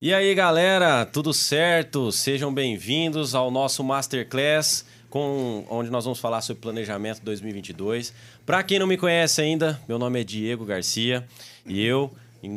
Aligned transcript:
E 0.00 0.14
aí, 0.14 0.32
galera, 0.32 1.04
tudo 1.04 1.34
certo? 1.34 2.12
Sejam 2.12 2.54
bem-vindos 2.54 3.34
ao 3.34 3.50
nosso 3.50 3.82
Masterclass, 3.82 4.84
com, 5.10 5.66
onde 5.68 5.90
nós 5.90 6.04
vamos 6.04 6.20
falar 6.20 6.40
sobre 6.40 6.62
planejamento 6.62 7.20
2022. 7.24 8.14
Para 8.46 8.62
quem 8.62 8.78
não 8.78 8.86
me 8.86 8.96
conhece 8.96 9.40
ainda, 9.40 9.82
meu 9.88 9.98
nome 9.98 10.20
é 10.20 10.22
Diego 10.22 10.64
Garcia 10.64 11.26
e 11.66 11.84
eu, 11.84 12.12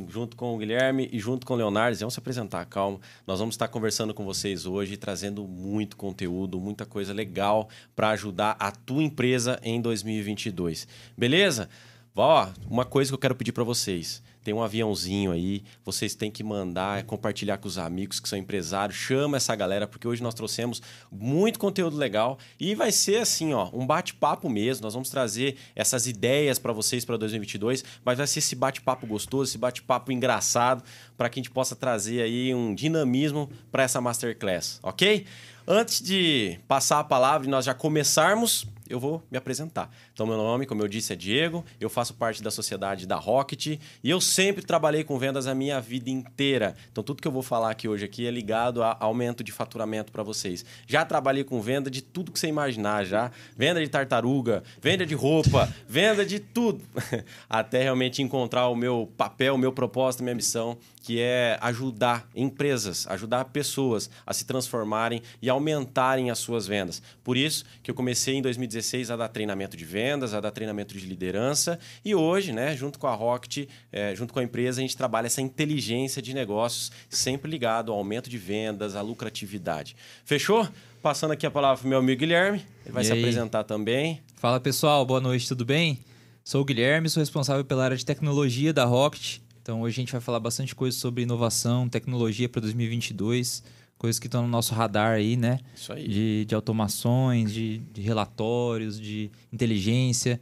junto 0.07 0.37
com 0.37 0.53
o 0.53 0.57
Guilherme 0.59 1.09
e 1.11 1.17
junto 1.17 1.43
com 1.43 1.55
o 1.55 1.57
Leonardo, 1.57 1.97
vamos 1.97 2.13
se 2.13 2.19
apresentar, 2.19 2.63
calma. 2.67 2.99
Nós 3.25 3.39
vamos 3.39 3.55
estar 3.55 3.69
conversando 3.69 4.13
com 4.13 4.23
vocês 4.23 4.67
hoje, 4.67 4.95
trazendo 4.95 5.47
muito 5.47 5.97
conteúdo, 5.97 6.59
muita 6.59 6.85
coisa 6.85 7.11
legal 7.11 7.67
para 7.95 8.09
ajudar 8.09 8.55
a 8.59 8.69
tua 8.69 9.01
empresa 9.01 9.59
em 9.63 9.81
2022. 9.81 10.87
Beleza? 11.17 11.69
Ó, 12.15 12.47
uma 12.69 12.85
coisa 12.85 13.09
que 13.09 13.15
eu 13.15 13.19
quero 13.19 13.33
pedir 13.33 13.51
para 13.51 13.63
vocês 13.63 14.21
tem 14.43 14.53
um 14.53 14.63
aviãozinho 14.63 15.31
aí, 15.31 15.63
vocês 15.83 16.15
têm 16.15 16.31
que 16.31 16.43
mandar, 16.43 17.03
compartilhar 17.03 17.57
com 17.57 17.67
os 17.67 17.77
amigos 17.77 18.19
que 18.19 18.27
são 18.27 18.37
empresários, 18.37 18.97
chama 18.97 19.37
essa 19.37 19.55
galera, 19.55 19.87
porque 19.87 20.07
hoje 20.07 20.23
nós 20.23 20.33
trouxemos 20.33 20.81
muito 21.11 21.59
conteúdo 21.59 21.97
legal 21.97 22.37
e 22.59 22.73
vai 22.75 22.91
ser 22.91 23.17
assim, 23.17 23.53
ó, 23.53 23.69
um 23.73 23.85
bate-papo 23.85 24.49
mesmo. 24.49 24.83
Nós 24.83 24.93
vamos 24.93 25.09
trazer 25.09 25.57
essas 25.75 26.07
ideias 26.07 26.57
para 26.57 26.73
vocês 26.73 27.05
para 27.05 27.17
2022, 27.17 27.83
mas 28.03 28.17
vai 28.17 28.27
ser 28.27 28.39
esse 28.39 28.55
bate-papo 28.55 29.05
gostoso, 29.05 29.51
esse 29.51 29.57
bate-papo 29.57 30.11
engraçado, 30.11 30.83
para 31.17 31.29
que 31.29 31.39
a 31.39 31.43
gente 31.43 31.51
possa 31.51 31.75
trazer 31.75 32.21
aí 32.21 32.53
um 32.53 32.73
dinamismo 32.73 33.49
para 33.71 33.83
essa 33.83 34.01
masterclass, 34.01 34.79
ok? 34.81 35.25
Antes 35.67 36.01
de 36.01 36.59
passar 36.67 36.99
a 36.99 37.03
palavra 37.03 37.47
e 37.47 37.49
nós 37.49 37.65
já 37.65 37.73
começarmos, 37.73 38.65
eu 38.91 38.99
vou 38.99 39.23
me 39.31 39.37
apresentar. 39.37 39.89
Então, 40.13 40.27
meu 40.27 40.37
nome, 40.37 40.65
como 40.65 40.81
eu 40.81 40.87
disse, 40.87 41.13
é 41.13 41.15
Diego, 41.15 41.63
eu 41.79 41.89
faço 41.89 42.13
parte 42.13 42.43
da 42.43 42.51
sociedade 42.51 43.07
da 43.07 43.15
Rocket 43.15 43.65
e 43.67 43.79
eu 44.03 44.19
sempre 44.19 44.63
trabalhei 44.63 45.03
com 45.03 45.17
vendas 45.17 45.47
a 45.47 45.55
minha 45.55 45.79
vida 45.79 46.09
inteira. 46.09 46.75
Então, 46.91 47.03
tudo 47.03 47.21
que 47.21 47.27
eu 47.27 47.31
vou 47.31 47.41
falar 47.41 47.71
aqui 47.71 47.87
hoje 47.87 48.05
aqui 48.05 48.27
é 48.27 48.31
ligado 48.31 48.83
a 48.83 48.97
aumento 48.99 49.43
de 49.43 49.51
faturamento 49.51 50.11
para 50.11 50.23
vocês. 50.23 50.65
Já 50.85 51.05
trabalhei 51.05 51.43
com 51.43 51.61
venda 51.61 51.89
de 51.89 52.01
tudo 52.01 52.31
que 52.31 52.39
você 52.39 52.47
imaginar 52.47 53.05
já. 53.05 53.31
Venda 53.55 53.79
de 53.81 53.87
tartaruga, 53.87 54.63
venda 54.81 55.05
de 55.05 55.15
roupa, 55.15 55.73
venda 55.87 56.25
de 56.25 56.39
tudo. 56.39 56.81
Até 57.49 57.83
realmente 57.83 58.21
encontrar 58.21 58.67
o 58.67 58.75
meu 58.75 59.09
papel, 59.17 59.55
o 59.55 59.57
meu 59.57 59.71
propósito, 59.71 60.21
a 60.21 60.23
minha 60.23 60.35
missão, 60.35 60.77
que 61.01 61.19
é 61.19 61.57
ajudar 61.61 62.29
empresas, 62.35 63.07
ajudar 63.07 63.45
pessoas 63.45 64.09
a 64.25 64.33
se 64.33 64.45
transformarem 64.45 65.21
e 65.41 65.49
aumentarem 65.49 66.29
as 66.29 66.39
suas 66.39 66.67
vendas. 66.67 67.01
Por 67.23 67.35
isso 67.35 67.65
que 67.81 67.89
eu 67.89 67.95
comecei 67.95 68.35
em 68.35 68.41
2016 68.41 69.09
a 69.09 69.15
dar 69.17 69.27
treinamento 69.27 69.75
de 69.75 69.83
vendas, 69.83 70.33
a 70.33 70.39
dar 70.39 70.51
treinamento 70.51 70.95
de 70.95 71.05
liderança 71.05 71.79
e 72.05 72.13
hoje, 72.13 72.51
né, 72.51 72.75
junto 72.75 72.99
com 72.99 73.07
a 73.07 73.15
Rocket, 73.15 73.67
é, 73.91 74.15
junto 74.15 74.33
com 74.33 74.39
a 74.39 74.43
empresa, 74.43 74.79
a 74.79 74.83
gente 74.83 74.95
trabalha 74.95 75.25
essa 75.25 75.41
inteligência 75.41 76.21
de 76.21 76.33
negócios 76.33 76.91
sempre 77.09 77.49
ligado 77.49 77.91
ao 77.91 77.97
aumento 77.97 78.29
de 78.29 78.37
vendas, 78.37 78.95
à 78.95 79.01
lucratividade. 79.01 79.95
Fechou? 80.23 80.67
Passando 81.01 81.31
aqui 81.31 81.47
a 81.47 81.51
palavra 81.51 81.77
para 81.79 81.85
o 81.87 81.89
meu 81.89 81.97
amigo 81.97 82.19
Guilherme, 82.19 82.63
ele 82.85 82.93
vai 82.93 83.01
e 83.01 83.05
se 83.07 83.11
aí? 83.11 83.19
apresentar 83.19 83.63
também. 83.63 84.21
Fala 84.35 84.59
pessoal, 84.59 85.03
boa 85.03 85.19
noite, 85.19 85.47
tudo 85.47 85.65
bem? 85.65 85.99
Sou 86.43 86.61
o 86.61 86.65
Guilherme, 86.65 87.09
sou 87.09 87.21
responsável 87.21 87.65
pela 87.65 87.83
área 87.83 87.97
de 87.97 88.05
tecnologia 88.05 88.71
da 88.71 88.85
Rocket 88.85 89.39
então 89.61 89.81
hoje 89.81 89.95
a 89.95 90.01
gente 90.01 90.11
vai 90.11 90.21
falar 90.21 90.39
bastante 90.39 90.73
coisa 90.73 90.97
sobre 90.97 91.23
inovação, 91.23 91.87
tecnologia 91.87 92.49
para 92.49 92.61
2022, 92.61 93.63
coisas 93.97 94.19
que 94.19 94.27
estão 94.27 94.41
no 94.41 94.47
nosso 94.47 94.73
radar 94.73 95.13
aí, 95.13 95.37
né? 95.37 95.59
Isso 95.75 95.93
aí. 95.93 96.07
De, 96.07 96.45
de 96.45 96.55
automações, 96.55 97.53
de, 97.53 97.77
de 97.93 98.01
relatórios, 98.01 98.99
de 98.99 99.29
inteligência. 99.53 100.41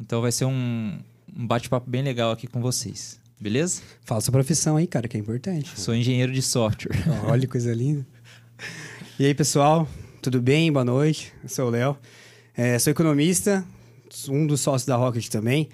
Então 0.00 0.22
vai 0.22 0.32
ser 0.32 0.46
um, 0.46 0.98
um 1.36 1.46
bate-papo 1.46 1.88
bem 1.88 2.02
legal 2.02 2.32
aqui 2.32 2.46
com 2.46 2.60
vocês. 2.62 3.20
Beleza? 3.38 3.82
Fala 4.02 4.22
sua 4.22 4.32
profissão 4.32 4.76
aí, 4.76 4.86
cara, 4.86 5.06
que 5.06 5.16
é 5.16 5.20
importante. 5.20 5.78
Sou 5.78 5.94
engenheiro 5.94 6.32
de 6.32 6.40
software. 6.40 6.96
Olha, 7.28 7.46
coisa 7.46 7.74
linda. 7.74 8.06
E 9.18 9.26
aí, 9.26 9.34
pessoal, 9.34 9.86
tudo 10.22 10.40
bem? 10.40 10.72
Boa 10.72 10.84
noite. 10.84 11.32
Eu 11.42 11.48
sou 11.50 11.66
o 11.66 11.70
Léo. 11.70 11.98
É, 12.56 12.78
sou 12.78 12.90
economista, 12.90 13.62
um 14.28 14.46
dos 14.46 14.62
sócios 14.62 14.86
da 14.86 14.96
Rocket 14.96 15.28
também. 15.28 15.68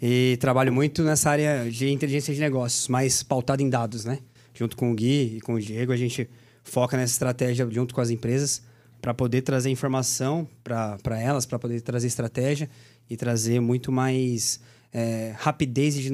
E 0.00 0.36
trabalho 0.40 0.72
muito 0.72 1.02
nessa 1.02 1.30
área 1.30 1.70
de 1.70 1.90
inteligência 1.90 2.34
de 2.34 2.40
negócios, 2.40 2.88
mais 2.88 3.22
pautada 3.22 3.62
em 3.62 3.70
dados, 3.70 4.04
né? 4.04 4.18
Junto 4.54 4.76
com 4.76 4.92
o 4.92 4.94
Gui 4.94 5.36
e 5.36 5.40
com 5.40 5.54
o 5.54 5.60
Diego, 5.60 5.92
a 5.92 5.96
gente 5.96 6.28
foca 6.62 6.96
nessa 6.96 7.12
estratégia 7.12 7.66
junto 7.70 7.94
com 7.94 8.00
as 8.00 8.10
empresas 8.10 8.62
para 9.00 9.14
poder 9.14 9.42
trazer 9.42 9.70
informação 9.70 10.48
para 10.64 11.20
elas, 11.20 11.46
para 11.46 11.58
poder 11.58 11.80
trazer 11.80 12.08
estratégia 12.08 12.68
e 13.08 13.16
trazer 13.16 13.60
muito 13.60 13.92
mais 13.92 14.60
é, 14.92 15.34
rapidez 15.38 15.96
e 15.96 16.10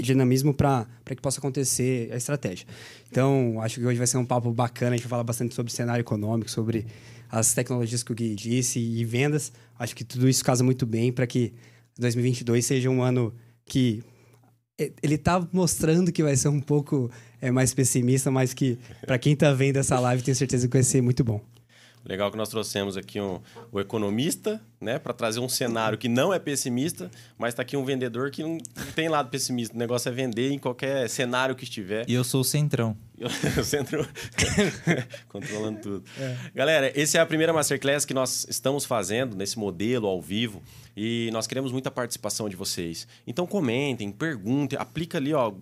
dinamismo 0.00 0.54
para 0.54 0.86
que 1.04 1.20
possa 1.20 1.38
acontecer 1.38 2.10
a 2.12 2.16
estratégia. 2.16 2.66
Então, 3.10 3.60
acho 3.60 3.80
que 3.80 3.86
hoje 3.86 3.98
vai 3.98 4.06
ser 4.06 4.16
um 4.16 4.24
papo 4.24 4.50
bacana. 4.52 4.92
A 4.92 4.96
gente 4.96 5.04
vai 5.04 5.10
falar 5.10 5.24
bastante 5.24 5.54
sobre 5.54 5.72
cenário 5.72 6.00
econômico, 6.00 6.50
sobre 6.50 6.86
as 7.28 7.52
tecnologias 7.52 8.02
que 8.02 8.12
o 8.12 8.14
Gui 8.14 8.34
disse 8.34 8.78
e 8.78 9.04
vendas. 9.04 9.52
Acho 9.78 9.94
que 9.94 10.04
tudo 10.04 10.28
isso 10.28 10.44
casa 10.44 10.62
muito 10.62 10.86
bem 10.86 11.12
para 11.12 11.26
que 11.26 11.52
2022 11.98 12.64
seja 12.64 12.90
um 12.90 13.02
ano 13.02 13.34
que 13.64 14.02
ele 15.02 15.14
está 15.14 15.46
mostrando 15.52 16.12
que 16.12 16.22
vai 16.22 16.36
ser 16.36 16.48
um 16.48 16.60
pouco 16.60 17.10
é, 17.40 17.50
mais 17.50 17.72
pessimista, 17.72 18.30
mas 18.30 18.52
que 18.52 18.78
para 19.06 19.18
quem 19.18 19.32
está 19.32 19.52
vendo 19.52 19.78
essa 19.78 19.98
live, 19.98 20.22
tenho 20.22 20.36
certeza 20.36 20.68
que 20.68 20.76
vai 20.76 20.82
ser 20.82 21.00
muito 21.00 21.24
bom. 21.24 21.40
Legal 22.04 22.30
que 22.30 22.36
nós 22.36 22.48
trouxemos 22.48 22.96
aqui 22.96 23.20
um, 23.20 23.40
o 23.72 23.80
economista, 23.80 24.62
né, 24.80 24.96
para 24.96 25.12
trazer 25.12 25.40
um 25.40 25.48
cenário 25.48 25.98
que 25.98 26.08
não 26.08 26.32
é 26.32 26.38
pessimista, 26.38 27.10
mas 27.36 27.48
está 27.48 27.62
aqui 27.62 27.76
um 27.76 27.84
vendedor 27.84 28.30
que 28.30 28.44
não 28.44 28.58
tem 28.94 29.08
lado 29.08 29.28
pessimista. 29.28 29.74
O 29.74 29.78
negócio 29.78 30.08
é 30.08 30.12
vender 30.12 30.52
em 30.52 30.58
qualquer 30.58 31.10
cenário 31.10 31.56
que 31.56 31.64
estiver. 31.64 32.08
E 32.08 32.14
eu 32.14 32.22
sou 32.22 32.42
o 32.42 32.44
centrão. 32.44 32.96
o 33.58 33.64
centro 33.64 34.06
controlando 35.26 35.80
tudo. 35.80 36.04
É. 36.16 36.36
Galera, 36.54 36.92
essa 36.94 37.18
é 37.18 37.20
a 37.20 37.26
primeira 37.26 37.52
masterclass 37.52 38.04
que 38.04 38.14
nós 38.14 38.46
estamos 38.48 38.84
fazendo 38.84 39.34
nesse 39.34 39.58
modelo 39.58 40.06
ao 40.06 40.22
vivo. 40.22 40.62
E 40.96 41.28
nós 41.32 41.46
queremos 41.46 41.72
muita 41.72 41.90
participação 41.90 42.48
de 42.48 42.56
vocês. 42.56 43.06
Então 43.26 43.46
comentem, 43.46 44.10
perguntem, 44.10 44.78
aplica 44.78 45.18
ali, 45.18 45.34
ó, 45.34 45.52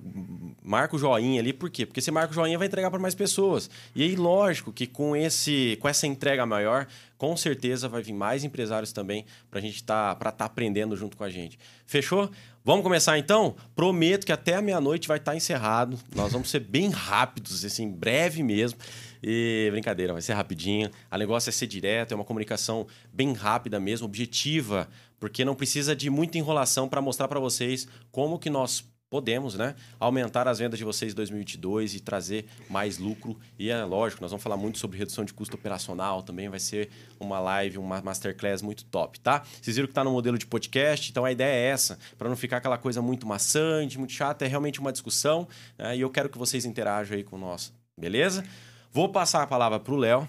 marca 0.63 0.95
o 0.95 0.99
joinha 0.99 1.41
ali, 1.41 1.53
por 1.53 1.69
quê? 1.71 1.85
Porque 1.85 2.01
você 2.01 2.11
marca 2.11 2.31
o 2.31 2.35
joinha 2.35 2.57
vai 2.57 2.69
entregar 2.69 2.91
para 2.91 3.01
mais 3.01 3.15
pessoas. 3.15 3.69
E 3.97 4.03
aí, 4.03 4.15
lógico 4.15 4.73
que 4.73 4.87
com 4.87 5.17
esse 5.17 5.77
com 5.81 5.89
essa 5.89 6.07
entrega 6.07 6.47
maior, 6.47 6.87
com 7.19 7.37
certeza 7.37 7.89
vai 7.89 8.03
vir 8.03 8.13
mais 8.13 8.45
empresários 8.45 8.93
também 8.93 9.25
para 9.51 9.59
a 9.59 9.63
gente 9.63 9.83
tá, 9.83 10.15
para 10.15 10.31
estar 10.31 10.39
tá 10.39 10.45
aprendendo 10.45 10.97
junto 10.97 11.17
com 11.17 11.25
a 11.25 11.31
gente. 11.31 11.59
Fechou? 11.87 12.31
Vamos 12.65 12.83
começar 12.83 13.19
então? 13.19 13.57
Prometo 13.75 14.25
que 14.25 14.33
até 14.33 14.55
a 14.55 14.63
meia-noite 14.63 15.07
vai 15.07 15.19
estar 15.19 15.33
tá 15.33 15.37
encerrado. 15.37 15.99
Nós 16.15 16.33
vamos 16.33 16.49
ser 16.49 16.61
bem 16.61 16.89
rápidos, 16.91 17.65
assim, 17.65 17.91
breve 17.91 18.43
mesmo. 18.43 18.79
E 19.23 19.69
brincadeira, 19.71 20.13
vai 20.13 20.23
ser 20.23 20.35
rapidinho. 20.35 20.91
A 21.11 21.17
negócio 21.17 21.49
é 21.49 21.53
ser 21.53 21.67
direto, 21.67 22.13
é 22.13 22.15
uma 22.15 22.25
comunicação 22.25 22.87
bem 23.13 23.33
rápida 23.33 23.81
mesmo, 23.81 24.07
objetiva, 24.07 24.89
porque 25.19 25.45
não 25.45 25.55
precisa 25.55 25.95
de 25.95 26.11
muita 26.11 26.39
enrolação 26.39 26.89
para 26.89 27.01
mostrar 27.01 27.29
para 27.29 27.41
vocês 27.41 27.87
como 28.11 28.39
que 28.39 28.51
nós 28.51 28.85
podemos, 29.15 29.55
né, 29.55 29.77
aumentar 30.01 30.49
as 30.49 30.59
vendas 30.59 30.77
de 30.77 30.85
vocês 30.85 31.13
em 31.13 31.15
2022 31.15 31.95
e 31.95 32.01
trazer 32.01 32.47
mais 32.69 32.99
lucro. 32.99 33.39
E 33.57 33.71
é 33.71 33.85
lógico, 33.85 34.21
nós 34.21 34.33
vamos 34.33 34.43
falar 34.43 34.57
muito 34.57 34.79
sobre 34.79 34.99
redução 34.99 35.25
de 35.25 35.33
custo 35.33 35.55
operacional 35.55 36.21
também, 36.21 36.49
vai 36.49 36.59
ser 36.59 36.91
uma 37.21 37.39
live, 37.39 37.79
uma 37.79 38.03
masterclass 38.03 38.61
muito 38.61 38.85
top, 38.87 39.21
tá? 39.21 39.45
Vocês 39.63 39.77
viram 39.77 39.87
que 39.87 39.93
está 39.93 40.03
no 40.03 40.11
modelo 40.11 40.37
de 40.37 40.47
podcast, 40.47 41.13
então 41.13 41.25
a 41.25 41.31
ideia 41.31 41.55
é 41.55 41.71
essa, 41.71 41.97
para 42.19 42.29
não 42.29 42.37
ficar 42.37 42.57
aquela 42.57 42.77
coisa 42.77 43.01
muito 43.01 43.25
maçante, 43.25 43.99
muito 43.99 44.13
chata, 44.13 44.45
é 44.45 44.49
realmente 44.49 44.81
uma 44.81 44.91
discussão, 44.91 45.47
né? 45.79 45.97
e 45.97 46.01
eu 46.01 46.11
quero 46.11 46.29
que 46.29 46.37
vocês 46.37 46.65
interajam 46.65 47.17
aí 47.17 47.23
com 47.23 47.39
nós, 47.39 47.73
beleza? 47.97 48.45
Vou 48.91 49.09
passar 49.09 49.43
a 49.43 49.47
palavra 49.47 49.79
para 49.79 49.95
o 49.95 49.97
Léo, 49.97 50.29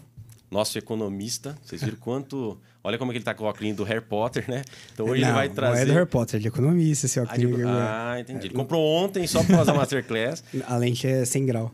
nosso 0.51 0.77
economista. 0.77 1.57
Vocês 1.63 1.83
viram 1.83 1.97
quanto. 1.97 2.59
Olha 2.85 2.99
como 2.99 3.09
é 3.09 3.13
que 3.13 3.17
ele 3.17 3.23
está 3.23 3.33
com 3.33 3.45
o 3.45 3.47
óculos 3.47 3.75
do 3.75 3.83
Harry 3.83 3.99
Potter, 3.99 4.45
né? 4.47 4.61
Então 4.93 5.07
hoje 5.07 5.21
não, 5.21 5.29
ele 5.29 5.35
vai 5.35 5.49
trazer. 5.49 5.73
Não 5.73 5.81
é 5.81 5.85
do 5.85 5.93
Harry 5.93 6.05
Potter, 6.05 6.35
é 6.35 6.39
de 6.39 6.47
economista 6.47 7.07
esse 7.07 7.19
óculos. 7.19 7.43
Ah, 7.43 7.47
de... 7.47 7.63
ah 7.65 8.19
entendi. 8.19 8.45
Ele 8.45 8.53
comprou 8.53 8.85
ontem 8.85 9.25
só 9.25 9.39
por 9.39 9.55
causa 9.55 9.71
da 9.71 9.73
Masterclass. 9.73 10.43
A 10.67 10.77
lente 10.77 11.07
é 11.07 11.25
100 11.25 11.45
grau. 11.47 11.71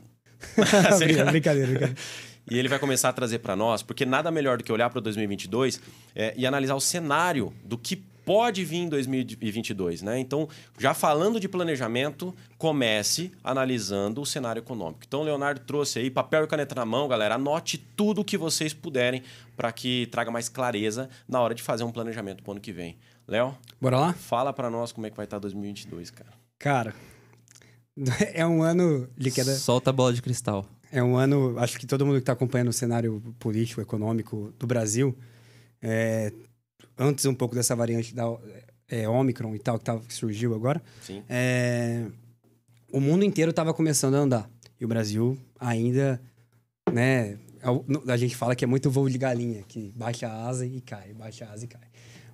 brincadeira, 0.56 1.31
brincadeira. 1.31 1.94
E 2.50 2.58
ele 2.58 2.69
vai 2.69 2.80
começar 2.80 3.10
a 3.10 3.13
trazer 3.13 3.40
para 3.40 3.58
nós, 3.58 3.84
porque 3.84 4.06
nada 4.06 4.31
melhor 4.31 4.58
do 4.58 4.63
que 4.63 4.72
olhar 4.72 4.90
para 4.90 5.02
2022 5.02 5.81
é, 6.16 6.34
e 6.38 6.48
analisar 6.48 6.75
o 6.75 6.81
cenário 6.81 7.54
do 7.62 7.78
que 7.78 8.02
pode 8.26 8.64
vir 8.64 8.78
em 8.78 8.90
2022, 8.90 10.02
né? 10.02 10.20
Então, 10.20 10.48
já 10.80 10.94
falando 10.94 11.40
de 11.40 11.48
planejamento, 11.48 12.34
comece 12.58 13.32
analisando 13.44 14.22
o 14.22 14.26
cenário 14.26 14.60
econômico. 14.60 15.02
Então, 15.08 15.22
o 15.22 15.24
Leonardo 15.24 15.62
trouxe 15.62 16.00
aí 16.00 16.10
papel 16.10 16.44
e 16.44 16.48
caneta 16.48 16.76
na 16.76 16.86
mão, 16.86 17.08
galera. 17.08 17.36
Anote 17.36 17.78
tudo 17.78 18.22
o 18.22 18.26
que 18.26 18.38
vocês 18.38 18.74
puderem 18.74 19.24
para 19.56 19.72
que 19.72 20.08
traga 20.08 20.32
mais 20.32 20.50
clareza 20.50 21.10
na 21.28 21.40
hora 21.40 21.54
de 21.54 21.62
fazer 21.62 21.84
um 21.84 21.92
planejamento 21.92 22.44
para 22.44 22.50
o 22.50 22.54
ano 22.54 22.62
que 22.62 22.72
vem. 22.72 22.98
Léo? 23.28 23.56
Bora 23.80 24.00
lá? 24.00 24.14
Fala 24.14 24.52
para 24.52 24.70
nós 24.70 24.92
como 24.92 25.08
é 25.08 25.10
que 25.10 25.16
vai 25.16 25.26
estar 25.26 25.40
2022, 25.40 26.12
cara. 26.12 26.32
Cara, 26.60 26.94
é 28.34 28.46
um 28.46 28.62
ano 28.62 29.10
de 29.18 29.32
queda. 29.32 29.54
Solta 29.56 29.90
a 29.90 29.94
bola 29.94 30.14
de 30.14 30.22
cristal. 30.22 30.66
É 30.92 31.02
um 31.02 31.16
ano, 31.16 31.58
acho 31.58 31.80
que 31.80 31.88
todo 31.88 32.06
mundo 32.06 32.16
que 32.16 32.22
está 32.22 32.34
acompanhando 32.34 32.68
o 32.68 32.74
cenário 32.74 33.22
político, 33.40 33.80
econômico 33.80 34.54
do 34.60 34.68
Brasil, 34.68 35.18
é, 35.82 36.34
antes 37.01 37.25
um 37.25 37.33
pouco 37.33 37.56
dessa 37.56 37.75
variante 37.75 38.13
da 38.13 38.25
é, 38.88 39.09
Omicron 39.09 39.56
e 39.56 39.59
tal, 39.59 39.80
que, 39.80 39.86
tava, 39.86 40.01
que 40.01 40.13
surgiu 40.13 40.53
agora, 40.53 40.81
Sim. 41.01 41.24
É, 41.27 42.06
o 42.92 43.00
mundo 43.00 43.24
inteiro 43.24 43.51
estava 43.51 43.74
começando 43.74 44.15
a 44.15 44.19
andar. 44.19 44.50
E 44.80 44.86
o 44.86 44.88
Brasil 44.88 45.38
ainda, 45.59 46.21
né? 46.92 47.38
A 48.07 48.18
gente 48.18 48.36
fala 48.36 48.56
que 48.56 48.65
é 48.65 48.68
muito 48.68 48.89
voo 48.89 49.07
de 49.07 49.18
galinha, 49.18 49.63
que 49.68 49.94
baixa 49.95 50.27
a 50.27 50.48
asa 50.48 50.65
e 50.65 50.81
cai, 50.81 51.13
baixa 51.13 51.45
a 51.45 51.51
asa 51.51 51.65
e 51.65 51.68
cai. 51.68 51.81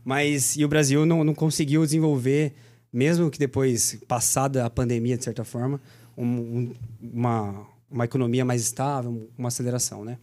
Mas 0.04 0.56
e 0.56 0.64
o 0.64 0.68
Brasil 0.68 1.06
não, 1.06 1.24
não 1.24 1.36
conseguiu 1.36 1.84
desenvolver, 1.84 2.54
mesmo 2.92 3.30
que 3.30 3.38
depois, 3.38 4.00
passada 4.08 4.66
a 4.66 4.70
pandemia, 4.70 5.18
de 5.18 5.26
certa 5.26 5.44
forma, 5.44 5.82
um, 6.18 6.74
uma, 7.02 7.68
uma 7.92 8.06
economia 8.06 8.46
mais 8.46 8.62
estável, 8.62 9.30
uma 9.38 9.50
aceleração, 9.50 10.06
né? 10.06 10.18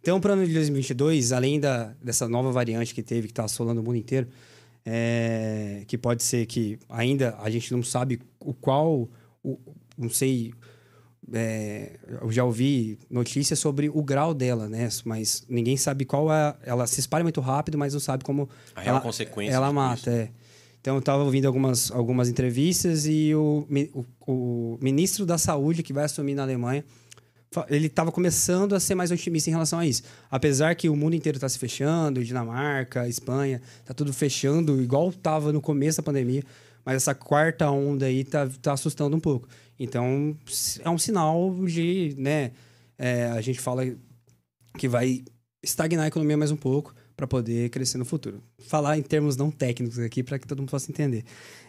Então, 0.00 0.20
para 0.20 0.30
o 0.30 0.32
ano 0.32 0.46
de 0.46 0.54
2022, 0.54 1.32
além 1.32 1.60
da, 1.60 1.94
dessa 2.02 2.28
nova 2.28 2.50
variante 2.50 2.94
que 2.94 3.02
teve, 3.02 3.28
que 3.28 3.32
está 3.32 3.44
assolando 3.44 3.80
o 3.80 3.84
mundo 3.84 3.96
inteiro, 3.96 4.28
é, 4.84 5.84
que 5.86 5.98
pode 5.98 6.22
ser 6.22 6.46
que 6.46 6.78
ainda 6.88 7.36
a 7.40 7.50
gente 7.50 7.70
não 7.72 7.82
sabe 7.82 8.20
o 8.38 8.54
qual, 8.54 9.08
o, 9.44 9.58
não 9.98 10.08
sei, 10.08 10.54
é, 11.32 11.98
eu 12.22 12.30
já 12.32 12.44
ouvi 12.44 12.98
notícias 13.10 13.58
sobre 13.58 13.88
o 13.90 14.02
grau 14.02 14.32
dela, 14.32 14.68
né? 14.68 14.88
Mas 15.04 15.44
ninguém 15.48 15.76
sabe 15.76 16.04
qual 16.04 16.32
é. 16.32 16.56
Ela 16.64 16.86
se 16.86 17.00
espalha 17.00 17.22
muito 17.22 17.40
rápido, 17.40 17.76
mas 17.76 17.92
não 17.92 18.00
sabe 18.00 18.24
como. 18.24 18.48
A 18.74 18.80
real 18.80 18.96
ela, 18.96 19.00
consequência. 19.02 19.54
Ela 19.54 19.72
mata, 19.72 20.10
é. 20.10 20.30
Então, 20.80 20.94
eu 20.94 21.00
estava 21.00 21.22
ouvindo 21.22 21.44
algumas, 21.44 21.90
algumas 21.90 22.30
entrevistas 22.30 23.04
e 23.04 23.34
o, 23.34 23.66
o, 23.92 24.06
o, 24.26 24.78
ministro 24.80 25.26
da 25.26 25.36
Saúde, 25.36 25.82
que 25.82 25.92
vai 25.92 26.04
assumir 26.04 26.34
na 26.34 26.42
Alemanha, 26.42 26.82
ele 27.68 27.86
estava 27.88 28.12
começando 28.12 28.74
a 28.74 28.80
ser 28.80 28.94
mais 28.94 29.10
otimista 29.10 29.50
em 29.50 29.52
relação 29.52 29.78
a 29.80 29.86
isso. 29.86 30.02
Apesar 30.30 30.74
que 30.76 30.88
o 30.88 30.94
mundo 30.94 31.16
inteiro 31.16 31.36
está 31.36 31.48
se 31.48 31.58
fechando, 31.58 32.22
Dinamarca, 32.22 33.08
Espanha, 33.08 33.60
está 33.80 33.92
tudo 33.92 34.12
fechando, 34.12 34.80
igual 34.80 35.08
estava 35.08 35.52
no 35.52 35.60
começo 35.60 35.98
da 35.98 36.02
pandemia, 36.02 36.44
mas 36.84 36.96
essa 36.96 37.14
quarta 37.14 37.68
onda 37.70 38.06
aí 38.06 38.20
está 38.20 38.48
tá 38.62 38.72
assustando 38.72 39.16
um 39.16 39.20
pouco. 39.20 39.48
Então, 39.78 40.36
é 40.84 40.90
um 40.90 40.98
sinal 40.98 41.56
de, 41.66 42.14
né, 42.16 42.52
é, 42.96 43.26
a 43.26 43.40
gente 43.40 43.60
fala 43.60 43.82
que 44.78 44.86
vai 44.86 45.24
estagnar 45.62 46.04
a 46.04 46.08
economia 46.08 46.36
mais 46.36 46.52
um 46.52 46.56
pouco 46.56 46.94
para 47.16 47.26
poder 47.26 47.68
crescer 47.70 47.98
no 47.98 48.04
futuro. 48.04 48.40
Falar 48.60 48.96
em 48.96 49.02
termos 49.02 49.36
não 49.36 49.50
técnicos 49.50 49.98
aqui 49.98 50.22
para 50.22 50.38
que 50.38 50.46
todo 50.46 50.60
mundo 50.60 50.70
possa 50.70 50.90
entender. 50.90 51.24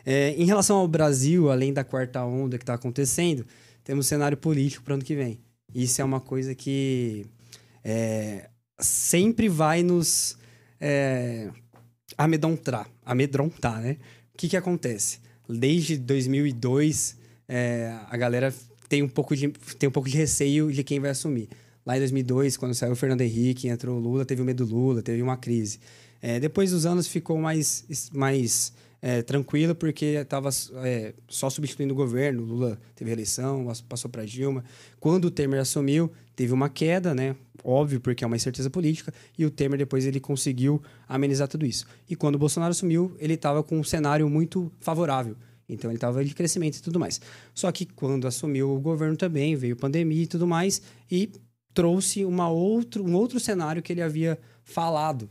É, 0.06 0.30
em 0.38 0.46
relação 0.46 0.78
ao 0.78 0.88
Brasil, 0.88 1.50
além 1.50 1.74
da 1.74 1.84
quarta 1.84 2.24
onda 2.24 2.58
que 2.58 2.64
está 2.64 2.76
acontecendo, 2.76 3.46
temos 3.84 4.06
cenário 4.06 4.38
político 4.38 4.84
para 4.84 4.92
o 4.92 4.96
ano 4.96 5.04
que 5.04 5.16
vem. 5.16 5.40
Isso 5.74 6.02
é 6.02 6.04
uma 6.04 6.20
coisa 6.20 6.54
que 6.54 7.26
é, 7.84 8.50
sempre 8.80 9.48
vai 9.48 9.84
nos 9.84 10.38
é, 10.80 11.50
amedrontar, 12.18 12.90
amedrontar, 13.06 13.82
né? 13.82 13.98
O 14.34 14.38
que, 14.38 14.50
que 14.50 14.58
acontece? 14.58 15.20
Desde 15.48 15.98
2002 15.98 17.18
é, 17.48 17.98
a 18.10 18.18
galera 18.18 18.54
tem 18.88 19.04
um, 19.04 19.10
pouco 19.10 19.36
de, 19.36 19.50
tem 19.78 19.88
um 19.90 19.92
pouco 19.92 20.10
de 20.10 20.18
receio 20.18 20.72
de 20.72 20.84
quem 20.84 21.00
vai 21.00 21.12
assumir. 21.12 21.50
Lá 21.86 21.96
em 21.96 22.00
2002, 22.00 22.58
quando 22.58 22.74
saiu 22.74 22.94
o 22.94 22.96
Fernando 22.96 23.22
Henrique, 23.22 23.68
entrou 23.68 23.98
o 23.98 24.00
Lula, 24.00 24.26
teve 24.26 24.42
o 24.42 24.46
medo 24.46 24.66
do 24.66 24.74
Lula, 24.74 25.02
teve 25.02 25.22
uma 25.22 25.38
crise. 25.38 25.80
É, 26.22 26.40
depois 26.40 26.72
dos 26.72 26.86
anos 26.86 27.08
ficou 27.08 27.38
mais, 27.40 28.10
mais 28.14 28.72
é, 29.02 29.22
tranquilo, 29.24 29.74
porque 29.74 30.06
estava 30.06 30.50
é, 30.84 31.14
só 31.28 31.50
substituindo 31.50 31.94
o 31.94 31.98
governo. 31.98 32.44
Lula 32.44 32.80
teve 32.96 33.12
eleição, 33.12 33.66
passou 33.90 34.12
para 34.12 34.24
Dilma. 34.26 34.64
Quando 35.00 35.26
o 35.26 35.32
Temer 35.32 35.60
assumiu, 35.60 36.12
teve 36.36 36.54
uma 36.54 36.70
queda, 36.70 37.16
né? 37.16 37.36
Óbvio, 37.64 38.00
porque 38.00 38.24
é 38.24 38.28
uma 38.28 38.36
incerteza 38.36 38.70
política. 38.70 39.12
E 39.38 39.46
o 39.46 39.50
Temer 39.50 39.80
depois 39.80 40.06
ele 40.06 40.20
conseguiu 40.20 40.82
amenizar 41.08 41.48
tudo 41.48 41.66
isso. 41.66 41.86
E 42.08 42.16
quando 42.16 42.36
o 42.36 42.40
Bolsonaro 42.40 42.72
assumiu, 42.72 43.16
ele 43.20 43.34
estava 43.34 43.64
com 43.64 43.80
um 43.80 43.84
cenário 43.84 44.30
muito 44.30 44.72
favorável. 44.80 45.36
Então 45.68 45.90
ele 45.90 45.98
estava 45.98 46.24
de 46.24 46.36
crescimento 46.36 46.78
e 46.78 46.82
tudo 46.82 47.00
mais. 47.00 47.20
Só 47.56 47.72
que 47.72 47.86
quando 47.86 48.28
assumiu 48.28 48.72
o 48.72 48.80
governo 48.80 49.18
também, 49.18 49.56
veio 49.56 49.76
pandemia 49.76 50.24
e 50.24 50.28
tudo 50.28 50.46
mais, 50.46 50.82
e 51.10 51.32
trouxe 51.74 52.26
uma 52.26 52.50
outro, 52.50 53.04
um 53.04 53.16
outro 53.16 53.40
cenário 53.40 53.82
que 53.82 53.94
ele 53.94 54.02
havia 54.02 54.38
falado, 54.64 55.30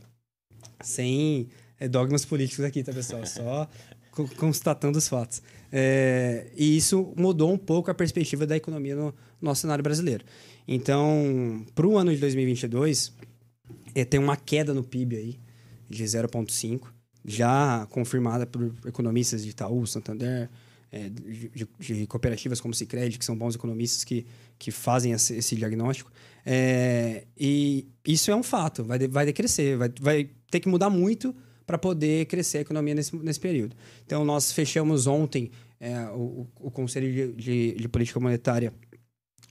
sem 0.81 1.47
é, 1.81 1.87
dogmas 1.87 2.23
políticos 2.23 2.63
aqui, 2.63 2.83
tá, 2.83 2.93
pessoal? 2.93 3.25
Só 3.25 3.67
constatando 4.37 4.99
os 4.99 5.07
fatos. 5.07 5.41
É, 5.71 6.51
e 6.55 6.77
isso 6.77 7.11
mudou 7.17 7.51
um 7.51 7.57
pouco 7.57 7.89
a 7.89 7.93
perspectiva 7.93 8.45
da 8.45 8.55
economia 8.55 8.95
no 8.95 9.13
nosso 9.41 9.61
cenário 9.61 9.83
brasileiro. 9.83 10.23
Então, 10.67 11.65
para 11.73 11.87
o 11.87 11.97
ano 11.97 12.13
de 12.13 12.19
2022, 12.19 13.11
é, 13.95 14.05
tem 14.05 14.19
uma 14.19 14.37
queda 14.37 14.75
no 14.75 14.83
PIB 14.83 15.15
aí 15.15 15.39
de 15.89 16.03
0,5 16.03 16.87
já 17.25 17.87
confirmada 17.89 18.45
por 18.45 18.73
economistas 18.85 19.43
de 19.43 19.49
Itaú, 19.49 19.85
Santander, 19.87 20.49
é, 20.91 21.09
de, 21.09 21.67
de, 21.79 22.07
cooperativas 22.07 22.61
como 22.61 22.73
Cicred, 22.75 23.17
que 23.17 23.25
são 23.25 23.35
bons 23.35 23.55
economistas 23.55 24.03
que, 24.03 24.25
que 24.59 24.69
fazem 24.69 25.13
esse, 25.13 25.35
esse 25.35 25.55
diagnóstico. 25.55 26.11
É, 26.45 27.25
e 27.39 27.87
isso 28.05 28.29
é 28.29 28.35
um 28.35 28.43
fato, 28.43 28.83
vai, 28.83 28.99
vai 29.07 29.25
decrescer, 29.25 29.77
vai, 29.77 29.91
vai 29.99 30.29
ter 30.49 30.59
que 30.59 30.69
mudar 30.69 30.89
muito 30.89 31.33
para 31.65 31.77
poder 31.77 32.25
crescer 32.25 32.59
a 32.59 32.61
economia 32.61 32.95
nesse, 32.95 33.15
nesse 33.15 33.39
período. 33.39 33.75
Então, 34.05 34.25
nós 34.25 34.51
fechamos 34.51 35.07
ontem, 35.07 35.51
é, 35.79 36.05
o, 36.13 36.47
o 36.59 36.71
Conselho 36.71 37.11
de, 37.11 37.33
de, 37.33 37.75
de 37.75 37.87
Política 37.87 38.19
Monetária 38.19 38.73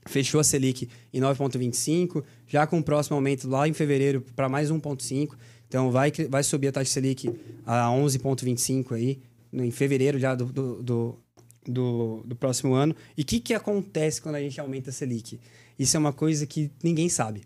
fechou 0.07 0.39
a 0.39 0.43
Selic 0.43 0.89
em 1.13 1.21
9,25, 1.21 2.23
já 2.47 2.65
com 2.65 2.79
o 2.79 2.83
próximo 2.83 3.15
aumento 3.15 3.47
lá 3.47 3.67
em 3.67 3.73
fevereiro 3.73 4.21
para 4.35 4.49
mais 4.49 4.71
1,5. 4.71 5.35
Então, 5.67 5.91
vai, 5.91 6.11
vai 6.29 6.43
subir 6.43 6.67
a 6.67 6.71
taxa 6.71 6.91
Selic 6.91 7.29
a 7.65 7.87
11,25 7.87 8.93
aí, 8.93 9.19
em 9.53 9.71
fevereiro 9.71 10.19
já 10.19 10.35
do, 10.35 10.45
do, 10.45 10.83
do, 10.83 11.19
do, 11.65 12.23
do 12.25 12.35
próximo 12.35 12.73
ano. 12.73 12.95
E 13.17 13.21
o 13.21 13.25
que, 13.25 13.39
que 13.39 13.53
acontece 13.53 14.21
quando 14.21 14.35
a 14.35 14.41
gente 14.41 14.59
aumenta 14.59 14.89
a 14.89 14.93
Selic? 14.93 15.39
Isso 15.77 15.97
é 15.97 15.99
uma 15.99 16.13
coisa 16.13 16.45
que 16.45 16.69
ninguém 16.83 17.09
sabe. 17.09 17.43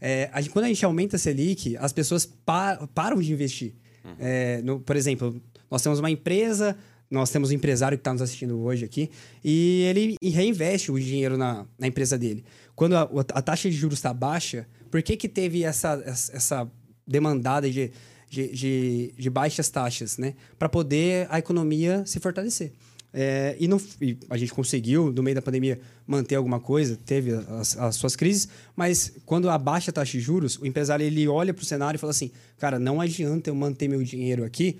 É, 0.00 0.28
a 0.32 0.42
quando 0.48 0.66
a 0.66 0.68
gente 0.68 0.84
aumenta 0.84 1.16
a 1.16 1.18
Selic, 1.18 1.76
as 1.76 1.92
pessoas 1.92 2.26
par, 2.26 2.86
param 2.88 3.20
de 3.20 3.32
investir. 3.32 3.74
É, 4.18 4.62
no, 4.62 4.80
por 4.80 4.96
exemplo, 4.96 5.40
nós 5.70 5.82
temos 5.82 5.98
uma 5.98 6.10
empresa, 6.10 6.76
nós 7.10 7.30
temos 7.30 7.50
um 7.50 7.54
empresário 7.54 7.96
que 7.96 8.00
está 8.00 8.12
nos 8.12 8.22
assistindo 8.22 8.58
hoje 8.60 8.84
aqui, 8.84 9.10
e 9.44 9.82
ele 9.88 10.16
reinveste 10.22 10.90
o 10.90 10.98
dinheiro 10.98 11.36
na, 11.36 11.66
na 11.78 11.86
empresa 11.86 12.18
dele. 12.18 12.44
Quando 12.74 12.96
a, 12.96 13.02
a 13.34 13.42
taxa 13.42 13.68
de 13.68 13.76
juros 13.76 13.98
está 13.98 14.12
baixa, 14.12 14.66
por 14.90 15.02
que, 15.02 15.16
que 15.16 15.28
teve 15.28 15.64
essa, 15.64 16.02
essa 16.06 16.70
demandada 17.06 17.70
de, 17.70 17.90
de, 18.28 18.48
de, 18.48 19.14
de 19.16 19.30
baixas 19.30 19.68
taxas, 19.68 20.18
né? 20.18 20.34
Para 20.58 20.68
poder 20.68 21.26
a 21.30 21.38
economia 21.38 22.04
se 22.06 22.20
fortalecer. 22.20 22.72
É, 23.12 23.56
e, 23.58 23.66
não, 23.66 23.80
e, 24.00 24.18
a 24.28 24.36
gente 24.36 24.52
conseguiu, 24.52 25.10
no 25.12 25.22
meio 25.22 25.34
da 25.34 25.42
pandemia, 25.42 25.80
manter 26.06 26.34
alguma 26.34 26.60
coisa, 26.60 26.96
teve 26.96 27.32
as, 27.32 27.76
as 27.76 27.96
suas 27.96 28.14
crises, 28.14 28.48
mas 28.76 29.12
quando 29.24 29.48
abaixa 29.48 29.90
a 29.90 29.94
taxa 29.94 30.12
de 30.12 30.20
juros, 30.20 30.58
o 30.58 30.66
empresário 30.66 31.04
ele 31.04 31.26
olha 31.26 31.54
para 31.54 31.62
o 31.62 31.66
cenário 31.66 31.96
e 31.96 32.00
fala 32.00 32.10
assim: 32.10 32.30
cara, 32.58 32.78
não 32.78 33.00
adianta 33.00 33.50
eu 33.50 33.54
manter 33.54 33.88
meu 33.88 34.02
dinheiro 34.02 34.44
aqui 34.44 34.78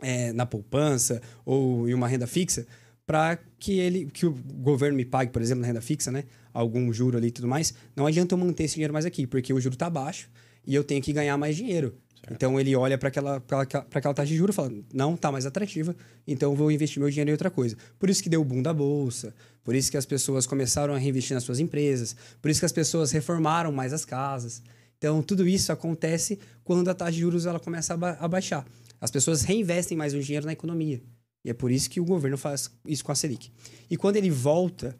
é, 0.00 0.32
na 0.32 0.46
poupança 0.46 1.20
ou 1.44 1.88
em 1.88 1.94
uma 1.94 2.08
renda 2.08 2.26
fixa 2.26 2.66
para 3.06 3.38
que 3.58 3.78
ele 3.78 4.06
que 4.06 4.24
o 4.24 4.32
governo 4.32 4.96
me 4.96 5.04
pague, 5.04 5.30
por 5.30 5.42
exemplo, 5.42 5.60
na 5.60 5.66
renda 5.66 5.80
fixa, 5.80 6.10
né? 6.10 6.24
Algum 6.52 6.92
juro 6.92 7.18
ali 7.18 7.28
e 7.28 7.30
tudo 7.30 7.48
mais. 7.48 7.74
Não 7.94 8.06
adianta 8.06 8.34
eu 8.34 8.38
manter 8.38 8.64
esse 8.64 8.74
dinheiro 8.74 8.92
mais 8.92 9.04
aqui, 9.04 9.26
porque 9.26 9.52
o 9.52 9.60
juro 9.60 9.74
está 9.74 9.90
baixo 9.90 10.30
e 10.66 10.74
eu 10.74 10.84
tenho 10.84 11.02
que 11.02 11.12
ganhar 11.12 11.36
mais 11.36 11.56
dinheiro. 11.56 11.94
Então 12.30 12.58
ele 12.60 12.74
olha 12.76 12.96
para 12.96 13.08
aquela, 13.08 13.36
aquela, 13.36 13.86
aquela 13.92 14.14
taxa 14.14 14.28
de 14.28 14.36
juros 14.36 14.54
e 14.54 14.56
fala: 14.56 14.72
não, 14.92 15.16
tá 15.16 15.32
mais 15.32 15.44
atrativa, 15.44 15.94
então 16.26 16.54
vou 16.54 16.70
investir 16.70 17.00
meu 17.00 17.10
dinheiro 17.10 17.30
em 17.30 17.32
outra 17.32 17.50
coisa. 17.50 17.76
Por 17.98 18.08
isso 18.08 18.22
que 18.22 18.28
deu 18.28 18.40
o 18.40 18.44
boom 18.44 18.62
da 18.62 18.72
bolsa, 18.72 19.34
por 19.64 19.74
isso 19.74 19.90
que 19.90 19.96
as 19.96 20.06
pessoas 20.06 20.46
começaram 20.46 20.94
a 20.94 20.98
reinvestir 20.98 21.34
nas 21.34 21.42
suas 21.42 21.58
empresas, 21.58 22.14
por 22.40 22.50
isso 22.50 22.60
que 22.60 22.66
as 22.66 22.72
pessoas 22.72 23.10
reformaram 23.10 23.72
mais 23.72 23.92
as 23.92 24.04
casas. 24.04 24.62
Então 24.98 25.20
tudo 25.20 25.48
isso 25.48 25.72
acontece 25.72 26.38
quando 26.62 26.88
a 26.88 26.94
taxa 26.94 27.12
de 27.12 27.20
juros 27.20 27.44
ela 27.44 27.58
começa 27.58 27.94
a, 27.94 27.96
ba 27.96 28.16
a 28.20 28.28
baixar. 28.28 28.64
As 29.00 29.10
pessoas 29.10 29.42
reinvestem 29.42 29.98
mais 29.98 30.14
o 30.14 30.20
dinheiro 30.20 30.46
na 30.46 30.52
economia. 30.52 31.02
E 31.44 31.50
é 31.50 31.52
por 31.52 31.72
isso 31.72 31.90
que 31.90 32.00
o 32.00 32.04
governo 32.04 32.38
faz 32.38 32.70
isso 32.86 33.04
com 33.04 33.10
a 33.10 33.16
Selic. 33.16 33.50
E 33.90 33.96
quando 33.96 34.14
ele 34.14 34.30
volta 34.30 34.96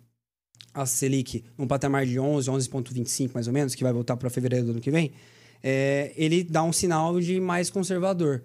a 0.75 0.85
Selic 0.87 1.45
num 1.57 1.69
patamar 1.69 2.05
de 2.05 2.19
11, 2.19 2.51
11,25 2.51 3.31
mais 3.33 3.47
ou 3.47 3.53
menos, 3.53 3.77
que 3.77 3.85
vai 3.85 3.93
voltar 3.93 4.17
para 4.17 4.29
fevereiro 4.29 4.67
do 4.67 4.71
ano 4.73 4.81
que 4.81 4.91
vem, 4.91 5.13
é, 5.63 6.13
ele 6.17 6.43
dá 6.43 6.63
um 6.63 6.73
sinal 6.73 7.21
de 7.21 7.41
mais 7.41 7.71
conservador. 7.71 8.43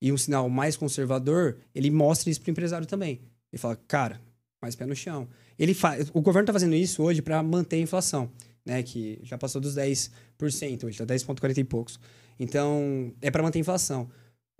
E 0.00 0.12
um 0.12 0.18
sinal 0.18 0.48
mais 0.48 0.76
conservador, 0.76 1.58
ele 1.74 1.90
mostra 1.90 2.30
isso 2.30 2.40
para 2.40 2.50
o 2.50 2.52
empresário 2.52 2.86
também. 2.86 3.20
Ele 3.52 3.60
fala, 3.60 3.76
cara, 3.88 4.20
mais 4.60 4.74
pé 4.74 4.86
no 4.86 4.94
chão. 4.94 5.28
Ele 5.58 5.76
o 6.12 6.20
governo 6.20 6.44
está 6.44 6.52
fazendo 6.52 6.74
isso 6.74 7.02
hoje 7.02 7.22
para 7.22 7.42
manter 7.42 7.76
a 7.76 7.80
inflação, 7.80 8.30
né? 8.64 8.82
Que 8.82 9.18
já 9.22 9.38
passou 9.38 9.60
dos 9.60 9.76
10%, 9.76 10.10
hoje 10.84 11.00
está 11.00 11.06
10,40 11.06 11.58
e 11.58 11.64
poucos. 11.64 12.00
Então, 12.38 13.12
é 13.22 13.30
para 13.30 13.42
manter 13.42 13.58
a 13.58 13.60
inflação. 13.60 14.10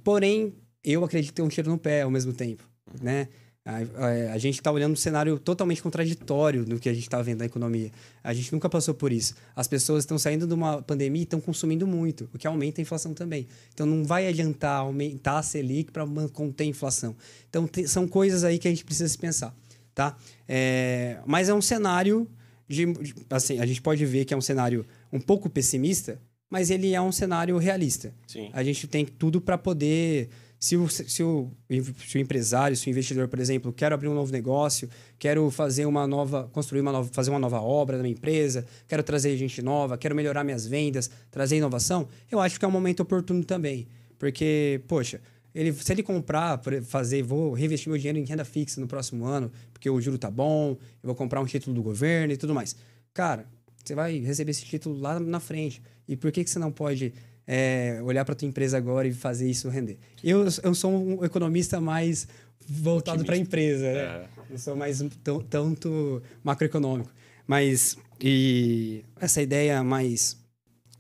Porém, 0.03 0.55
eu 0.83 1.03
acredito 1.05 1.31
que 1.31 1.35
tem 1.35 1.45
um 1.45 1.49
tiro 1.49 1.71
no 1.71 1.79
pé 1.79 2.03
ao 2.03 2.11
mesmo 2.11 2.33
tempo, 2.33 2.69
né? 3.01 3.29
A, 3.67 3.79
a, 3.79 4.33
a 4.35 4.39
gente 4.39 4.57
está 4.57 4.71
olhando 4.71 4.93
um 4.93 4.97
cenário 4.97 5.39
totalmente 5.39 5.83
contraditório 5.83 6.67
do 6.67 6.79
que 6.79 6.87
a 6.87 6.93
gente 6.93 7.05
está 7.05 7.23
vendo 7.23 7.39
na 7.39 7.47
economia. 7.47 7.91
A 8.23 8.35
gente 8.35 8.53
nunca 8.53 8.69
passou 8.69 8.93
por 8.93 9.11
isso. 9.11 9.35
As 9.57 9.67
pessoas 9.67 10.05
estão 10.05 10.19
saindo 10.19 10.47
de 10.47 10.53
uma 10.53 10.83
pandemia 10.83 11.23
e 11.23 11.25
estão 11.25 11.41
consumindo 11.41 11.87
muito, 11.87 12.29
o 12.35 12.39
que 12.39 12.47
aumenta 12.47 12.81
a 12.81 12.83
inflação 12.83 13.15
também. 13.15 13.47
Então 13.73 13.87
não 13.87 14.05
vai 14.05 14.29
adiantar 14.29 14.81
aumentar 14.81 15.39
a 15.39 15.43
Selic 15.43 15.91
para 15.91 16.05
conter 16.33 16.65
a 16.65 16.67
inflação. 16.67 17.17
Então 17.49 17.67
te, 17.67 17.89
são 17.89 18.07
coisas 18.07 18.45
aí 18.45 18.59
que 18.59 18.69
a 18.69 18.71
gente 18.71 18.85
precisa 18.85 19.09
se 19.09 19.17
pensar. 19.17 19.57
Tá? 19.95 20.15
É, 20.47 21.21
mas 21.25 21.49
é 21.49 21.55
um 21.55 21.63
cenário 21.63 22.29
de, 22.69 22.85
de- 22.85 23.15
assim, 23.31 23.61
a 23.61 23.65
gente 23.67 23.81
pode 23.81 24.05
ver 24.05 24.27
que 24.27 24.35
é 24.35 24.37
um 24.37 24.43
cenário 24.43 24.85
um 25.11 25.21
pouco 25.21 25.49
pessimista, 25.49 26.21
mas 26.51 26.71
ele 26.71 26.93
é 26.93 27.01
um 27.01 27.13
cenário 27.13 27.57
realista. 27.57 28.13
Sim. 28.27 28.51
A 28.53 28.63
gente 28.63 28.87
tem 28.87 29.07
tudo 29.07 29.41
para 29.41 29.57
poder. 29.57 30.29
Se 30.65 30.79
o, 30.79 30.89
se, 30.89 31.23
o, 31.23 31.51
se 31.69 32.17
o 32.17 32.19
empresário, 32.19 32.75
se 32.75 32.89
o 32.89 32.91
investidor, 32.91 33.29
por 33.29 33.39
exemplo, 33.39 33.71
quer 33.71 33.93
abrir 33.93 34.09
um 34.09 34.15
novo 34.15 34.33
negócio, 34.33 34.89
quero 35.19 35.51
fazer 35.51 35.85
uma 35.85 36.07
nova, 36.07 36.49
construir 36.55 36.81
uma 36.81 36.91
nova, 36.91 37.11
fazer 37.13 37.29
uma 37.29 37.39
nova 37.39 37.61
obra 37.61 37.99
na 37.99 38.03
minha 38.03 38.15
empresa, 38.15 38.65
quero 38.89 39.03
trazer 39.03 39.37
gente 39.37 39.61
nova, 39.61 39.99
quero 39.99 40.15
melhorar 40.15 40.43
minhas 40.43 40.67
vendas, 40.67 41.11
trazer 41.31 41.59
inovação, 41.59 42.09
eu 42.31 42.41
acho 42.41 42.59
que 42.59 42.65
é 42.65 42.69
um 42.69 42.71
momento 42.71 43.01
oportuno 43.01 43.45
também. 43.45 43.87
Porque, 44.19 44.81
poxa, 44.89 45.21
ele, 45.55 45.71
se 45.75 45.93
ele 45.93 46.03
comprar, 46.03 46.59
fazer, 46.85 47.23
vou 47.23 47.53
reinvestir 47.53 47.91
meu 47.91 47.99
dinheiro 47.99 48.19
em 48.19 48.25
renda 48.25 48.47
fixa 48.47 48.81
no 48.81 48.87
próximo 48.87 49.27
ano, 49.27 49.53
porque 49.71 49.91
o 49.91 50.01
juro 50.01 50.17
tá 50.17 50.31
bom, 50.31 50.71
eu 50.71 51.07
vou 51.09 51.15
comprar 51.15 51.43
um 51.43 51.45
título 51.45 51.77
do 51.77 51.83
governo 51.83 52.33
e 52.33 52.39
tudo 52.39 52.55
mais. 52.55 52.75
Cara, 53.13 53.47
você 53.85 53.95
vai 53.95 54.17
receber 54.17 54.53
esse 54.53 54.65
título 54.65 54.99
lá 54.99 55.21
na 55.21 55.41
frente. 55.41 55.83
E 56.09 56.17
por 56.17 56.33
que, 56.33 56.43
que 56.43 56.49
você 56.49 56.59
não 56.59 56.73
pode 56.73 57.13
é, 57.47 58.01
olhar 58.03 58.25
para 58.25 58.35
tua 58.35 58.47
empresa 58.49 58.77
agora 58.77 59.07
e 59.09 59.13
fazer 59.13 59.49
isso 59.49 59.69
render? 59.69 59.99
Eu, 60.23 60.47
eu 60.63 60.75
sou 60.75 60.93
um 60.93 61.25
economista 61.25 61.81
mais 61.81 62.27
voltado 62.67 63.25
para 63.25 63.35
a 63.35 63.39
empresa, 63.39 63.85
né? 63.93 63.99
É. 63.99 64.29
Eu 64.51 64.59
sou 64.59 64.75
mais 64.77 65.03
tão- 65.23 65.41
tanto 65.41 66.23
macroeconômico. 66.43 67.11
Mas, 67.47 67.97
e 68.21 69.05
essa 69.21 69.43
ideia 69.43 69.83
mais... 69.83 70.37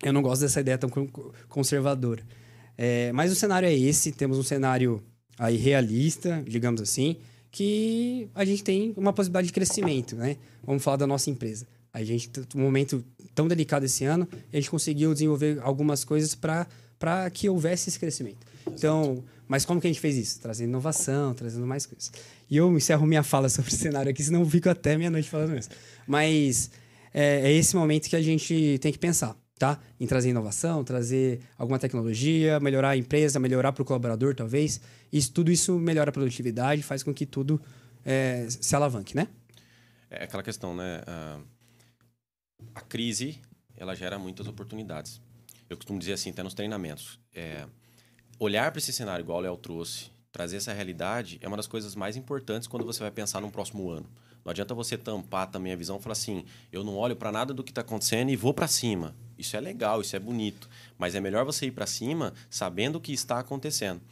Eu 0.02 0.12
não 0.12 0.20
gosto 0.20 0.42
dessa 0.42 0.60
ideia 0.60 0.76
tão 0.76 0.90
con- 0.90 1.08
conservadora. 1.48 2.22
É, 2.76 3.10
mas 3.12 3.32
o 3.32 3.34
cenário 3.34 3.66
é 3.66 3.72
esse. 3.72 4.12
Temos 4.12 4.36
um 4.38 4.42
cenário 4.42 5.02
aí 5.38 5.56
realista, 5.56 6.42
digamos 6.46 6.80
assim, 6.82 7.16
que 7.50 8.28
a 8.34 8.44
gente 8.44 8.62
tem 8.62 8.92
uma 8.96 9.12
possibilidade 9.12 9.46
de 9.46 9.52
crescimento, 9.52 10.16
né? 10.16 10.36
Vamos 10.62 10.82
falar 10.82 10.98
da 10.98 11.06
nossa 11.06 11.30
empresa. 11.30 11.66
A 11.94 12.02
gente, 12.02 12.28
um 12.56 12.60
momento 12.60 13.04
tão 13.36 13.46
delicado 13.46 13.84
esse 13.84 14.04
ano, 14.04 14.28
a 14.52 14.56
gente 14.56 14.68
conseguiu 14.68 15.12
desenvolver 15.12 15.60
algumas 15.62 16.02
coisas 16.04 16.34
para 16.34 17.30
que 17.32 17.48
houvesse 17.48 17.88
esse 17.88 17.98
crescimento. 18.00 18.44
Então, 18.66 19.22
mas 19.46 19.64
como 19.64 19.80
que 19.80 19.86
a 19.86 19.90
gente 19.90 20.00
fez 20.00 20.16
isso? 20.16 20.40
Trazendo 20.40 20.70
inovação, 20.70 21.34
trazendo 21.34 21.64
mais 21.66 21.86
coisas. 21.86 22.10
E 22.50 22.56
eu 22.56 22.76
encerro 22.76 23.06
minha 23.06 23.22
fala 23.24 23.48
sobre 23.48 23.70
o 23.70 23.74
cenário 23.74 24.10
aqui, 24.10 24.24
senão 24.24 24.40
eu 24.40 24.50
fico 24.50 24.68
até 24.68 24.96
meia-noite 24.96 25.30
falando 25.30 25.56
isso. 25.56 25.68
Mas 26.04 26.70
é, 27.12 27.48
é 27.48 27.52
esse 27.52 27.76
momento 27.76 28.08
que 28.08 28.16
a 28.16 28.22
gente 28.22 28.76
tem 28.80 28.90
que 28.90 28.98
pensar, 28.98 29.36
tá? 29.56 29.78
Em 30.00 30.06
trazer 30.06 30.30
inovação, 30.30 30.82
trazer 30.82 31.40
alguma 31.56 31.78
tecnologia, 31.78 32.58
melhorar 32.58 32.90
a 32.90 32.96
empresa, 32.96 33.38
melhorar 33.38 33.72
para 33.72 33.82
o 33.82 33.84
colaborador, 33.84 34.34
talvez. 34.34 34.80
Isso, 35.12 35.32
tudo 35.32 35.52
isso 35.52 35.78
melhora 35.78 36.10
a 36.10 36.12
produtividade, 36.12 36.82
faz 36.82 37.04
com 37.04 37.14
que 37.14 37.24
tudo 37.24 37.60
é, 38.04 38.46
se 38.48 38.74
alavanque, 38.74 39.14
né? 39.14 39.28
É 40.10 40.24
aquela 40.24 40.42
questão, 40.42 40.74
né? 40.74 41.02
Ah, 41.06 41.38
A 42.74 42.80
crise, 42.80 43.40
ela 43.76 43.94
gera 43.94 44.18
muitas 44.18 44.46
oportunidades. 44.46 45.20
Eu 45.68 45.76
costumo 45.76 45.98
dizer 45.98 46.12
assim, 46.14 46.30
até 46.30 46.42
nos 46.42 46.54
treinamentos. 46.54 47.18
é, 47.34 47.66
olhar 48.38 48.70
para 48.70 48.78
esse 48.78 48.92
cenário, 48.92 49.22
igual 49.22 49.38
o 49.38 49.40
Léo 49.42 49.56
trouxe, 49.56 50.10
trazer 50.32 50.56
essa 50.56 50.72
realidade, 50.72 51.38
é 51.40 51.46
uma 51.48 51.56
das 51.56 51.66
coisas 51.68 51.94
mais 51.94 52.16
importantes 52.16 52.66
quando 52.68 52.84
você 52.84 53.00
vai 53.00 53.10
pensar 53.10 53.40
num 53.40 53.50
próximo 53.50 53.88
ano. 53.90 54.06
Não 54.44 54.50
adianta 54.50 54.74
você 54.74 54.98
tampar 54.98 55.50
também 55.50 55.72
a 55.72 55.76
visão 55.76 55.96
e 55.96 56.02
falar 56.02 56.12
assim, 56.12 56.44
eu 56.70 56.84
não 56.84 56.96
olho 56.96 57.16
para 57.16 57.32
nada 57.32 57.54
do 57.54 57.62
que 57.64 57.70
está 57.70 57.80
acontecendo 57.80 58.30
e 58.30 58.36
vou 58.36 58.52
para 58.52 58.66
cima. 58.68 59.14
Isso 59.38 59.56
é 59.56 59.60
legal, 59.60 60.00
isso 60.02 60.14
é 60.14 60.18
bonito. 60.18 60.68
Mas 60.98 61.14
é 61.14 61.20
melhor 61.20 61.44
você 61.46 61.66
ir 61.66 61.70
para 61.70 61.86
cima 61.86 62.34
sabendo 62.50 62.96
o 62.96 63.00
que 63.00 63.12
está 63.12 63.38
acontecendo. 63.38 64.02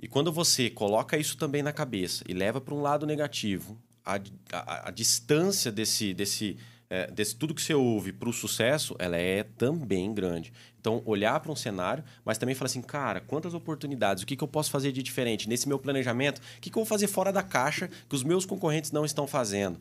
E 0.00 0.08
quando 0.08 0.32
você 0.32 0.68
coloca 0.68 1.16
isso 1.16 1.36
também 1.36 1.62
na 1.62 1.72
cabeça 1.72 2.24
e 2.28 2.32
leva 2.34 2.60
para 2.60 2.74
um 2.74 2.82
lado 2.82 3.06
negativo, 3.06 3.78
a, 4.04 4.16
a- 4.52 4.88
a 4.88 4.90
distância 4.90 5.70
desse, 5.70 6.12
desse, 6.12 6.56
é, 6.94 7.10
desse 7.10 7.34
tudo 7.34 7.52
que 7.52 7.60
você 7.60 7.74
ouve 7.74 8.12
para 8.12 8.28
o 8.28 8.32
sucesso, 8.32 8.94
ela 9.00 9.16
é 9.16 9.42
também 9.42 10.14
grande. 10.14 10.52
Então, 10.78 11.02
olhar 11.04 11.40
para 11.40 11.50
um 11.50 11.56
cenário, 11.56 12.04
mas 12.24 12.38
também 12.38 12.54
falar 12.54 12.66
assim, 12.66 12.82
cara, 12.82 13.20
quantas 13.20 13.52
oportunidades, 13.52 14.22
o 14.22 14.26
que, 14.26 14.36
que 14.36 14.44
eu 14.44 14.48
posso 14.48 14.70
fazer 14.70 14.92
de 14.92 15.02
diferente 15.02 15.48
nesse 15.48 15.66
meu 15.66 15.76
planejamento? 15.76 16.38
O 16.38 16.60
que, 16.60 16.70
que 16.70 16.78
eu 16.78 16.82
vou 16.82 16.88
fazer 16.88 17.08
fora 17.08 17.32
da 17.32 17.42
caixa 17.42 17.90
que 18.08 18.14
os 18.14 18.22
meus 18.22 18.46
concorrentes 18.46 18.92
não 18.92 19.04
estão 19.04 19.26
fazendo? 19.26 19.80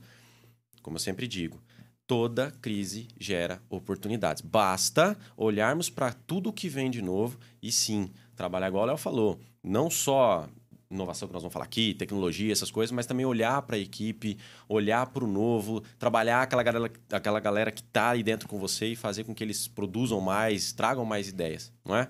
Como 0.82 0.96
eu 0.96 1.00
sempre 1.00 1.28
digo, 1.28 1.62
toda 2.08 2.50
crise 2.50 3.08
gera 3.20 3.62
oportunidades. 3.70 4.42
Basta 4.42 5.16
olharmos 5.38 5.92
para 5.92 6.14
tudo 6.14 6.52
que 6.52 6.68
vem 6.68 6.90
de 6.90 7.02
novo 7.04 7.38
e 7.62 7.72
sim, 7.72 8.10
trabalhar 8.36 8.70
igual 8.70 8.86
o 8.86 8.88
Léo 8.88 8.98
falou, 8.98 9.40
não 9.64 9.88
só 9.88 10.50
inovação 10.94 11.28
que 11.28 11.34
nós 11.34 11.42
vamos 11.44 11.54
falar 11.54 11.66
aqui, 11.66 11.94
tecnologia, 11.94 12.52
essas 12.52 12.72
coisas, 12.72 12.92
mas 12.92 13.06
também 13.06 13.26
olhar 13.26 13.62
para 13.64 13.76
a 13.76 13.80
equipe, 13.80 14.38
olhar 14.70 15.06
para 15.08 15.24
o 15.24 15.28
novo, 15.28 15.84
trabalhar 16.00 16.42
aquela 16.44 16.64
galera, 16.64 16.92
aquela 17.12 17.40
galera 17.40 17.72
que 17.72 17.82
está 17.82 18.12
aí 18.12 18.24
dentro 18.24 18.48
com 18.48 18.58
você 18.60 18.88
e 18.88 18.96
fazer 18.96 19.24
com 19.24 19.34
que 19.34 19.44
eles 19.44 19.68
produzam 19.68 20.20
mais, 20.22 20.72
tragam 20.72 21.06
mais 21.06 21.28
ideias, 21.28 21.72
não 21.86 21.96
é? 21.96 22.08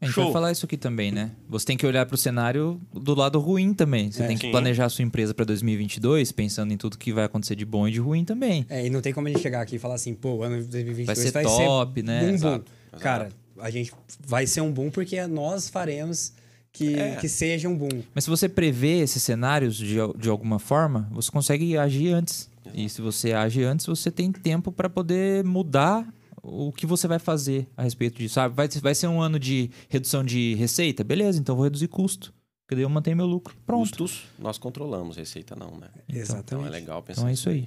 A 0.00 0.04
gente 0.06 0.14
Show. 0.14 0.24
vai 0.24 0.32
falar 0.32 0.52
isso 0.52 0.64
aqui 0.64 0.76
também, 0.76 1.10
né? 1.10 1.32
Você 1.48 1.66
tem 1.66 1.76
que 1.76 1.84
olhar 1.84 2.06
para 2.06 2.14
o 2.14 2.16
cenário 2.16 2.80
do 2.92 3.16
lado 3.16 3.40
ruim 3.40 3.74
também. 3.74 4.12
Você 4.12 4.22
É. 4.22 4.28
tem 4.28 4.36
que 4.38 4.46
Sim. 4.46 4.52
planejar 4.52 4.84
a 4.84 4.88
sua 4.88 5.02
empresa 5.02 5.34
para 5.34 5.44
2022, 5.44 6.30
pensando 6.30 6.72
em 6.72 6.76
tudo 6.76 6.96
que 6.96 7.12
vai 7.12 7.24
acontecer 7.24 7.56
de 7.56 7.64
bom 7.64 7.88
e 7.88 7.90
de 7.90 7.98
ruim 7.98 8.24
também. 8.24 8.64
É, 8.68 8.86
e 8.86 8.90
não 8.90 9.00
tem 9.00 9.12
como 9.12 9.26
a 9.26 9.30
gente 9.30 9.42
chegar 9.42 9.60
aqui 9.60 9.74
e 9.74 9.78
falar 9.80 9.96
assim, 9.96 10.14
pô, 10.14 10.34
o 10.36 10.42
ano 10.44 10.62
de 10.62 10.68
2022 10.68 11.06
Vai 11.06 11.16
ser 11.16 11.32
vai 11.32 11.42
top, 11.42 12.02
né? 12.04 12.20
boom, 12.20 12.26
boom. 12.28 12.34
Exato, 12.34 12.64
exato. 12.92 13.02
Cara, 13.02 13.28
a 13.58 13.70
gente 13.70 13.92
vai 14.24 14.46
ser 14.46 14.60
um 14.60 14.70
boom 14.70 14.88
porque 14.88 15.26
nós 15.26 15.68
faremos 15.68 16.32
que, 16.72 16.94
É. 16.94 17.16
que 17.16 17.28
seja 17.28 17.68
um 17.68 17.76
boom. 17.76 18.02
Mas 18.14 18.24
se 18.24 18.30
você 18.30 18.48
prevê 18.48 18.98
esses 19.00 19.22
cenários 19.22 19.76
de, 19.76 19.96
de 20.18 20.28
alguma 20.28 20.58
forma, 20.58 21.08
você 21.12 21.30
consegue 21.30 21.76
agir 21.76 22.12
antes. 22.12 22.48
E 22.74 22.88
se 22.88 23.00
você 23.00 23.32
age 23.32 23.62
antes, 23.64 23.86
você 23.86 24.10
tem 24.10 24.30
tempo 24.30 24.70
para 24.70 24.90
poder 24.90 25.42
mudar 25.44 26.06
o 26.42 26.70
que 26.72 26.86
você 26.86 27.08
vai 27.08 27.18
fazer 27.18 27.66
a 27.76 27.82
respeito 27.82 28.18
disso. 28.18 28.34
Sabe? 28.34 28.54
Vai, 28.54 28.68
vai 28.68 28.94
ser 28.94 29.06
um 29.08 29.20
ano 29.20 29.38
de 29.38 29.70
redução 29.88 30.22
de 30.22 30.54
receita? 30.54 31.02
Beleza, 31.02 31.38
então 31.40 31.54
vou 31.56 31.64
reduzir 31.64 31.88
custo. 31.88 32.32
Porque 32.66 32.74
daí 32.74 32.84
eu 32.84 32.90
mantenho 32.90 33.16
meu 33.16 33.24
lucro. 33.26 33.56
Pronto. 33.64 33.88
Custos 33.88 34.24
nós 34.38 34.58
controlamos, 34.58 35.16
receita 35.16 35.56
não, 35.56 35.78
né? 35.78 35.88
Então 36.06 36.16
é 36.16 36.20
Exatamente. 36.20 36.68
legal 36.70 37.02
pensar 37.02 37.22
Então 37.22 37.28
é 37.30 37.32
isso 37.32 37.48
aí. 37.48 37.66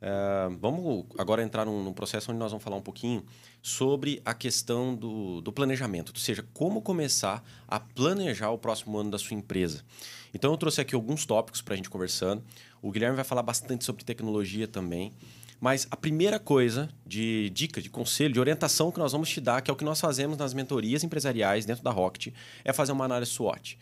É, 0.00 0.48
vamos 0.58 1.04
agora 1.18 1.42
entrar 1.42 1.66
num, 1.66 1.82
num 1.84 1.92
processo 1.92 2.30
onde 2.30 2.38
nós 2.38 2.50
vamos 2.50 2.64
falar 2.64 2.76
um 2.76 2.82
pouquinho 2.82 3.22
sobre 3.62 4.22
a 4.24 4.32
questão 4.32 4.94
do, 4.94 5.40
do 5.42 5.52
planejamento, 5.52 6.10
ou 6.14 6.18
seja, 6.18 6.44
como 6.54 6.80
começar 6.80 7.44
a 7.68 7.78
planejar 7.78 8.50
o 8.50 8.58
próximo 8.58 8.96
ano 8.96 9.10
da 9.10 9.18
sua 9.18 9.36
empresa. 9.36 9.84
Então, 10.32 10.50
eu 10.52 10.56
trouxe 10.56 10.80
aqui 10.80 10.94
alguns 10.94 11.26
tópicos 11.26 11.60
para 11.60 11.74
a 11.74 11.76
gente 11.76 11.90
conversando. 11.90 12.42
O 12.80 12.90
Guilherme 12.90 13.16
vai 13.16 13.24
falar 13.24 13.42
bastante 13.42 13.84
sobre 13.84 14.04
tecnologia 14.04 14.66
também. 14.66 15.12
Mas 15.60 15.86
a 15.90 15.96
primeira 15.96 16.38
coisa 16.38 16.88
de 17.04 17.50
dica, 17.50 17.82
de 17.82 17.90
conselho, 17.90 18.32
de 18.32 18.40
orientação 18.40 18.90
que 18.90 18.98
nós 18.98 19.12
vamos 19.12 19.28
te 19.28 19.40
dar, 19.42 19.60
que 19.60 19.70
é 19.70 19.74
o 19.74 19.76
que 19.76 19.84
nós 19.84 20.00
fazemos 20.00 20.38
nas 20.38 20.54
mentorias 20.54 21.04
empresariais 21.04 21.66
dentro 21.66 21.84
da 21.84 21.90
Rocket, 21.90 22.32
é 22.64 22.72
fazer 22.72 22.92
uma 22.92 23.04
análise 23.04 23.32
SWOT. 23.32 23.78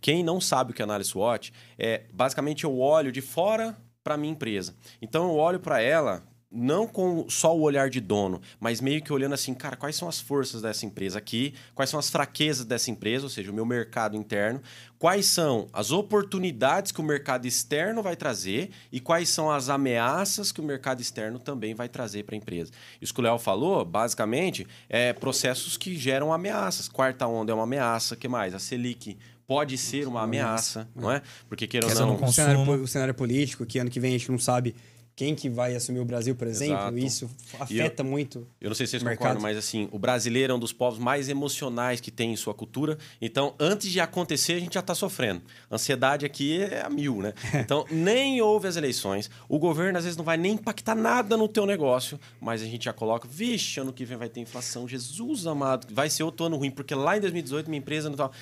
Quem 0.00 0.24
não 0.24 0.40
sabe 0.40 0.72
o 0.72 0.74
que 0.74 0.82
é 0.82 0.84
análise 0.84 1.10
SWOT, 1.10 1.52
é 1.78 2.02
basicamente 2.12 2.64
eu 2.64 2.76
olho 2.78 3.12
de 3.12 3.20
fora 3.20 3.78
para 4.02 4.16
minha 4.16 4.32
empresa. 4.32 4.74
Então 5.00 5.24
eu 5.24 5.36
olho 5.36 5.60
para 5.60 5.80
ela 5.80 6.22
não 6.52 6.84
com 6.84 7.28
só 7.28 7.56
o 7.56 7.60
olhar 7.60 7.88
de 7.88 8.00
dono, 8.00 8.40
mas 8.58 8.80
meio 8.80 9.00
que 9.00 9.12
olhando 9.12 9.34
assim, 9.34 9.54
cara, 9.54 9.76
quais 9.76 9.94
são 9.94 10.08
as 10.08 10.20
forças 10.20 10.60
dessa 10.60 10.84
empresa 10.84 11.16
aqui, 11.16 11.54
quais 11.76 11.88
são 11.88 12.00
as 12.00 12.10
fraquezas 12.10 12.66
dessa 12.66 12.90
empresa, 12.90 13.24
ou 13.24 13.30
seja, 13.30 13.52
o 13.52 13.54
meu 13.54 13.64
mercado 13.64 14.16
interno, 14.16 14.60
quais 14.98 15.26
são 15.26 15.68
as 15.72 15.92
oportunidades 15.92 16.90
que 16.90 17.00
o 17.00 17.04
mercado 17.04 17.46
externo 17.46 18.02
vai 18.02 18.16
trazer 18.16 18.70
e 18.90 18.98
quais 18.98 19.28
são 19.28 19.48
as 19.48 19.68
ameaças 19.68 20.50
que 20.50 20.60
o 20.60 20.64
mercado 20.64 21.00
externo 21.00 21.38
também 21.38 21.72
vai 21.72 21.88
trazer 21.88 22.24
para 22.24 22.34
a 22.34 22.38
empresa. 22.38 22.72
Isso 23.00 23.14
que 23.14 23.20
o 23.20 23.22
Léo 23.22 23.38
falou, 23.38 23.84
basicamente, 23.84 24.66
é 24.88 25.12
processos 25.12 25.76
que 25.76 25.96
geram 25.96 26.32
ameaças. 26.32 26.88
Quarta 26.88 27.28
onda 27.28 27.52
é 27.52 27.54
uma 27.54 27.62
ameaça, 27.62 28.16
que 28.16 28.26
mais? 28.26 28.54
A 28.54 28.58
Selic 28.58 29.16
pode 29.50 29.76
ser 29.76 30.06
uma 30.06 30.22
ameaça, 30.22 30.88
não 30.94 31.10
é? 31.10 31.22
Porque 31.48 31.66
queira 31.66 31.88
ou 31.88 31.92
não, 31.92 32.22
O 32.22 32.32
cenário, 32.32 32.82
o 32.84 32.86
cenário 32.86 33.12
político, 33.12 33.66
que 33.66 33.80
ano 33.80 33.90
que 33.90 33.98
vem 33.98 34.14
a 34.14 34.18
gente 34.18 34.30
não 34.30 34.38
sabe 34.38 34.76
quem 35.16 35.34
que 35.34 35.50
vai 35.50 35.74
assumir 35.74 35.98
o 35.98 36.04
Brasil, 36.04 36.36
por 36.36 36.46
exemplo. 36.46 36.76
Exato. 36.76 36.98
Isso 36.98 37.30
afeta 37.58 38.04
muito. 38.04 38.46
Eu 38.60 38.68
não 38.68 38.76
sei 38.76 38.86
se 38.86 38.92
vocês 38.92 39.02
Mercado. 39.02 39.18
concordam, 39.18 39.42
mas 39.42 39.58
assim, 39.58 39.88
o 39.90 39.98
brasileiro 39.98 40.52
é 40.52 40.56
um 40.56 40.58
dos 40.58 40.72
povos 40.72 41.00
mais 41.00 41.28
emocionais 41.28 42.00
que 42.00 42.12
tem 42.12 42.32
em 42.32 42.36
sua 42.36 42.54
cultura. 42.54 42.96
Então, 43.20 43.56
antes 43.58 43.90
de 43.90 43.98
acontecer, 43.98 44.52
a 44.52 44.60
gente 44.60 44.74
já 44.74 44.80
está 44.80 44.94
sofrendo. 44.94 45.42
Ansiedade 45.68 46.24
aqui 46.24 46.62
é 46.62 46.82
a 46.82 46.88
mil, 46.88 47.20
né? 47.20 47.34
Então, 47.52 47.84
nem 47.90 48.40
houve 48.40 48.68
as 48.68 48.76
eleições. 48.76 49.28
O 49.48 49.58
governo, 49.58 49.98
às 49.98 50.04
vezes, 50.04 50.16
não 50.16 50.24
vai 50.24 50.36
nem 50.36 50.52
impactar 50.52 50.94
nada 50.94 51.36
no 51.36 51.48
teu 51.48 51.66
negócio, 51.66 52.20
mas 52.40 52.62
a 52.62 52.66
gente 52.66 52.84
já 52.84 52.92
coloca, 52.92 53.26
vixe, 53.28 53.80
ano 53.80 53.92
que 53.92 54.04
vem 54.04 54.16
vai 54.16 54.28
ter 54.28 54.38
inflação. 54.38 54.86
Jesus 54.86 55.44
amado, 55.44 55.92
vai 55.92 56.08
ser 56.08 56.22
outro 56.22 56.46
ano 56.46 56.56
ruim, 56.56 56.70
porque 56.70 56.94
lá 56.94 57.16
em 57.16 57.20
2018 57.20 57.68
minha 57.68 57.80
empresa 57.80 58.08
não 58.08 58.14
estava... 58.14 58.32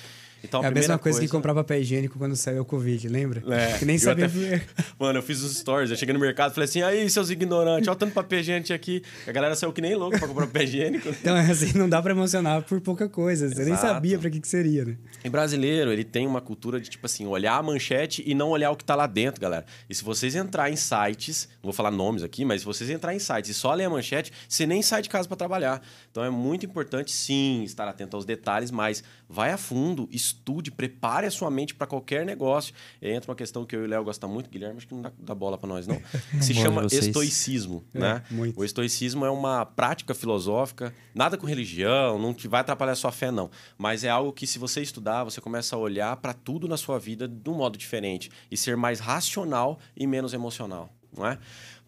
Então, 0.43 0.63
é 0.63 0.67
a 0.67 0.71
mesma 0.71 0.97
coisa, 0.97 1.17
coisa, 1.19 1.27
que 1.27 1.31
comprar 1.31 1.53
papel 1.53 1.81
higiênico 1.81 2.17
quando 2.17 2.35
saiu 2.35 2.61
o 2.61 2.65
Covid, 2.65 3.07
lembra? 3.09 3.43
É, 3.53 3.77
que 3.77 3.85
nem 3.85 3.97
sabia. 3.97 4.25
até- 4.25 4.61
Mano, 4.99 5.19
eu 5.19 5.23
fiz 5.23 5.41
os 5.41 5.57
stories, 5.57 5.91
eu 5.91 5.97
cheguei 5.97 6.13
no 6.13 6.19
mercado 6.19 6.51
e 6.51 6.55
falei 6.55 6.69
assim, 6.69 6.81
aí, 6.81 7.09
seus 7.09 7.29
ignorantes, 7.29 7.87
olha 7.87 7.97
tanto 7.97 8.13
papel 8.13 8.39
higiênico 8.39 8.71
aqui. 8.73 9.01
A 9.27 9.31
galera 9.31 9.55
saiu 9.55 9.73
que 9.73 9.81
nem 9.81 9.95
louco 9.95 10.17
pra 10.17 10.27
comprar 10.27 10.45
papel 10.47 10.63
higiênico. 10.63 11.09
Então, 11.09 11.35
é 11.35 11.49
assim, 11.51 11.77
não 11.77 11.89
dá 11.89 12.01
pra 12.01 12.11
emocionar 12.11 12.61
por 12.63 12.79
pouca 12.81 13.07
coisa. 13.09 13.49
Você 13.49 13.65
nem 13.65 13.75
sabia 13.75 14.17
pra 14.17 14.29
que, 14.29 14.39
que 14.39 14.47
seria, 14.47 14.85
né? 14.85 14.97
E 15.23 15.29
brasileiro, 15.29 15.91
ele 15.91 16.03
tem 16.03 16.25
uma 16.25 16.41
cultura 16.41 16.79
de, 16.79 16.89
tipo 16.89 17.05
assim, 17.05 17.25
olhar 17.27 17.55
a 17.57 17.63
manchete 17.63 18.23
e 18.25 18.33
não 18.33 18.49
olhar 18.49 18.71
o 18.71 18.75
que 18.75 18.83
tá 18.85 18.95
lá 18.95 19.07
dentro, 19.07 19.41
galera. 19.41 19.65
E 19.89 19.95
se 19.95 20.03
vocês 20.03 20.35
entrar 20.35 20.69
em 20.71 20.75
sites, 20.75 21.47
não 21.55 21.63
vou 21.69 21.73
falar 21.73 21.91
nomes 21.91 22.23
aqui, 22.23 22.45
mas 22.45 22.61
se 22.61 22.65
vocês 22.65 22.89
entrar 22.89 23.13
em 23.13 23.19
sites 23.19 23.51
e 23.51 23.53
só 23.53 23.73
ler 23.73 23.85
a 23.85 23.89
manchete, 23.89 24.31
você 24.47 24.65
nem 24.65 24.81
sai 24.81 25.01
de 25.01 25.09
casa 25.09 25.27
para 25.27 25.37
trabalhar. 25.37 25.81
Então 26.11 26.23
é 26.23 26.29
muito 26.29 26.65
importante, 26.65 27.11
sim, 27.11 27.63
estar 27.63 27.87
atento 27.87 28.15
aos 28.15 28.25
detalhes, 28.25 28.71
mas 28.71 29.03
vai 29.27 29.51
a 29.51 29.57
fundo, 29.57 30.07
estude, 30.29 30.71
prepare 30.71 31.27
a 31.27 31.31
sua 31.31 31.49
mente 31.51 31.75
para 31.75 31.85
qualquer 31.87 32.25
negócio. 32.25 32.73
E 33.01 33.07
aí 33.07 33.13
entra 33.13 33.29
uma 33.29 33.35
questão 33.35 33.65
que 33.65 33.75
eu 33.75 33.81
e 33.81 33.85
o 33.85 33.87
Léo 33.89 34.03
gostamos 34.03 34.33
muito, 34.33 34.49
Guilherme, 34.49 34.77
acho 34.77 34.87
que 34.87 34.93
não 34.93 35.01
dá, 35.01 35.11
dá 35.19 35.35
bola 35.35 35.57
para 35.57 35.67
nós, 35.69 35.85
não. 35.87 35.99
Que 36.31 36.43
se 36.43 36.53
chama 36.53 36.83
vocês. 36.83 37.05
estoicismo, 37.07 37.83
É, 37.93 37.99
né? 37.99 38.23
muito. 38.31 38.59
O 38.59 38.63
estoicismo 38.63 39.25
é 39.25 39.29
uma 39.29 39.65
prática 39.65 40.13
filosófica, 40.13 40.93
nada 41.13 41.37
com 41.37 41.45
religião, 41.45 42.17
não 42.19 42.33
te 42.33 42.47
vai 42.47 42.61
atrapalhar 42.61 42.93
a 42.93 42.95
sua 42.95 43.11
fé, 43.11 43.31
não. 43.31 43.49
Mas 43.77 44.03
é 44.03 44.09
algo 44.09 44.31
que, 44.31 44.47
se 44.47 44.57
você 44.59 44.81
estudar, 44.81 45.23
você 45.23 45.41
começa 45.41 45.75
a 45.75 45.79
olhar 45.79 46.15
para 46.17 46.33
tudo 46.33 46.67
na 46.67 46.77
sua 46.77 46.97
vida 46.99 47.27
de 47.27 47.49
um 47.49 47.53
modo 47.55 47.77
diferente 47.77 48.31
e 48.49 48.57
ser 48.57 48.77
mais 48.77 48.99
racional 48.99 49.79
e 49.95 50.05
menos 50.07 50.33
emocional, 50.33 50.89
não 51.15 51.25
é? 51.27 51.37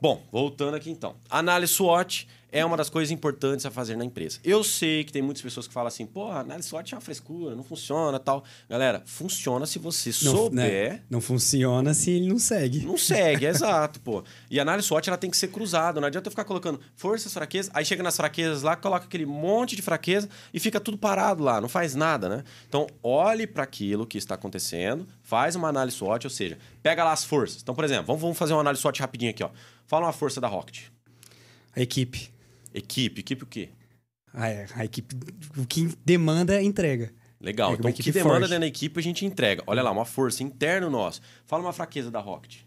Bom, 0.02 0.24
voltando 0.32 0.76
aqui 0.76 0.90
então. 0.90 1.16
Análise 1.30 1.74
SWOT 1.74 2.28
é 2.51 2.65
uma 2.65 2.75
das 2.75 2.89
coisas 2.89 3.12
importantes 3.12 3.65
a 3.65 3.72
fazer 3.72 3.96
na 3.96 4.03
empresa. 4.03 4.39
Eu 4.43 4.63
sei 4.63 5.03
que 5.03 5.12
tem 5.12 5.22
muitas 5.22 5.41
pessoas 5.41 5.67
que 5.67 5.74
falam 5.74 5.88
assim, 5.88 6.05
pô, 6.05 6.29
análise 6.29 6.67
SWOT 6.67 6.93
é 6.93 6.98
uma 6.98 7.01
frescura, 7.01 7.55
não 7.55 7.63
funciona 7.63 8.20
tal. 8.20 8.43
Galera, 8.70 9.01
funciona 9.05 9.65
se 9.65 9.79
você 9.79 10.10
Não, 10.25 10.36
souber 10.36 10.93
né? 10.93 11.01
não 11.10 11.22
funciona 11.22 11.93
se 11.93 12.12
ele 12.12 12.27
não 12.27 12.38
segue. 12.38 12.86
não 12.86 12.98
segue, 12.98 13.46
exato, 13.48 14.00
pô. 14.01 14.24
E 14.50 14.60
a 14.60 14.62
análise 14.63 14.88
SWOT 14.88 15.08
ela 15.10 15.17
tem 15.17 15.29
que 15.29 15.38
ser 15.38 15.48
cruzada. 15.48 16.01
Não 16.01 16.08
adianta 16.08 16.27
eu 16.27 16.31
ficar 16.31 16.43
colocando 16.43 16.79
forças, 16.96 17.34
fraquezas, 17.34 17.72
aí 17.74 17.86
chega 17.86 18.03
nas 18.03 18.17
fraquezas 18.17 18.62
lá, 18.63 18.75
coloca 18.75 19.05
aquele 19.05 19.25
monte 19.25 19.75
de 19.75 19.81
fraqueza 19.81 20.27
e 20.53 20.60
fica 20.60 20.79
tudo 20.79 20.98
parado 20.98 21.43
lá, 21.43 21.62
não 21.62 21.70
faz 21.70 21.96
nada, 21.96 22.27
né? 22.27 22.43
Então, 22.67 22.88
olhe 23.01 23.48
para 23.48 23.63
aquilo 23.63 24.05
que 24.05 24.17
está 24.17 24.36
acontecendo, 24.36 25.08
faz 25.24 25.55
uma 25.55 25.70
análise 25.70 25.96
SWOT, 25.98 26.25
ou 26.25 26.31
seja, 26.31 26.58
pega 26.84 27.03
lá 27.03 27.13
as 27.13 27.24
forças. 27.24 27.62
Então, 27.62 27.74
por 27.74 27.84
exemplo, 27.86 28.08
vamos, 28.08 28.22
vamos 28.22 28.38
fazer 28.38 28.53
uma 28.53 28.62
análise 28.62 28.81
SWOT 28.81 29.00
rapidinho 29.00 29.31
aqui, 29.31 29.43
ó. 29.43 29.50
Fala 29.88 30.05
uma 30.05 30.13
força 30.13 30.41
da 30.41 30.48
Rocket. 30.48 30.84
A 31.75 31.81
equipe. 31.81 32.31
Equipe, 32.74 33.22
equipe 33.22 33.44
o 33.44 33.48
quê? 33.48 33.70
Ah, 34.34 34.48
é, 34.48 34.68
a 34.75 34.86
equipe, 34.86 35.16
o 35.58 35.66
que 35.66 35.90
demanda, 36.06 36.62
entrega. 36.62 37.13
Legal. 37.40 37.72
É, 37.72 37.74
então, 37.74 37.90
o 37.90 37.94
que 37.94 38.12
demanda 38.12 38.40
forte. 38.40 38.50
dentro 38.50 38.60
da 38.62 38.68
equipe, 38.68 39.00
a 39.00 39.04
gente 39.04 39.25
entrega. 39.25 39.63
Olha 39.66 39.82
lá, 39.82 39.92
uma 39.92 40.06
força 40.06 40.44
interna 40.44 40.90
nossa. 40.90 41.22
Fala 41.46 41.63
uma 41.63 41.74
fraqueza 41.74 42.12
da 42.12 42.20
Rocket. 42.20 42.62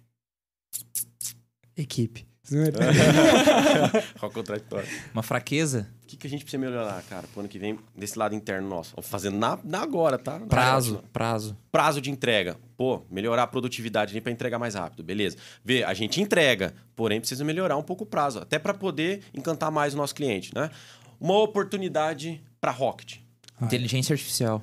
Equipe. 1.76 2.26
Qual 4.18 4.30
contraditório? 4.30 4.88
Uma 5.12 5.22
fraqueza? 5.22 5.88
O 6.02 6.06
que, 6.06 6.16
que 6.16 6.26
a 6.26 6.30
gente 6.30 6.44
precisa 6.44 6.60
melhorar, 6.60 7.02
cara, 7.08 7.26
pro 7.28 7.40
ano 7.40 7.48
que 7.48 7.58
vem, 7.58 7.78
desse 7.96 8.18
lado 8.18 8.34
interno 8.34 8.68
nosso? 8.68 8.92
Vamos 8.94 9.08
fazer 9.10 9.30
na, 9.30 9.58
na 9.64 9.80
agora, 9.80 10.18
tá? 10.18 10.38
Na 10.38 10.46
Prazo, 10.46 10.92
próxima. 10.92 11.10
prazo. 11.12 11.56
Prazo 11.72 12.00
de 12.00 12.10
entrega. 12.10 12.56
Pô, 12.76 13.02
melhorar 13.10 13.44
a 13.44 13.46
produtividade 13.46 14.12
ali 14.12 14.20
para 14.20 14.30
entregar 14.30 14.58
mais 14.58 14.74
rápido, 14.74 15.02
beleza. 15.02 15.36
Vê, 15.64 15.82
a 15.82 15.94
gente 15.94 16.20
entrega, 16.20 16.74
porém 16.94 17.18
precisa 17.20 17.42
melhorar 17.44 17.76
um 17.76 17.82
pouco 17.82 18.04
o 18.04 18.06
prazo, 18.06 18.38
até 18.40 18.58
para 18.58 18.74
poder 18.74 19.22
encantar 19.32 19.70
mais 19.70 19.94
o 19.94 19.96
nosso 19.96 20.14
cliente, 20.14 20.52
né? 20.54 20.70
Uma 21.18 21.38
oportunidade 21.38 22.42
para 22.60 22.70
Rocket. 22.70 23.16
Inteligência 23.62 24.12
artificial. 24.12 24.62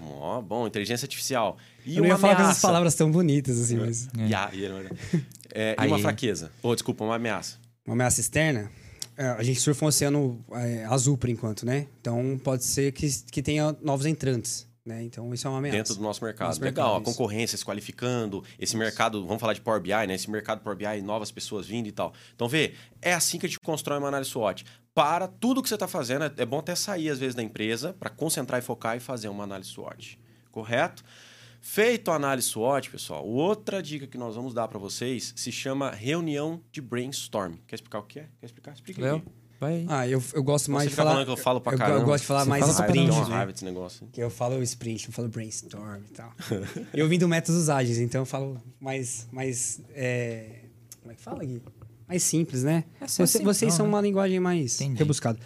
Ó, 0.00 0.40
bom, 0.40 0.66
inteligência 0.66 1.06
artificial. 1.06 1.56
E 1.84 1.96
eu 1.96 2.02
não 2.02 2.10
uma 2.10 2.14
ia 2.14 2.18
falar 2.18 2.34
com 2.36 2.42
essas 2.42 2.50
ameaça. 2.52 2.66
palavras 2.66 2.94
tão 2.94 3.10
bonitas 3.10 3.58
assim, 3.60 3.76
mas. 3.76 4.08
E, 4.16 4.34
a- 4.34 4.50
e, 4.52 4.64
é, 5.54 5.74
e 5.78 5.82
Aí. 5.82 5.88
uma 5.88 5.98
fraqueza. 5.98 6.50
Ou, 6.62 6.74
desculpa, 6.74 7.04
uma 7.04 7.14
ameaça. 7.16 7.56
Uma 7.86 7.94
ameaça 7.94 8.20
externa, 8.20 8.70
é, 9.16 9.26
a 9.26 9.42
gente 9.42 9.60
surfa 9.60 9.84
um 9.84 9.88
oceano 9.88 10.44
é, 10.52 10.84
azul 10.86 11.16
por 11.16 11.28
enquanto, 11.30 11.64
né? 11.64 11.86
Então 12.00 12.38
pode 12.42 12.64
ser 12.64 12.92
que, 12.92 13.08
que 13.30 13.42
tenha 13.42 13.76
novos 13.80 14.06
entrantes, 14.06 14.66
né? 14.84 15.02
Então 15.04 15.32
isso 15.32 15.46
é 15.46 15.50
uma 15.50 15.58
ameaça. 15.58 15.76
Dentro 15.78 15.94
do 15.94 16.02
nosso 16.02 16.24
mercado. 16.24 16.48
Nosso 16.48 16.60
Legal, 16.60 16.94
mercado, 16.94 17.02
a 17.02 17.12
concorrência 17.12 17.56
se 17.56 17.64
qualificando, 17.64 18.42
esse 18.58 18.76
mercado, 18.76 19.24
vamos 19.26 19.40
falar 19.40 19.52
de 19.52 19.60
Power 19.60 19.80
BI, 19.80 19.90
né? 20.08 20.14
Esse 20.14 20.28
mercado 20.30 20.60
Power 20.62 20.76
BI, 20.76 21.02
novas 21.02 21.30
pessoas 21.30 21.66
vindo 21.66 21.86
e 21.86 21.92
tal. 21.92 22.12
Então, 22.34 22.48
vê, 22.48 22.74
é 23.00 23.12
assim 23.14 23.38
que 23.38 23.46
a 23.46 23.48
gente 23.48 23.60
constrói 23.60 23.98
uma 23.98 24.08
análise 24.08 24.30
SWOT. 24.30 24.64
Para 24.94 25.28
tudo 25.28 25.62
que 25.62 25.68
você 25.68 25.74
está 25.74 25.86
fazendo, 25.88 26.24
é- 26.24 26.32
é 26.38 26.46
bom 26.46 26.58
até 26.58 26.74
sair 26.74 27.10
às 27.10 27.18
vezes 27.18 27.34
da 27.34 27.42
empresa 27.42 27.92
para 27.98 28.10
concentrar 28.10 28.58
e 28.58 28.62
focar 28.62 28.96
e 28.96 29.00
fazer 29.00 29.28
uma 29.28 29.44
análise 29.44 29.70
SWOT. 29.70 30.18
Correto? 30.50 31.04
Feito 31.66 32.10
a 32.10 32.16
análise 32.16 32.48
SWOT, 32.48 32.90
pessoal, 32.90 33.26
outra 33.26 33.82
dica 33.82 34.06
que 34.06 34.18
nós 34.18 34.36
vamos 34.36 34.52
dar 34.52 34.68
para 34.68 34.78
vocês 34.78 35.32
se 35.34 35.50
chama 35.50 35.90
reunião 35.90 36.60
de 36.70 36.82
brainstorm. 36.82 37.54
Quer 37.66 37.76
explicar 37.76 38.00
o 38.00 38.02
que 38.02 38.18
é? 38.20 38.28
Quer 38.38 38.46
explicar? 38.46 38.74
Explica 38.74 39.00
Léo, 39.00 39.16
aqui. 39.16 39.26
vai. 39.58 39.86
Ah, 39.88 40.06
eu, 40.06 40.22
eu 40.34 40.42
gosto 40.42 40.70
mais 40.70 40.84
Você 40.84 40.88
de 40.88 40.90
fica 40.90 41.02
falar. 41.02 41.12
falando 41.14 41.26
que 41.26 41.32
eu 41.32 41.36
falo 41.42 41.60
pra 41.62 41.72
eu, 41.72 41.78
caramba. 41.78 42.00
eu 42.00 42.04
gosto 42.04 42.20
de 42.20 42.26
falar 42.26 42.42
Você 42.44 42.50
mais 42.50 42.66
fala 42.66 42.86
sprint, 42.86 43.10
né? 43.16 43.34
raiva 43.34 43.52
desse 43.52 43.64
negócio. 43.64 44.06
Que 44.12 44.22
eu 44.22 44.28
falo 44.28 44.62
sprint, 44.62 45.06
eu 45.06 45.12
falo 45.14 45.28
brainstorm 45.28 46.02
e 46.04 46.12
tal. 46.12 46.32
eu 46.92 47.08
vim 47.08 47.18
do 47.18 47.26
métodos 47.26 47.70
ágeis, 47.70 47.96
então 47.98 48.20
eu 48.20 48.26
falo 48.26 48.60
mais. 48.78 49.26
mais 49.32 49.80
é... 49.94 50.66
Como 51.00 51.12
é 51.12 51.14
que 51.14 51.22
fala, 51.22 51.42
Gui? 51.42 51.62
Mais 52.06 52.22
simples, 52.22 52.62
né? 52.62 52.84
É, 53.00 53.06
Você- 53.08 53.26
simplão, 53.26 53.54
vocês 53.54 53.72
são 53.72 53.86
né? 53.86 53.88
uma 53.92 54.02
linguagem 54.02 54.38
mais 54.38 54.78
Entendi. 54.82 54.98
rebuscada. 54.98 55.38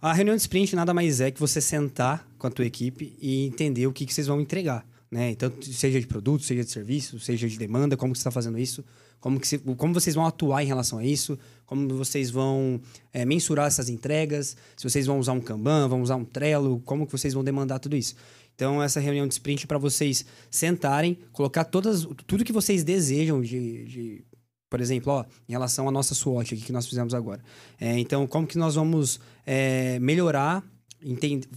A 0.00 0.14
reunião 0.14 0.34
de 0.34 0.40
sprint 0.40 0.74
nada 0.74 0.94
mais 0.94 1.20
é 1.20 1.30
que 1.30 1.38
você 1.38 1.60
sentar 1.60 2.26
com 2.38 2.46
a 2.46 2.50
tua 2.50 2.64
equipe 2.64 3.14
e 3.20 3.44
entender 3.46 3.86
o 3.86 3.92
que, 3.92 4.06
que 4.06 4.14
vocês 4.14 4.26
vão 4.26 4.40
entregar. 4.40 4.86
Né? 5.10 5.30
Então, 5.30 5.52
seja 5.60 6.00
de 6.00 6.06
produto, 6.06 6.44
seja 6.44 6.62
de 6.62 6.70
serviço, 6.70 7.18
seja 7.18 7.48
de 7.48 7.58
demanda, 7.58 7.96
como 7.96 8.14
você 8.14 8.20
está 8.20 8.30
fazendo 8.30 8.56
isso, 8.56 8.84
como, 9.18 9.40
que 9.40 9.48
se- 9.48 9.58
como 9.58 9.92
vocês 9.92 10.14
vão 10.14 10.24
atuar 10.24 10.62
em 10.62 10.66
relação 10.66 11.00
a 11.00 11.04
isso, 11.04 11.36
como 11.66 11.88
vocês 11.96 12.30
vão 12.30 12.80
é, 13.12 13.24
mensurar 13.24 13.66
essas 13.66 13.88
entregas, 13.88 14.56
se 14.76 14.88
vocês 14.88 15.06
vão 15.06 15.18
usar 15.18 15.32
um 15.32 15.40
Kanban, 15.40 15.88
vão 15.88 16.00
usar 16.00 16.14
um 16.14 16.24
Trello, 16.24 16.80
como 16.84 17.06
que 17.06 17.12
vocês 17.12 17.34
vão 17.34 17.42
demandar 17.42 17.80
tudo 17.80 17.96
isso. 17.96 18.14
Então, 18.54 18.80
essa 18.80 19.00
reunião 19.00 19.26
de 19.26 19.34
sprint 19.34 19.64
é 19.64 19.66
para 19.66 19.78
vocês 19.78 20.24
sentarem, 20.50 21.18
colocar 21.32 21.64
todas, 21.64 22.06
tudo 22.26 22.44
que 22.44 22.52
vocês 22.52 22.84
desejam 22.84 23.40
de, 23.42 23.84
de 23.86 24.24
por 24.68 24.80
exemplo, 24.80 25.12
ó, 25.12 25.24
em 25.48 25.52
relação 25.52 25.88
à 25.88 25.90
nossa 25.90 26.14
SWOT 26.14 26.54
aqui 26.54 26.62
que 26.62 26.72
nós 26.72 26.86
fizemos 26.86 27.14
agora. 27.14 27.42
É, 27.80 27.98
então, 27.98 28.26
como 28.28 28.46
que 28.46 28.56
nós 28.56 28.76
vamos 28.76 29.18
é, 29.44 29.98
melhorar, 29.98 30.62
entende, 31.02 31.48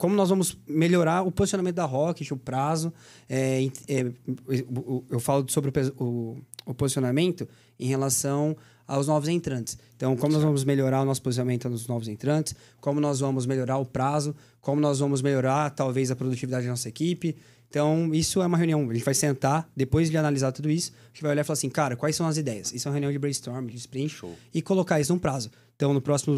como 0.00 0.14
nós 0.16 0.28
vamos 0.30 0.56
melhorar 0.66 1.22
o 1.22 1.30
posicionamento 1.30 1.74
da 1.76 1.84
Rocket, 1.84 2.30
o 2.30 2.36
prazo. 2.36 2.92
é, 3.28 3.64
é, 3.86 4.12
eu 5.10 5.20
falo 5.20 5.44
sobre 5.48 5.70
o, 5.70 6.02
o- 6.04 6.38
o 6.66 6.74
posicionamento 6.74 7.46
em 7.78 7.86
relação 7.86 8.56
aos 8.86 9.06
novos 9.06 9.28
entrantes. 9.28 9.78
Então, 9.96 10.16
como 10.16 10.32
nós 10.32 10.42
vamos 10.42 10.64
melhorar 10.64 11.02
o 11.02 11.04
nosso 11.04 11.22
posicionamento 11.22 11.68
nos 11.68 11.86
novos 11.86 12.08
entrantes, 12.08 12.54
como 12.80 13.00
nós 13.00 13.20
vamos 13.20 13.46
melhorar 13.46 13.78
o 13.78 13.84
prazo, 13.84 14.34
como 14.60 14.80
nós 14.80 14.98
vamos 14.98 15.22
melhorar, 15.22 15.70
talvez, 15.70 16.10
a 16.10 16.16
produtividade 16.16 16.64
da 16.64 16.70
nossa 16.70 16.88
equipe. 16.88 17.36
Então, 17.68 18.12
isso 18.12 18.42
é 18.42 18.46
uma 18.46 18.56
reunião. 18.58 18.88
A 18.90 18.92
gente 18.94 19.04
vai 19.04 19.14
sentar, 19.14 19.68
depois 19.76 20.10
de 20.10 20.16
analisar 20.16 20.50
tudo 20.52 20.68
isso, 20.68 20.92
a 20.92 21.06
gente 21.14 21.22
vai 21.22 21.30
olhar 21.30 21.42
e 21.42 21.44
falar 21.44 21.54
assim, 21.54 21.68
cara, 21.70 21.94
quais 21.94 22.16
são 22.16 22.26
as 22.26 22.36
ideias? 22.36 22.72
Isso 22.72 22.88
é 22.88 22.90
uma 22.90 22.94
reunião 22.94 23.12
de 23.12 23.18
brainstorm, 23.18 23.66
de 23.66 23.76
sprint, 23.76 24.08
Show. 24.12 24.34
e 24.52 24.60
colocar 24.60 24.98
isso 25.00 25.12
num 25.12 25.18
prazo. 25.20 25.50
Então, 25.76 25.94
no 25.94 26.00
próximo, 26.00 26.36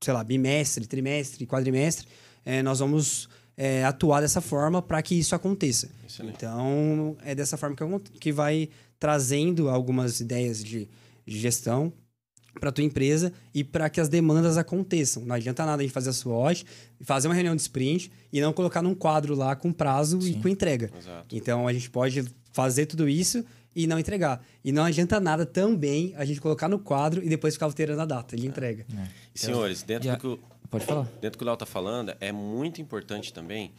sei 0.00 0.14
lá, 0.14 0.24
bimestre, 0.24 0.86
trimestre, 0.86 1.46
quadrimestre, 1.46 2.06
eh, 2.44 2.62
nós 2.62 2.78
vamos 2.78 3.28
eh, 3.56 3.84
atuar 3.84 4.20
dessa 4.20 4.40
forma 4.40 4.80
para 4.82 5.00
que 5.02 5.14
isso 5.14 5.34
aconteça. 5.34 5.88
Excelente. 6.06 6.36
Então, 6.36 7.16
é 7.24 7.34
dessa 7.34 7.56
forma 7.56 7.74
que, 7.76 7.82
acon- 7.82 8.00
que 8.20 8.32
vai 8.32 8.68
trazendo 8.98 9.68
algumas 9.68 10.20
ideias 10.20 10.62
de, 10.62 10.88
de 11.26 11.38
gestão 11.38 11.92
para 12.60 12.72
tua 12.72 12.84
empresa 12.84 13.32
e 13.54 13.62
para 13.64 13.88
que 13.88 14.00
as 14.00 14.08
demandas 14.08 14.58
aconteçam. 14.58 15.24
Não 15.24 15.34
adianta 15.36 15.64
nada 15.64 15.80
a 15.80 15.84
gente 15.84 15.92
fazer 15.92 16.10
a 16.10 16.12
SWOT, 16.12 16.66
fazer 17.02 17.28
uma 17.28 17.34
reunião 17.34 17.54
de 17.56 17.62
sprint 17.62 18.10
e 18.32 18.40
não 18.40 18.52
colocar 18.52 18.82
num 18.82 18.94
quadro 18.94 19.34
lá 19.34 19.54
com 19.56 19.72
prazo 19.72 20.18
e 20.26 20.34
com 20.34 20.48
entrega. 20.48 20.90
Exato. 20.98 21.34
Então 21.34 21.66
a 21.68 21.72
gente 21.72 21.88
pode 21.88 22.24
fazer 22.52 22.86
tudo 22.86 23.08
isso 23.08 23.44
e 23.74 23.86
não 23.86 23.98
entregar. 24.00 24.44
E 24.64 24.72
não 24.72 24.82
adianta 24.82 25.20
nada 25.20 25.46
também 25.46 26.12
a 26.16 26.24
gente 26.24 26.40
colocar 26.40 26.68
no 26.68 26.78
quadro 26.78 27.22
e 27.24 27.28
depois 27.28 27.54
ficar 27.54 27.66
alterando 27.66 28.02
a 28.02 28.04
data 28.06 28.36
de 28.36 28.46
entrega. 28.46 28.84
E, 29.34 29.38
senhores, 29.38 29.82
dentro 29.84 30.10
a- 30.10 30.14
do 30.16 30.20
que 30.20 30.26
o, 30.26 30.38
Pode 30.70 30.84
falar. 30.86 31.04
dentro 31.20 31.32
do 31.32 31.38
que 31.38 31.44
o 31.44 31.46
Léo 31.46 31.56
tá 31.56 31.66
falando, 31.66 32.14
é 32.20 32.30
muito 32.30 32.80
importante 32.80 33.32
também 33.32 33.72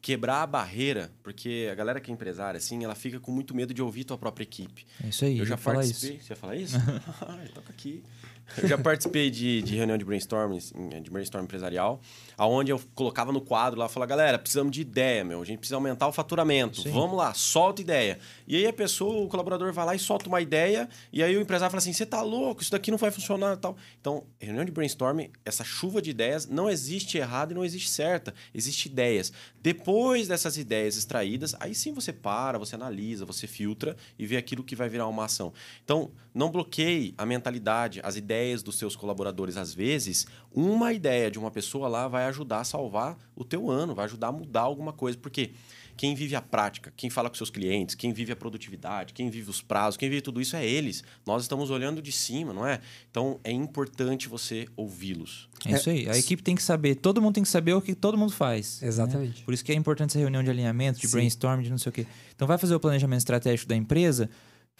quebrar 0.00 0.42
a 0.42 0.46
barreira, 0.46 1.10
porque 1.22 1.68
a 1.70 1.74
galera 1.74 2.00
que 2.00 2.10
é 2.10 2.14
empresária, 2.14 2.56
assim, 2.58 2.82
ela 2.84 2.94
fica 2.94 3.20
com 3.20 3.30
muito 3.30 3.54
medo 3.54 3.74
de 3.74 3.82
ouvir 3.82 4.04
tua 4.04 4.16
própria 4.16 4.44
equipe. 4.44 4.86
É 5.04 5.08
isso 5.08 5.24
aí. 5.24 5.38
Eu 5.38 5.44
já 5.44 5.58
participei. 5.58 6.16
isso. 6.16 6.26
Você 6.26 6.32
ia 6.32 6.36
falar 6.36 6.56
isso? 6.56 6.76
Ai, 7.28 7.48
toca 7.54 7.70
aqui. 7.70 8.02
Eu 8.56 8.68
já 8.68 8.78
participei 8.78 9.30
de, 9.30 9.62
de 9.62 9.76
reunião 9.76 9.96
de 9.96 10.04
brainstorm, 10.04 10.58
de 11.02 11.10
brainstorm 11.10 11.44
empresarial, 11.44 12.00
aonde 12.36 12.72
eu 12.72 12.80
colocava 12.94 13.32
no 13.32 13.40
quadro 13.40 13.78
lá, 13.78 13.88
falava, 13.88 14.10
galera, 14.10 14.38
precisamos 14.38 14.72
de 14.72 14.80
ideia, 14.80 15.24
meu. 15.24 15.40
A 15.40 15.44
gente 15.44 15.58
precisa 15.58 15.76
aumentar 15.76 16.08
o 16.08 16.12
faturamento. 16.12 16.82
Vamos 16.90 17.16
lá, 17.16 17.32
solta 17.34 17.80
ideia. 17.80 18.18
E 18.46 18.56
aí 18.56 18.66
a 18.66 18.72
pessoa, 18.72 19.24
o 19.24 19.28
colaborador 19.28 19.72
vai 19.72 19.86
lá 19.86 19.94
e 19.94 19.98
solta 19.98 20.28
uma 20.28 20.40
ideia, 20.40 20.88
e 21.12 21.22
aí 21.22 21.36
o 21.36 21.40
empresário 21.40 21.70
fala 21.70 21.78
assim: 21.78 21.92
você 21.92 22.06
tá 22.06 22.22
louco, 22.22 22.62
isso 22.62 22.70
daqui 22.70 22.90
não 22.90 22.98
vai 22.98 23.10
funcionar 23.10 23.54
e 23.54 23.58
tal. 23.58 23.76
Então, 24.00 24.24
reunião 24.38 24.64
de 24.64 24.72
brainstorm, 24.72 25.20
essa 25.44 25.64
chuva 25.64 26.02
de 26.02 26.10
ideias, 26.10 26.46
não 26.46 26.68
existe 26.68 27.18
errado 27.18 27.52
e 27.52 27.54
não 27.54 27.64
existe 27.64 27.88
certa. 27.88 28.34
Existe 28.54 28.86
ideias. 28.86 29.32
Depois 29.62 30.28
dessas 30.28 30.56
ideias 30.56 30.96
extraídas, 30.96 31.54
aí 31.60 31.74
sim 31.74 31.92
você 31.92 32.12
para, 32.12 32.58
você 32.58 32.74
analisa, 32.74 33.24
você 33.24 33.46
filtra 33.46 33.96
e 34.18 34.26
vê 34.26 34.36
aquilo 34.36 34.64
que 34.64 34.74
vai 34.74 34.88
virar 34.88 35.06
uma 35.06 35.26
ação. 35.26 35.52
Então, 35.84 36.10
não 36.34 36.50
bloqueie 36.50 37.14
a 37.18 37.26
mentalidade, 37.26 38.00
as 38.02 38.16
ideias 38.16 38.39
dos 38.62 38.76
seus 38.76 38.96
colaboradores. 38.96 39.56
Às 39.56 39.74
vezes, 39.74 40.26
uma 40.52 40.92
ideia 40.92 41.30
de 41.30 41.38
uma 41.38 41.50
pessoa 41.50 41.88
lá 41.88 42.08
vai 42.08 42.24
ajudar 42.24 42.60
a 42.60 42.64
salvar 42.64 43.16
o 43.34 43.44
teu 43.44 43.70
ano, 43.70 43.94
vai 43.94 44.04
ajudar 44.06 44.28
a 44.28 44.32
mudar 44.32 44.62
alguma 44.62 44.92
coisa. 44.92 45.16
Por 45.16 45.30
quê? 45.30 45.50
Quem 45.96 46.14
vive 46.14 46.34
a 46.34 46.40
prática, 46.40 46.90
quem 46.96 47.10
fala 47.10 47.28
com 47.28 47.36
seus 47.36 47.50
clientes, 47.50 47.94
quem 47.94 48.10
vive 48.10 48.32
a 48.32 48.36
produtividade, 48.36 49.12
quem 49.12 49.28
vive 49.28 49.50
os 49.50 49.60
prazos, 49.60 49.98
quem 49.98 50.08
vive 50.08 50.22
tudo 50.22 50.40
isso 50.40 50.56
é 50.56 50.66
eles. 50.66 51.04
Nós 51.26 51.42
estamos 51.42 51.68
olhando 51.68 52.00
de 52.00 52.10
cima, 52.10 52.54
não 52.54 52.66
é? 52.66 52.80
Então 53.10 53.38
é 53.44 53.52
importante 53.52 54.26
você 54.26 54.66
ouvi-los. 54.76 55.48
É 55.66 55.72
isso 55.72 55.90
aí. 55.90 56.08
A 56.08 56.16
equipe 56.16 56.42
tem 56.42 56.54
que 56.54 56.62
saber, 56.62 56.94
todo 56.94 57.20
mundo 57.20 57.34
tem 57.34 57.42
que 57.42 57.50
saber 57.50 57.74
o 57.74 57.82
que 57.82 57.94
todo 57.94 58.16
mundo 58.16 58.32
faz. 58.32 58.80
né? 58.80 58.88
Exatamente. 58.88 59.42
Por 59.42 59.52
isso 59.52 59.62
que 59.62 59.72
é 59.72 59.74
importante 59.74 60.10
essa 60.10 60.18
reunião 60.18 60.42
de 60.42 60.48
alinhamento, 60.48 60.98
de 60.98 61.06
Sim. 61.06 61.12
brainstorm, 61.12 61.60
de 61.60 61.68
não 61.68 61.76
sei 61.76 61.90
o 61.90 61.92
quê. 61.92 62.06
Então 62.34 62.48
vai 62.48 62.56
fazer 62.56 62.74
o 62.74 62.80
planejamento 62.80 63.18
estratégico 63.18 63.68
da 63.68 63.76
empresa, 63.76 64.30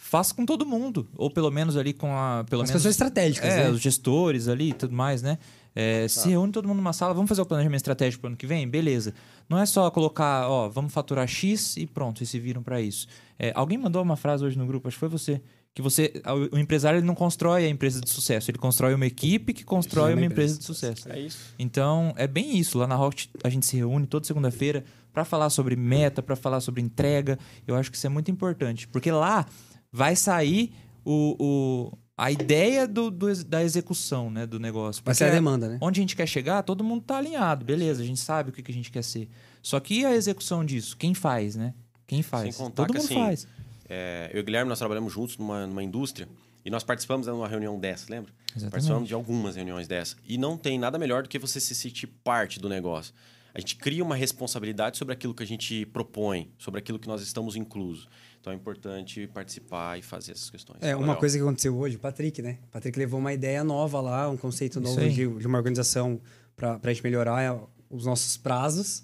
faça 0.01 0.33
com 0.33 0.45
todo 0.45 0.65
mundo. 0.65 1.07
Ou 1.15 1.29
pelo 1.29 1.51
menos 1.51 1.77
ali 1.77 1.93
com 1.93 2.11
a. 2.13 2.43
Pelo 2.49 2.63
As 2.63 2.69
menos, 2.69 2.81
pessoas 2.81 2.95
estratégicas, 2.95 3.49
É, 3.49 3.63
né? 3.65 3.69
os 3.69 3.79
gestores 3.79 4.47
ali 4.47 4.69
e 4.69 4.73
tudo 4.73 4.93
mais, 4.93 5.21
né? 5.21 5.37
É, 5.73 6.05
se 6.07 6.27
reúne 6.27 6.51
todo 6.51 6.67
mundo 6.67 6.77
numa 6.77 6.91
sala, 6.91 7.13
vamos 7.13 7.29
fazer 7.29 7.41
o 7.41 7.45
planejamento 7.45 7.77
estratégico 7.77 8.21
para 8.21 8.27
o 8.27 8.29
ano 8.31 8.35
que 8.37 8.47
vem? 8.47 8.67
Beleza. 8.67 9.13
Não 9.47 9.57
é 9.57 9.65
só 9.65 9.89
colocar, 9.89 10.49
ó, 10.49 10.67
vamos 10.67 10.91
faturar 10.91 11.25
X 11.27 11.77
e 11.77 11.85
pronto, 11.85 12.21
e 12.21 12.25
se 12.25 12.37
viram 12.39 12.61
para 12.61 12.81
isso. 12.81 13.07
É, 13.39 13.53
alguém 13.55 13.77
mandou 13.77 14.01
uma 14.01 14.17
frase 14.17 14.43
hoje 14.43 14.57
no 14.57 14.65
grupo, 14.65 14.89
acho 14.89 14.95
que 14.95 14.99
foi 14.99 15.07
você, 15.07 15.41
que 15.73 15.81
você, 15.81 16.21
o, 16.51 16.57
empresário 16.57 16.97
ele 16.97 17.07
não 17.07 17.15
constrói 17.15 17.65
a 17.65 17.69
empresa 17.69 18.01
de 18.01 18.09
sucesso, 18.09 18.51
ele 18.51 18.57
constrói 18.57 18.93
uma 18.93 19.05
equipe 19.05 19.53
que 19.53 19.63
constrói 19.63 20.11
Uma 20.11 20.21
uma 20.21 20.25
empresa 20.25 20.55
empresa 20.55 20.59
de 20.59 20.65
sucesso. 20.65 21.09
É 21.09 21.19
isso. 21.21 21.37
Então, 21.57 22.13
é 22.17 22.27
bem 22.27 22.57
isso. 22.57 22.77
Lá 22.77 22.85
na 22.85 22.95
Rocket 22.95 23.29
a 23.41 23.49
gente 23.49 23.65
se 23.65 23.77
reúne 23.77 24.05
toda 24.05 24.27
segunda-feira 24.27 24.83
para 25.13 25.23
falar 25.23 25.49
sobre 25.49 25.77
meta, 25.77 26.21
para 26.21 26.35
falar 26.35 26.59
sobre 26.59 26.81
entrega. 26.81 27.39
Eu 27.65 27.75
acho 27.75 27.89
que 27.89 27.95
isso 27.95 28.07
é 28.07 28.09
muito 28.09 28.29
importante, 28.29 28.89
porque 28.89 29.09
lá 29.09 29.45
vai 29.91 30.15
sair 30.15 30.73
o, 31.03 31.35
o- 31.39 31.97
a 32.17 32.31
ideia 32.31 32.87
do, 32.87 33.09
do- 33.09 33.43
da 33.45 33.63
execução 33.63 34.29
né, 34.29 34.45
do 34.45 34.59
negócio. 34.59 35.01
Vai 35.03 35.15
ser 35.15 35.25
a 35.25 35.31
demanda, 35.31 35.67
né? 35.69 35.77
Onde 35.81 35.99
a 35.99 36.03
gente 36.03 36.15
quer 36.15 36.27
chegar, 36.27 36.61
todo 36.63 36.83
mundo 36.83 37.01
tá 37.03 37.17
alinhado, 37.17 37.65
beleza, 37.65 38.03
a 38.03 38.05
gente 38.05 38.19
sabe 38.19 38.49
o 38.49 38.53
que, 38.53 38.61
que 38.61 38.71
a 38.71 38.73
gente 38.73 38.91
quer 38.91 39.03
ser. 39.03 39.27
Só 39.61 39.79
que 39.79 40.05
a 40.05 40.13
execução 40.13 40.63
disso, 40.63 40.95
quem 40.97 41.13
faz, 41.13 41.55
né? 41.55 41.73
Quem 42.05 42.21
faz? 42.21 42.55
Sem 42.55 42.65
contar 42.65 42.75
todo 42.85 42.93
que, 42.93 42.99
mundo 42.99 43.05
assim, 43.05 43.15
faz. 43.15 43.47
É, 43.89 44.29
eu 44.33 44.37
e 44.37 44.41
o 44.41 44.43
Guilherme, 44.45 44.69
nós 44.69 44.77
trabalhamos 44.79 45.11
juntos 45.11 45.37
numa, 45.37 45.65
numa 45.65 45.83
indústria 45.83 46.27
e 46.63 46.69
nós 46.69 46.83
participamos 46.83 47.25
de 47.25 47.31
uma 47.31 47.47
reunião 47.47 47.79
dessa, 47.79 48.05
lembra? 48.09 48.31
Exatamente. 48.49 48.71
Participamos 48.71 49.07
de 49.07 49.13
algumas 49.15 49.55
reuniões 49.55 49.87
dessa. 49.87 50.15
E 50.27 50.37
não 50.37 50.57
tem 50.57 50.77
nada 50.77 50.99
melhor 50.99 51.23
do 51.23 51.29
que 51.29 51.39
você 51.39 51.59
se 51.59 51.73
sentir 51.73 52.05
parte 52.07 52.59
do 52.59 52.69
negócio. 52.69 53.13
A 53.53 53.59
gente 53.59 53.75
cria 53.75 54.03
uma 54.03 54.15
responsabilidade 54.15 54.97
sobre 54.97 55.13
aquilo 55.13 55.33
que 55.33 55.43
a 55.43 55.47
gente 55.47 55.85
propõe, 55.87 56.49
sobre 56.57 56.79
aquilo 56.79 56.99
que 56.99 57.07
nós 57.07 57.21
estamos 57.21 57.55
inclusos. 57.55 58.07
Então 58.41 58.51
é 58.51 58.55
importante 58.55 59.27
participar 59.27 59.99
e 59.99 60.01
fazer 60.01 60.31
essas 60.31 60.49
questões. 60.49 60.79
É, 60.81 60.95
uma 60.95 61.01
Legal. 61.05 61.17
coisa 61.17 61.37
que 61.37 61.43
aconteceu 61.43 61.77
hoje, 61.77 61.95
o 61.95 61.99
Patrick, 61.99 62.41
né? 62.41 62.57
O 62.63 62.71
Patrick 62.71 62.97
levou 62.97 63.19
uma 63.19 63.31
ideia 63.31 63.63
nova 63.63 64.01
lá, 64.01 64.27
um 64.29 64.35
conceito 64.35 64.81
novo 64.81 64.99
de, 64.99 65.27
de 65.27 65.47
uma 65.47 65.59
organização 65.59 66.19
para 66.55 66.79
a 66.81 66.87
gente 66.91 67.03
melhorar 67.03 67.41
é, 67.43 67.55
os 67.89 68.03
nossos 68.05 68.37
prazos. 68.37 69.03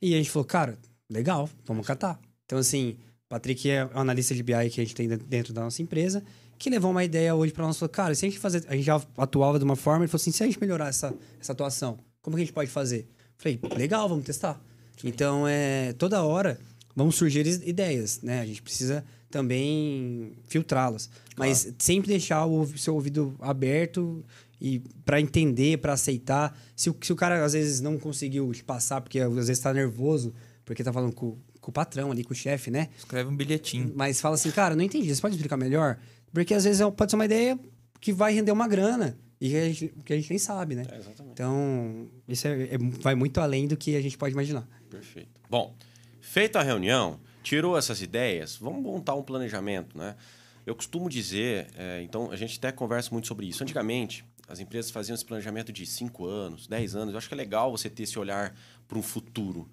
E 0.00 0.14
a 0.14 0.16
gente 0.18 0.30
falou, 0.30 0.44
cara, 0.46 0.78
legal, 1.10 1.50
vamos 1.66 1.84
catar. 1.84 2.20
Então, 2.46 2.58
assim, 2.58 2.96
o 3.26 3.28
Patrick 3.28 3.68
é 3.68 3.84
o 3.86 3.98
analista 3.98 4.34
de 4.36 4.42
BI 4.42 4.70
que 4.70 4.80
a 4.80 4.84
gente 4.84 4.94
tem 4.94 5.08
dentro- 5.08 5.26
dentro 5.26 5.52
da 5.52 5.62
nossa 5.62 5.82
empresa, 5.82 6.22
que 6.56 6.70
levou 6.70 6.92
uma 6.92 7.02
ideia 7.02 7.34
hoje 7.34 7.52
para 7.52 7.66
nós, 7.66 7.76
falou, 7.76 7.90
cara, 7.90 8.14
se 8.14 8.24
a 8.24 8.28
gente 8.28 8.38
fazer, 8.38 8.64
a 8.68 8.74
gente 8.76 8.84
já 8.84 9.02
atuava 9.18 9.58
de 9.58 9.64
uma 9.64 9.76
forma, 9.76 10.04
ele 10.04 10.08
falou 10.08 10.20
assim, 10.22 10.30
se 10.30 10.42
a 10.44 10.46
gente 10.46 10.60
melhorar 10.60 10.88
essa, 10.88 11.12
essa 11.40 11.50
atuação, 11.52 11.98
como 12.22 12.36
que 12.36 12.42
a 12.42 12.44
gente 12.44 12.54
pode 12.54 12.70
fazer? 12.70 13.08
Falei, 13.36 13.58
legal, 13.76 14.08
vamos 14.08 14.24
testar. 14.24 14.60
Então, 15.02 15.48
é, 15.48 15.92
toda 15.94 16.22
hora 16.22 16.58
vão 16.94 17.10
surgir 17.10 17.46
ideias, 17.66 18.20
né? 18.22 18.40
A 18.40 18.46
gente 18.46 18.62
precisa 18.62 19.04
também 19.30 20.32
filtrá-las. 20.48 21.08
Mas 21.36 21.72
sempre 21.78 22.08
deixar 22.08 22.44
o 22.46 22.66
seu 22.76 22.94
ouvido 22.94 23.34
aberto 23.40 24.24
e 24.60 24.80
para 25.04 25.20
entender, 25.20 25.78
para 25.78 25.92
aceitar. 25.94 26.58
Se 26.76 26.90
o, 26.90 26.96
se 27.00 27.12
o 27.12 27.16
cara 27.16 27.44
às 27.44 27.52
vezes 27.54 27.80
não 27.80 27.98
conseguiu 27.98 28.52
te 28.52 28.62
passar, 28.62 29.00
porque 29.00 29.18
às 29.20 29.32
vezes 29.32 29.50
está 29.50 29.72
nervoso, 29.72 30.34
porque 30.64 30.84
tá 30.84 30.92
falando 30.92 31.14
com, 31.14 31.38
com 31.60 31.70
o 31.70 31.72
patrão 31.72 32.10
ali, 32.12 32.22
com 32.24 32.32
o 32.32 32.36
chefe, 32.36 32.70
né? 32.70 32.88
Escreve 32.98 33.30
um 33.30 33.36
bilhetinho. 33.36 33.92
Mas 33.96 34.20
fala 34.20 34.34
assim, 34.34 34.50
cara, 34.50 34.76
não 34.76 34.84
entendi, 34.84 35.14
você 35.14 35.20
pode 35.20 35.34
explicar 35.36 35.56
melhor? 35.56 35.98
Porque 36.32 36.52
às 36.54 36.64
vezes 36.64 36.80
é- 36.80 36.90
pode 36.90 37.10
ser 37.10 37.16
uma 37.16 37.24
ideia 37.24 37.58
que 38.00 38.12
vai 38.12 38.34
render 38.34 38.52
uma 38.52 38.68
grana 38.68 39.18
e 39.40 39.48
que 39.48 39.56
a 39.56 39.64
gente, 39.68 39.94
que 40.04 40.12
a 40.12 40.16
gente 40.16 40.28
nem 40.30 40.38
sabe, 40.38 40.74
né? 40.74 40.84
É, 40.90 40.98
exatamente. 40.98 41.32
Então, 41.32 42.08
isso 42.28 42.46
é- 42.46 42.74
é- 42.74 42.78
vai 43.00 43.14
muito 43.14 43.40
além 43.40 43.66
do 43.66 43.76
que 43.76 43.96
a 43.96 44.00
gente 44.02 44.18
pode 44.18 44.32
imaginar. 44.34 44.68
Perfeito. 44.90 45.28
Bom, 45.48 45.74
feita 46.30 46.60
a 46.60 46.62
reunião, 46.62 47.18
tirou 47.42 47.76
essas 47.76 48.00
ideias, 48.00 48.56
vamos 48.56 48.80
montar 48.80 49.16
um 49.16 49.22
planejamento, 49.22 49.98
né? 49.98 50.14
Eu 50.64 50.76
costumo 50.76 51.10
dizer, 51.10 51.66
é, 51.76 52.02
então 52.02 52.30
a 52.30 52.36
gente 52.36 52.56
até 52.56 52.70
conversa 52.70 53.10
muito 53.10 53.26
sobre 53.26 53.46
isso. 53.46 53.64
Antigamente, 53.64 54.24
as 54.46 54.60
empresas 54.60 54.92
faziam 54.92 55.12
esse 55.16 55.24
planejamento 55.24 55.72
de 55.72 55.84
5 55.84 56.24
anos, 56.24 56.68
10 56.68 56.94
anos. 56.94 57.14
Eu 57.14 57.18
acho 57.18 57.26
que 57.26 57.34
é 57.34 57.36
legal 57.36 57.72
você 57.72 57.90
ter 57.90 58.04
esse 58.04 58.16
olhar 58.16 58.54
para 58.86 58.96
um 58.96 59.02
futuro 59.02 59.68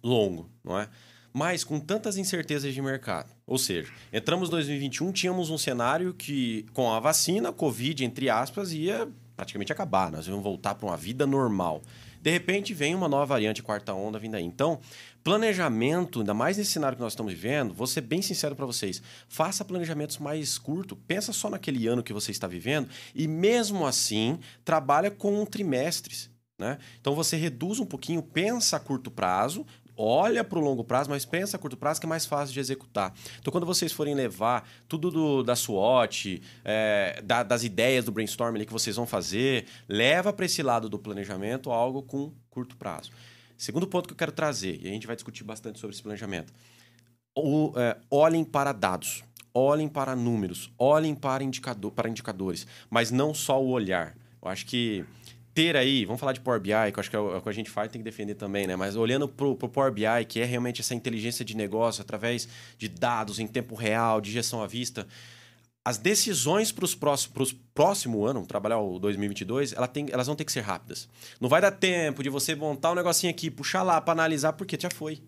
longo, 0.00 0.48
não 0.62 0.78
é? 0.78 0.88
Mas 1.32 1.64
com 1.64 1.80
tantas 1.80 2.16
incertezas 2.16 2.72
de 2.72 2.80
mercado. 2.80 3.34
Ou 3.44 3.58
seja, 3.58 3.92
entramos 4.12 4.48
em 4.48 4.52
2021, 4.52 5.10
tínhamos 5.10 5.50
um 5.50 5.58
cenário 5.58 6.14
que, 6.14 6.66
com 6.72 6.92
a 6.92 7.00
vacina, 7.00 7.52
Covid, 7.52 8.04
entre 8.04 8.30
aspas, 8.30 8.72
ia 8.72 9.08
praticamente 9.36 9.72
acabar. 9.72 10.10
Nós 10.10 10.26
íamos 10.26 10.42
voltar 10.42 10.74
para 10.74 10.86
uma 10.86 10.96
vida 10.96 11.26
normal. 11.26 11.82
De 12.20 12.30
repente, 12.30 12.74
vem 12.74 12.94
uma 12.94 13.08
nova 13.08 13.26
variante, 13.26 13.62
quarta 13.62 13.92
onda 13.92 14.18
vindo 14.18 14.34
aí. 14.34 14.42
Então, 14.42 14.80
planejamento, 15.22 16.20
ainda 16.20 16.34
mais 16.34 16.56
nesse 16.56 16.72
cenário 16.72 16.96
que 16.96 17.02
nós 17.02 17.12
estamos 17.12 17.32
vivendo, 17.32 17.72
vou 17.72 17.86
ser 17.86 18.00
bem 18.00 18.20
sincero 18.20 18.56
para 18.56 18.66
vocês. 18.66 19.02
Faça 19.28 19.64
planejamentos 19.64 20.18
mais 20.18 20.58
curtos. 20.58 20.98
Pensa 21.06 21.32
só 21.32 21.48
naquele 21.50 21.86
ano 21.86 22.02
que 22.02 22.12
você 22.12 22.32
está 22.32 22.46
vivendo 22.48 22.88
e, 23.14 23.28
mesmo 23.28 23.86
assim, 23.86 24.40
trabalha 24.64 25.10
com 25.10 25.44
trimestres. 25.44 26.30
Né? 26.58 26.78
Então 27.00 27.14
você 27.14 27.36
reduz 27.36 27.78
um 27.78 27.86
pouquinho, 27.86 28.22
pensa 28.22 28.76
a 28.76 28.80
curto 28.80 29.10
prazo, 29.10 29.66
olha 29.96 30.44
para 30.44 30.58
o 30.58 30.62
longo 30.62 30.84
prazo, 30.84 31.10
mas 31.10 31.24
pensa 31.24 31.56
a 31.56 31.60
curto 31.60 31.76
prazo 31.76 32.00
que 32.00 32.06
é 32.06 32.08
mais 32.08 32.26
fácil 32.26 32.52
de 32.52 32.60
executar. 32.60 33.14
Então, 33.40 33.50
quando 33.50 33.66
vocês 33.66 33.92
forem 33.92 34.14
levar 34.14 34.68
tudo 34.88 35.10
do- 35.10 35.42
da 35.42 35.56
SWOT, 35.56 36.42
é, 36.64 37.20
da- 37.24 37.42
das 37.42 37.64
ideias 37.64 38.04
do 38.04 38.12
brainstorm 38.12 38.54
ali 38.54 38.66
que 38.66 38.72
vocês 38.72 38.96
vão 38.96 39.06
fazer, 39.06 39.66
leva 39.88 40.32
para 40.32 40.44
esse 40.46 40.62
lado 40.62 40.88
do 40.88 40.98
planejamento 40.98 41.70
algo 41.70 42.02
com 42.02 42.32
curto 42.50 42.76
prazo. 42.76 43.10
Segundo 43.56 43.86
ponto 43.86 44.06
que 44.06 44.12
eu 44.12 44.18
quero 44.18 44.32
trazer, 44.32 44.78
e 44.82 44.88
a 44.88 44.90
gente 44.90 45.06
vai 45.06 45.16
discutir 45.16 45.42
bastante 45.42 45.78
sobre 45.78 45.94
esse 45.94 46.02
planejamento. 46.02 46.52
O, 47.34 47.72
é, 47.76 47.96
olhem 48.10 48.44
para 48.44 48.72
dados, 48.72 49.22
olhem 49.52 49.88
para 49.88 50.14
números, 50.14 50.70
olhem 50.78 51.14
para, 51.14 51.42
indicador, 51.42 51.90
para 51.90 52.08
indicadores, 52.08 52.66
mas 52.90 53.10
não 53.10 53.32
só 53.32 53.62
o 53.62 53.68
olhar. 53.68 54.14
Eu 54.42 54.48
acho 54.48 54.66
que 54.66 55.04
ter 55.56 55.74
aí, 55.74 56.04
vamos 56.04 56.20
falar 56.20 56.34
de 56.34 56.40
Power 56.40 56.60
BI, 56.60 56.68
que 56.92 56.98
eu 56.98 57.00
acho 57.00 57.08
que 57.08 57.16
é 57.16 57.18
o 57.18 57.34
é 57.34 57.38
o 57.38 57.40
que 57.40 57.48
a 57.48 57.52
gente 57.52 57.70
faz 57.70 57.90
tem 57.90 57.98
que 57.98 58.04
defender 58.04 58.34
também, 58.34 58.66
né? 58.66 58.76
Mas 58.76 58.94
olhando 58.94 59.26
para 59.26 59.46
o 59.46 59.56
Power 59.56 59.90
BI, 59.90 60.04
que 60.28 60.38
é 60.38 60.44
realmente 60.44 60.82
essa 60.82 60.94
inteligência 60.94 61.42
de 61.42 61.56
negócio 61.56 62.02
através 62.02 62.46
de 62.76 62.90
dados 62.90 63.38
em 63.38 63.46
tempo 63.46 63.74
real, 63.74 64.20
de 64.20 64.30
gestão 64.30 64.62
à 64.62 64.66
vista, 64.66 65.06
as 65.82 65.96
decisões 65.96 66.70
para 66.70 66.84
os 66.84 66.94
próximos 66.94 67.56
próximo 67.72 68.26
ano, 68.26 68.44
trabalhar 68.44 68.80
o 68.80 68.98
2022, 68.98 69.72
ela 69.72 69.88
tem, 69.88 70.08
elas 70.12 70.26
vão 70.26 70.36
ter 70.36 70.44
que 70.44 70.52
ser 70.52 70.60
rápidas. 70.60 71.08
Não 71.40 71.48
vai 71.48 71.62
dar 71.62 71.70
tempo 71.70 72.22
de 72.22 72.28
você 72.28 72.54
montar 72.54 72.92
um 72.92 72.94
negocinho 72.94 73.30
aqui, 73.30 73.50
puxar 73.50 73.82
lá 73.82 73.98
para 73.98 74.12
analisar, 74.12 74.52
porque 74.52 74.76
já 74.78 74.90
foi. 74.90 75.22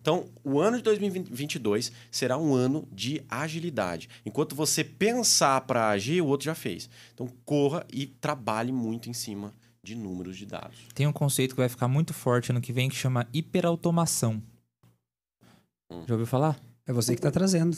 Então, 0.00 0.24
o 0.42 0.58
ano 0.58 0.78
de 0.78 0.84
2022 0.84 1.92
será 2.10 2.38
um 2.38 2.54
ano 2.54 2.88
de 2.90 3.22
agilidade. 3.28 4.08
Enquanto 4.24 4.54
você 4.56 4.82
pensar 4.82 5.60
para 5.62 5.88
agir, 5.90 6.22
o 6.22 6.26
outro 6.26 6.46
já 6.46 6.54
fez. 6.54 6.88
Então, 7.12 7.28
corra 7.44 7.84
e 7.92 8.06
trabalhe 8.06 8.72
muito 8.72 9.10
em 9.10 9.12
cima 9.12 9.52
de 9.86 9.94
números 9.94 10.36
de 10.36 10.44
dados. 10.44 10.76
Tem 10.92 11.06
um 11.06 11.12
conceito 11.12 11.54
que 11.54 11.60
vai 11.60 11.68
ficar 11.68 11.86
muito 11.86 12.12
forte 12.12 12.50
ano 12.50 12.60
que 12.60 12.72
vem 12.72 12.88
que 12.88 12.96
chama 12.96 13.28
hiperautomação. 13.32 14.42
Hum. 15.88 16.02
Já 16.06 16.14
ouviu 16.14 16.26
falar? 16.26 16.58
É 16.84 16.92
você 16.92 17.12
que 17.12 17.20
está 17.20 17.30
trazendo. 17.30 17.76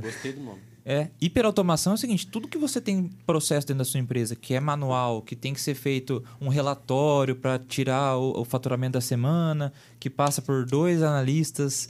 Gostei 0.00 0.32
do 0.32 0.40
nome. 0.40 0.60
É, 0.86 1.08
hiperautomação 1.20 1.92
é 1.92 1.94
o 1.94 1.98
seguinte, 1.98 2.26
tudo 2.26 2.48
que 2.48 2.58
você 2.58 2.78
tem 2.78 3.08
processo 3.26 3.66
dentro 3.66 3.78
da 3.78 3.84
sua 3.86 4.00
empresa, 4.00 4.36
que 4.36 4.52
é 4.52 4.60
manual, 4.60 5.22
que 5.22 5.34
tem 5.34 5.54
que 5.54 5.60
ser 5.60 5.74
feito 5.74 6.22
um 6.38 6.48
relatório 6.48 7.34
para 7.36 7.58
tirar 7.58 8.18
o, 8.18 8.40
o 8.40 8.44
faturamento 8.44 8.92
da 8.92 9.00
semana, 9.00 9.72
que 9.98 10.10
passa 10.10 10.42
por 10.42 10.66
dois 10.66 11.02
analistas, 11.02 11.88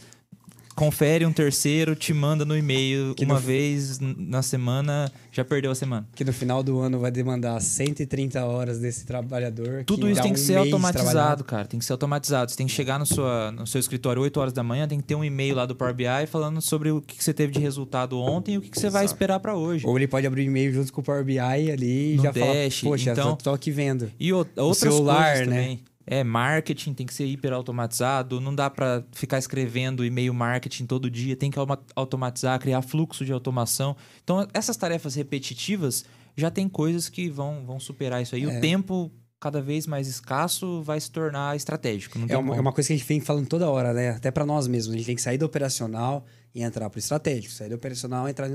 confere 0.74 1.24
um 1.26 1.32
terceiro, 1.32 1.94
te 1.94 2.12
manda 2.12 2.44
no 2.44 2.56
e-mail 2.56 3.14
Que 3.14 3.24
uma 3.24 3.34
no- 3.34 3.40
vez 3.40 3.98
na 4.00 4.42
semana, 4.42 5.10
já 5.32 5.44
perdeu 5.44 5.70
a 5.70 5.74
semana. 5.74 6.06
Que 6.14 6.24
no 6.24 6.32
final 6.32 6.62
do 6.62 6.78
ano 6.80 6.98
vai 6.98 7.10
demandar 7.10 7.60
130 7.60 8.44
horas 8.44 8.78
desse 8.78 9.04
trabalhador. 9.06 9.84
Tudo 9.84 10.08
isso 10.10 10.20
tem 10.22 10.30
um 10.30 10.34
que 10.34 10.40
ser 10.40 10.56
automatizado, 10.56 11.44
cara. 11.44 11.66
Tem 11.66 11.78
que 11.78 11.84
ser 11.84 11.92
automatizado. 11.92 12.50
Você 12.50 12.56
tem 12.56 12.66
que 12.66 12.72
chegar 12.72 12.98
no, 12.98 13.06
sua, 13.06 13.50
no 13.52 13.66
seu 13.66 13.78
escritório 13.78 14.20
8 14.22 14.40
horas 14.40 14.52
da 14.52 14.62
manhã, 14.62 14.87
tem 14.88 14.98
que 14.98 15.04
ter 15.04 15.14
um 15.14 15.24
e-mail 15.24 15.54
lá 15.54 15.66
do 15.66 15.74
Power 15.74 15.94
BI 15.94 16.04
falando 16.28 16.60
sobre 16.60 16.90
o 16.90 17.00
que, 17.00 17.22
você 17.22 17.32
teve 17.32 17.52
de 17.52 17.60
resultado 17.60 18.18
ontem 18.18 18.54
e 18.54 18.58
o 18.58 18.60
que, 18.60 18.68
você 18.78 18.90
vai 18.90 19.04
Exato. 19.04 19.14
esperar 19.14 19.40
para 19.40 19.54
hoje. 19.54 19.87
Ou 19.87 19.96
ele 19.96 20.06
pode 20.08 20.26
abrir 20.26 20.42
o 20.42 20.44
e-mail 20.44 20.72
junto 20.72 20.92
com 20.92 21.00
o 21.00 21.04
Power 21.04 21.24
BI 21.24 21.38
ali 21.38 22.14
e 22.14 22.16
No 22.16 22.22
já 22.24 22.30
Dash, 22.30 22.80
falar, 22.80 22.90
poxa, 22.92 23.12
então- 23.12 23.37
tô, 23.37 23.52
aqui 23.52 23.70
vendo. 23.70 24.10
E 24.18 24.32
o- 24.32 24.46
outras 24.56 24.78
celular, 24.78 25.37
coisas 25.37 25.48
né? 25.48 25.78
É, 26.06 26.22
marketing 26.22 26.92
tem 26.92 27.06
que 27.06 27.14
ser 27.14 27.24
hiper 27.24 27.52
automatizado, 27.52 28.40
não 28.40 28.54
dá 28.54 28.68
para 28.68 29.04
ficar 29.12 29.38
escrevendo 29.38 30.04
e-mail 30.04 30.34
marketing 30.34 30.86
todo 30.86 31.10
dia, 31.10 31.34
tem 31.34 31.50
que 31.50 31.58
automatizar, 31.96 32.58
criar 32.60 32.82
fluxo 32.82 33.24
de 33.24 33.32
automação. 33.32 33.96
Então, 34.22 34.46
essas 34.52 34.76
tarefas 34.76 35.14
repetitivas 35.14 36.04
já 36.36 36.50
tem 36.50 36.68
coisas 36.68 37.08
que 37.08 37.28
vão, 37.28 37.64
vão 37.64 37.80
superar 37.80 38.22
isso 38.22 38.34
aí. 38.34 38.44
É. 38.44 38.58
O 38.58 38.60
tempo 38.60 39.10
cada 39.44 39.60
vez 39.60 39.86
mais 39.86 40.08
escasso 40.08 40.82
vai 40.82 40.98
se 40.98 41.10
tornar 41.10 41.54
estratégico. 41.54 42.18
é, 42.30 42.36
uma, 42.36 42.56
é 42.56 42.60
uma 42.60 42.72
coisa 42.72 42.88
que 42.88 42.94
a 42.94 42.96
gente 42.96 43.06
vem 43.06 43.20
falando 43.20 43.46
toda 43.46 43.68
hora, 43.68 43.92
né? 43.92 44.10
Até 44.10 44.30
para 44.30 44.46
nós 44.46 44.66
mesmos. 44.66 44.94
A 44.94 44.96
gente 44.96 45.06
tem 45.06 45.16
que 45.16 45.20
sair 45.20 45.36
do 45.36 45.44
operacional 45.44 46.24
e 46.54 46.62
entrar 46.62 46.88
pro 46.88 46.98
estratégico. 46.98 47.52
Sair 47.52 47.68
do 47.68 47.74
operacional 47.74 48.26
e 48.26 48.30
entrar 48.30 48.48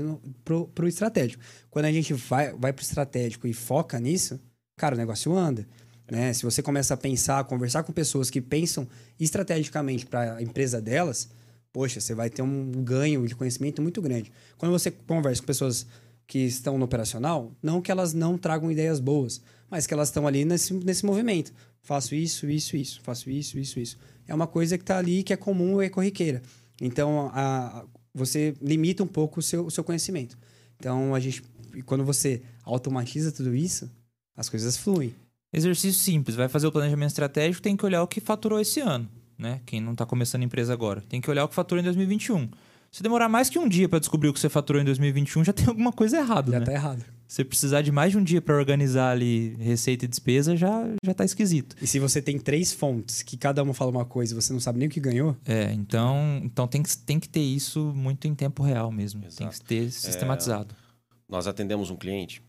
pro, 0.44 0.66
pro 0.66 0.88
estratégico. 0.88 1.40
Quando 1.70 1.84
a 1.84 1.92
gente 1.92 2.12
vai, 2.12 2.52
vai 2.54 2.72
pro 2.72 2.82
estratégico 2.82 3.46
e 3.46 3.52
foca 3.52 4.00
nisso, 4.00 4.40
cara, 4.76 4.96
o 4.96 4.98
negócio 4.98 5.32
anda. 5.36 5.64
Né? 6.10 6.32
Se 6.32 6.42
você 6.42 6.62
começa 6.62 6.94
a 6.94 6.96
pensar, 6.96 7.44
conversar 7.44 7.84
com 7.84 7.92
pessoas 7.92 8.28
que 8.28 8.40
pensam 8.40 8.86
estrategicamente 9.18 10.04
para 10.04 10.36
a 10.36 10.42
empresa 10.42 10.80
delas, 10.80 11.28
poxa, 11.72 12.00
você 12.00 12.14
vai 12.14 12.28
ter 12.28 12.42
um 12.42 12.72
ganho 12.82 13.26
de 13.26 13.34
conhecimento 13.34 13.80
muito 13.80 14.02
grande. 14.02 14.32
Quando 14.58 14.72
você 14.72 14.90
conversa 14.90 15.40
com 15.40 15.46
pessoas 15.46 15.86
que 16.26 16.40
estão 16.40 16.76
no 16.76 16.84
operacional, 16.84 17.52
não 17.62 17.80
que 17.80 17.90
elas 17.90 18.12
não 18.12 18.36
tragam 18.36 18.70
ideias 18.70 18.98
boas, 18.98 19.40
mas 19.70 19.86
que 19.86 19.94
elas 19.94 20.08
estão 20.08 20.26
ali 20.26 20.44
nesse, 20.44 20.74
nesse 20.74 21.06
movimento. 21.06 21.52
Faço 21.82 22.14
isso, 22.14 22.48
isso, 22.48 22.76
isso, 22.76 23.00
faço 23.02 23.30
isso, 23.30 23.58
isso, 23.58 23.78
isso. 23.78 23.98
É 24.26 24.34
uma 24.34 24.46
coisa 24.46 24.76
que 24.76 24.82
está 24.82 24.98
ali, 24.98 25.22
que 25.22 25.32
é 25.32 25.36
comum 25.36 25.80
e 25.80 25.86
é 25.86 25.88
corriqueira. 25.88 26.42
Então, 26.80 27.30
a, 27.32 27.80
a, 27.80 27.84
você 28.12 28.54
limita 28.60 29.02
um 29.02 29.06
pouco 29.06 29.40
o 29.40 29.42
seu, 29.42 29.66
o 29.66 29.70
seu 29.70 29.84
conhecimento. 29.84 30.36
Então, 30.76 31.14
a 31.14 31.20
gente, 31.20 31.42
quando 31.84 32.04
você 32.04 32.42
automatiza 32.64 33.32
tudo 33.32 33.54
isso, 33.54 33.90
as 34.36 34.48
coisas 34.48 34.76
fluem. 34.76 35.14
Exercício 35.52 36.00
simples, 36.00 36.36
vai 36.36 36.48
fazer 36.48 36.68
o 36.68 36.72
planejamento 36.72 37.08
estratégico, 37.08 37.62
tem 37.62 37.76
que 37.76 37.84
olhar 37.84 38.02
o 38.02 38.06
que 38.06 38.20
faturou 38.20 38.60
esse 38.60 38.80
ano, 38.80 39.08
né? 39.36 39.60
Quem 39.66 39.80
não 39.80 39.92
está 39.92 40.06
começando 40.06 40.42
a 40.42 40.44
empresa 40.44 40.72
agora. 40.72 41.00
Tem 41.08 41.20
que 41.20 41.28
olhar 41.28 41.44
o 41.44 41.48
que 41.48 41.54
faturou 41.54 41.80
em 41.80 41.84
2021. 41.84 42.48
Se 42.92 43.02
demorar 43.02 43.28
mais 43.28 43.48
que 43.48 43.58
um 43.58 43.68
dia 43.68 43.88
para 43.88 43.98
descobrir 43.98 44.28
o 44.28 44.32
que 44.32 44.38
você 44.38 44.48
faturou 44.48 44.80
em 44.80 44.84
2021, 44.84 45.44
já 45.44 45.52
tem 45.52 45.66
alguma 45.66 45.92
coisa 45.92 46.18
errada, 46.18 46.52
já 46.52 46.60
né? 46.60 46.66
tá 46.66 46.72
errado. 46.72 47.04
Se 47.26 47.44
precisar 47.44 47.82
de 47.82 47.92
mais 47.92 48.12
de 48.12 48.18
um 48.18 48.24
dia 48.24 48.40
para 48.40 48.56
organizar 48.56 49.10
ali 49.10 49.54
receita 49.60 50.04
e 50.04 50.08
despesa, 50.08 50.56
já, 50.56 50.84
já 51.04 51.14
tá 51.14 51.24
esquisito. 51.24 51.76
E 51.80 51.86
se 51.86 52.00
você 52.00 52.20
tem 52.20 52.38
três 52.38 52.72
fontes, 52.72 53.22
que 53.22 53.36
cada 53.36 53.62
uma 53.62 53.72
fala 53.72 53.90
uma 53.90 54.04
coisa 54.04 54.32
e 54.32 54.40
você 54.40 54.52
não 54.52 54.58
sabe 54.58 54.80
nem 54.80 54.88
o 54.88 54.90
que 54.90 54.98
ganhou... 54.98 55.36
É, 55.44 55.72
então, 55.72 56.40
então 56.42 56.66
tem, 56.66 56.82
que, 56.82 56.96
tem 56.98 57.20
que 57.20 57.28
ter 57.28 57.40
isso 57.40 57.92
muito 57.94 58.26
em 58.26 58.34
tempo 58.34 58.64
real 58.64 58.90
mesmo. 58.90 59.24
Exato. 59.24 59.36
Tem 59.36 59.48
que 59.48 59.60
ter 59.64 59.90
sistematizado. 59.92 60.74
É, 60.74 61.12
nós 61.28 61.46
atendemos 61.46 61.90
um 61.90 61.96
cliente 61.96 62.42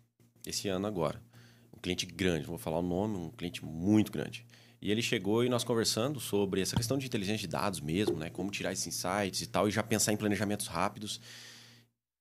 esse 0.48 0.68
ano 0.68 0.88
agora 0.88 1.22
cliente 1.82 2.06
grande, 2.06 2.46
vou 2.46 2.58
falar 2.58 2.80
o 2.80 2.84
nome, 2.84 3.18
um 3.18 3.30
cliente 3.30 3.64
muito 3.66 4.12
grande. 4.12 4.46
E 4.82 4.90
ele 4.90 5.02
chegou 5.02 5.44
e 5.44 5.50
nós 5.50 5.64
conversando 5.64 6.20
sobre 6.20 6.60
essa 6.62 6.76
questão 6.76 6.98
de 6.98 7.06
inteligência 7.06 7.42
de 7.42 7.48
dados 7.48 7.80
mesmo, 7.80 8.18
né? 8.18 8.30
Como 8.30 8.50
tirar 8.50 8.74
esses 8.74 8.88
insights 8.88 9.42
e 9.42 9.48
tal, 9.48 9.68
e 9.68 9.72
já 9.72 9.84
pensar 9.84 10.12
em 10.12 10.18
planejamentos 10.18 10.68
rápidos. 10.68 11.22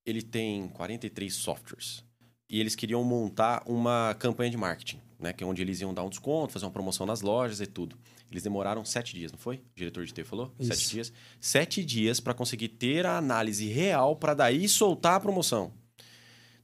Ele 0.04 0.20
tem 0.20 0.68
43 0.68 1.32
softwares. 1.32 2.04
E 2.50 2.60
eles 2.60 2.74
queriam 2.74 3.02
montar 3.02 3.62
uma 3.66 4.14
campanha 4.18 4.50
de 4.50 4.56
marketing, 4.56 5.00
né? 5.18 5.32
Que 5.32 5.42
é 5.42 5.46
onde 5.46 5.62
eles 5.62 5.80
iam 5.80 5.94
dar 5.94 6.02
um 6.02 6.10
desconto, 6.10 6.52
fazer 6.52 6.66
uma 6.66 6.70
promoção 6.70 7.06
nas 7.06 7.22
lojas 7.22 7.60
e 7.60 7.66
tudo. 7.66 7.96
Eles 8.30 8.42
demoraram 8.42 8.84
sete 8.84 9.14
dias, 9.14 9.32
não 9.32 9.38
foi? 9.38 9.56
O 9.56 9.62
diretor 9.74 10.04
de 10.04 10.12
T 10.12 10.22
falou? 10.22 10.54
Isso. 10.58 10.68
Sete 10.74 10.90
dias. 10.90 11.12
Sete 11.40 11.84
dias 11.84 12.20
para 12.20 12.34
conseguir 12.34 12.68
ter 12.68 13.06
a 13.06 13.16
análise 13.16 13.68
real 13.68 14.16
para 14.16 14.34
daí 14.34 14.68
soltar 14.68 15.14
a 15.14 15.20
promoção. 15.20 15.72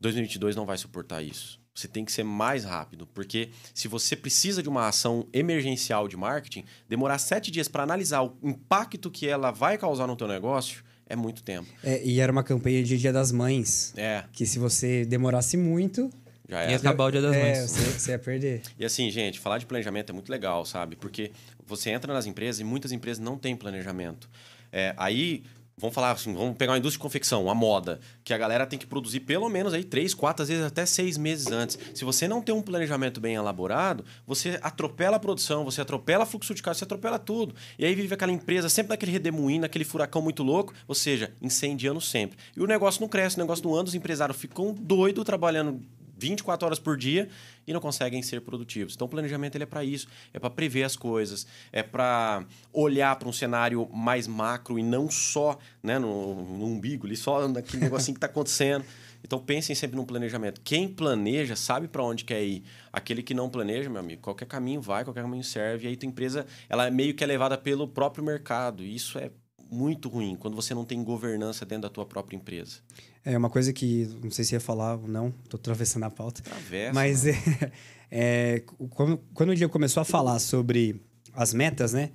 2022 0.00 0.54
não 0.54 0.66
vai 0.66 0.76
suportar 0.76 1.22
isso. 1.22 1.58
Você 1.76 1.86
tem 1.86 2.06
que 2.06 2.10
ser 2.10 2.24
mais 2.24 2.64
rápido, 2.64 3.06
porque 3.06 3.50
se 3.74 3.86
você 3.86 4.16
precisa 4.16 4.62
de 4.62 4.68
uma 4.68 4.88
ação 4.88 5.28
emergencial 5.30 6.08
de 6.08 6.16
marketing, 6.16 6.64
demorar 6.88 7.18
sete 7.18 7.50
dias 7.50 7.68
para 7.68 7.82
analisar 7.82 8.22
o 8.22 8.34
impacto 8.42 9.10
que 9.10 9.28
ela 9.28 9.50
vai 9.50 9.76
causar 9.76 10.06
no 10.06 10.16
teu 10.16 10.26
negócio 10.26 10.82
é 11.06 11.14
muito 11.14 11.42
tempo. 11.42 11.68
É, 11.84 12.02
e 12.02 12.18
era 12.18 12.32
uma 12.32 12.42
campanha 12.42 12.82
de 12.82 12.96
Dia 12.96 13.12
das 13.12 13.30
Mães. 13.30 13.92
É. 13.96 14.24
Que 14.32 14.46
se 14.46 14.58
você 14.58 15.04
demorasse 15.04 15.56
muito, 15.56 16.10
já 16.48 16.64
ia 16.64 16.76
acabar 16.76 17.04
o 17.04 17.10
Dia 17.10 17.20
das 17.20 17.36
Mães. 17.36 17.58
É, 17.58 17.66
você, 17.66 17.80
você 17.90 18.10
ia 18.12 18.18
perder. 18.18 18.62
E 18.78 18.84
assim, 18.84 19.10
gente, 19.10 19.38
falar 19.38 19.58
de 19.58 19.66
planejamento 19.66 20.10
é 20.10 20.12
muito 20.14 20.30
legal, 20.30 20.64
sabe? 20.64 20.96
Porque 20.96 21.30
você 21.66 21.90
entra 21.90 22.12
nas 22.12 22.24
empresas 22.24 22.58
e 22.58 22.64
muitas 22.64 22.90
empresas 22.90 23.22
não 23.22 23.36
têm 23.36 23.54
planejamento. 23.54 24.28
É, 24.72 24.94
aí 24.96 25.44
Vamos 25.78 25.94
falar 25.94 26.12
assim, 26.12 26.32
vamos 26.32 26.56
pegar 26.56 26.72
uma 26.72 26.78
indústria 26.78 26.96
de 26.98 27.02
confecção, 27.02 27.50
a 27.50 27.54
moda, 27.54 28.00
que 28.24 28.32
a 28.32 28.38
galera 28.38 28.66
tem 28.66 28.78
que 28.78 28.86
produzir 28.86 29.20
pelo 29.20 29.46
menos 29.50 29.74
aí 29.74 29.84
três, 29.84 30.14
quatro, 30.14 30.42
às 30.42 30.48
vezes 30.48 30.64
até 30.64 30.86
seis 30.86 31.18
meses 31.18 31.48
antes. 31.48 31.78
Se 31.92 32.02
você 32.02 32.26
não 32.26 32.40
tem 32.40 32.54
um 32.54 32.62
planejamento 32.62 33.20
bem 33.20 33.34
elaborado, 33.34 34.02
você 34.26 34.58
atropela 34.62 35.18
a 35.18 35.20
produção, 35.20 35.66
você 35.66 35.82
atropela 35.82 36.24
o 36.24 36.26
fluxo 36.26 36.54
de 36.54 36.62
caixa, 36.62 36.78
você 36.78 36.84
atropela 36.84 37.18
tudo. 37.18 37.54
E 37.78 37.84
aí 37.84 37.94
vive 37.94 38.14
aquela 38.14 38.32
empresa 38.32 38.70
sempre 38.70 38.88
naquele 38.88 39.12
redemoinho, 39.12 39.60
naquele 39.60 39.84
furacão 39.84 40.22
muito 40.22 40.42
louco, 40.42 40.72
ou 40.88 40.94
seja, 40.94 41.34
incendiando 41.42 42.00
sempre. 42.00 42.38
E 42.56 42.60
o 42.62 42.66
negócio 42.66 43.02
não 43.02 43.08
cresce, 43.08 43.36
o 43.36 43.40
negócio 43.40 43.62
não 43.62 43.76
anda, 43.76 43.90
os 43.90 43.94
empresários 43.94 44.38
ficam 44.38 44.72
doidos 44.72 45.24
trabalhando 45.24 45.82
24 46.16 46.66
horas 46.66 46.78
por 46.78 46.96
dia 46.96 47.28
e 47.66 47.72
não 47.72 47.80
conseguem 47.80 48.22
ser 48.22 48.40
produtivos. 48.40 48.94
Então, 48.94 49.06
o 49.06 49.10
planejamento 49.10 49.56
ele 49.56 49.64
é 49.64 49.66
para 49.66 49.84
isso, 49.84 50.08
é 50.32 50.38
para 50.38 50.50
prever 50.50 50.84
as 50.84 50.96
coisas, 50.96 51.46
é 51.72 51.82
para 51.82 52.44
olhar 52.72 53.16
para 53.16 53.28
um 53.28 53.32
cenário 53.32 53.88
mais 53.92 54.26
macro 54.26 54.78
e 54.78 54.82
não 54.82 55.10
só 55.10 55.58
né, 55.82 55.98
no, 55.98 56.34
no 56.34 56.66
umbigo, 56.66 57.06
ali, 57.06 57.16
só 57.16 57.46
naquele 57.48 57.84
negocinho 57.84 58.14
que 58.14 58.18
está 58.18 58.26
acontecendo. 58.26 58.84
Então, 59.24 59.40
pensem 59.40 59.74
sempre 59.74 59.96
no 59.96 60.06
planejamento. 60.06 60.60
Quem 60.60 60.86
planeja 60.86 61.56
sabe 61.56 61.88
para 61.88 62.02
onde 62.02 62.24
quer 62.24 62.44
ir. 62.44 62.62
Aquele 62.92 63.22
que 63.22 63.34
não 63.34 63.50
planeja, 63.50 63.90
meu 63.90 63.98
amigo, 63.98 64.22
qualquer 64.22 64.46
caminho 64.46 64.80
vai, 64.80 65.02
qualquer 65.04 65.22
caminho 65.22 65.42
serve. 65.42 65.86
E 65.86 65.88
aí, 65.88 65.96
tua 65.96 66.06
empresa 66.08 66.46
ela 66.68 66.86
é 66.86 66.90
meio 66.90 67.12
que 67.12 67.24
é 67.24 67.26
levada 67.26 67.58
pelo 67.58 67.88
próprio 67.88 68.24
mercado. 68.24 68.84
E 68.84 68.94
isso 68.94 69.18
é 69.18 69.30
muito 69.70 70.08
ruim 70.08 70.36
quando 70.36 70.54
você 70.54 70.74
não 70.74 70.84
tem 70.84 71.02
governança 71.02 71.64
dentro 71.64 71.82
da 71.82 71.88
tua 71.88 72.06
própria 72.06 72.36
empresa. 72.36 72.78
É 73.24 73.36
uma 73.36 73.50
coisa 73.50 73.72
que 73.72 74.08
não 74.22 74.30
sei 74.30 74.44
se 74.44 74.54
ia 74.54 74.60
falar 74.60 74.96
ou 74.96 75.08
não, 75.08 75.34
estou 75.44 75.58
atravessando 75.58 76.04
a 76.04 76.10
pauta. 76.10 76.42
Travessa, 76.42 76.92
mas 76.92 77.26
é, 77.26 77.72
é, 78.10 78.62
quando, 78.90 79.18
quando 79.34 79.50
o 79.50 79.54
dia 79.54 79.68
começou 79.68 80.00
a 80.00 80.04
falar 80.04 80.38
sobre 80.38 81.00
as 81.34 81.52
metas, 81.52 81.92
né? 81.92 82.10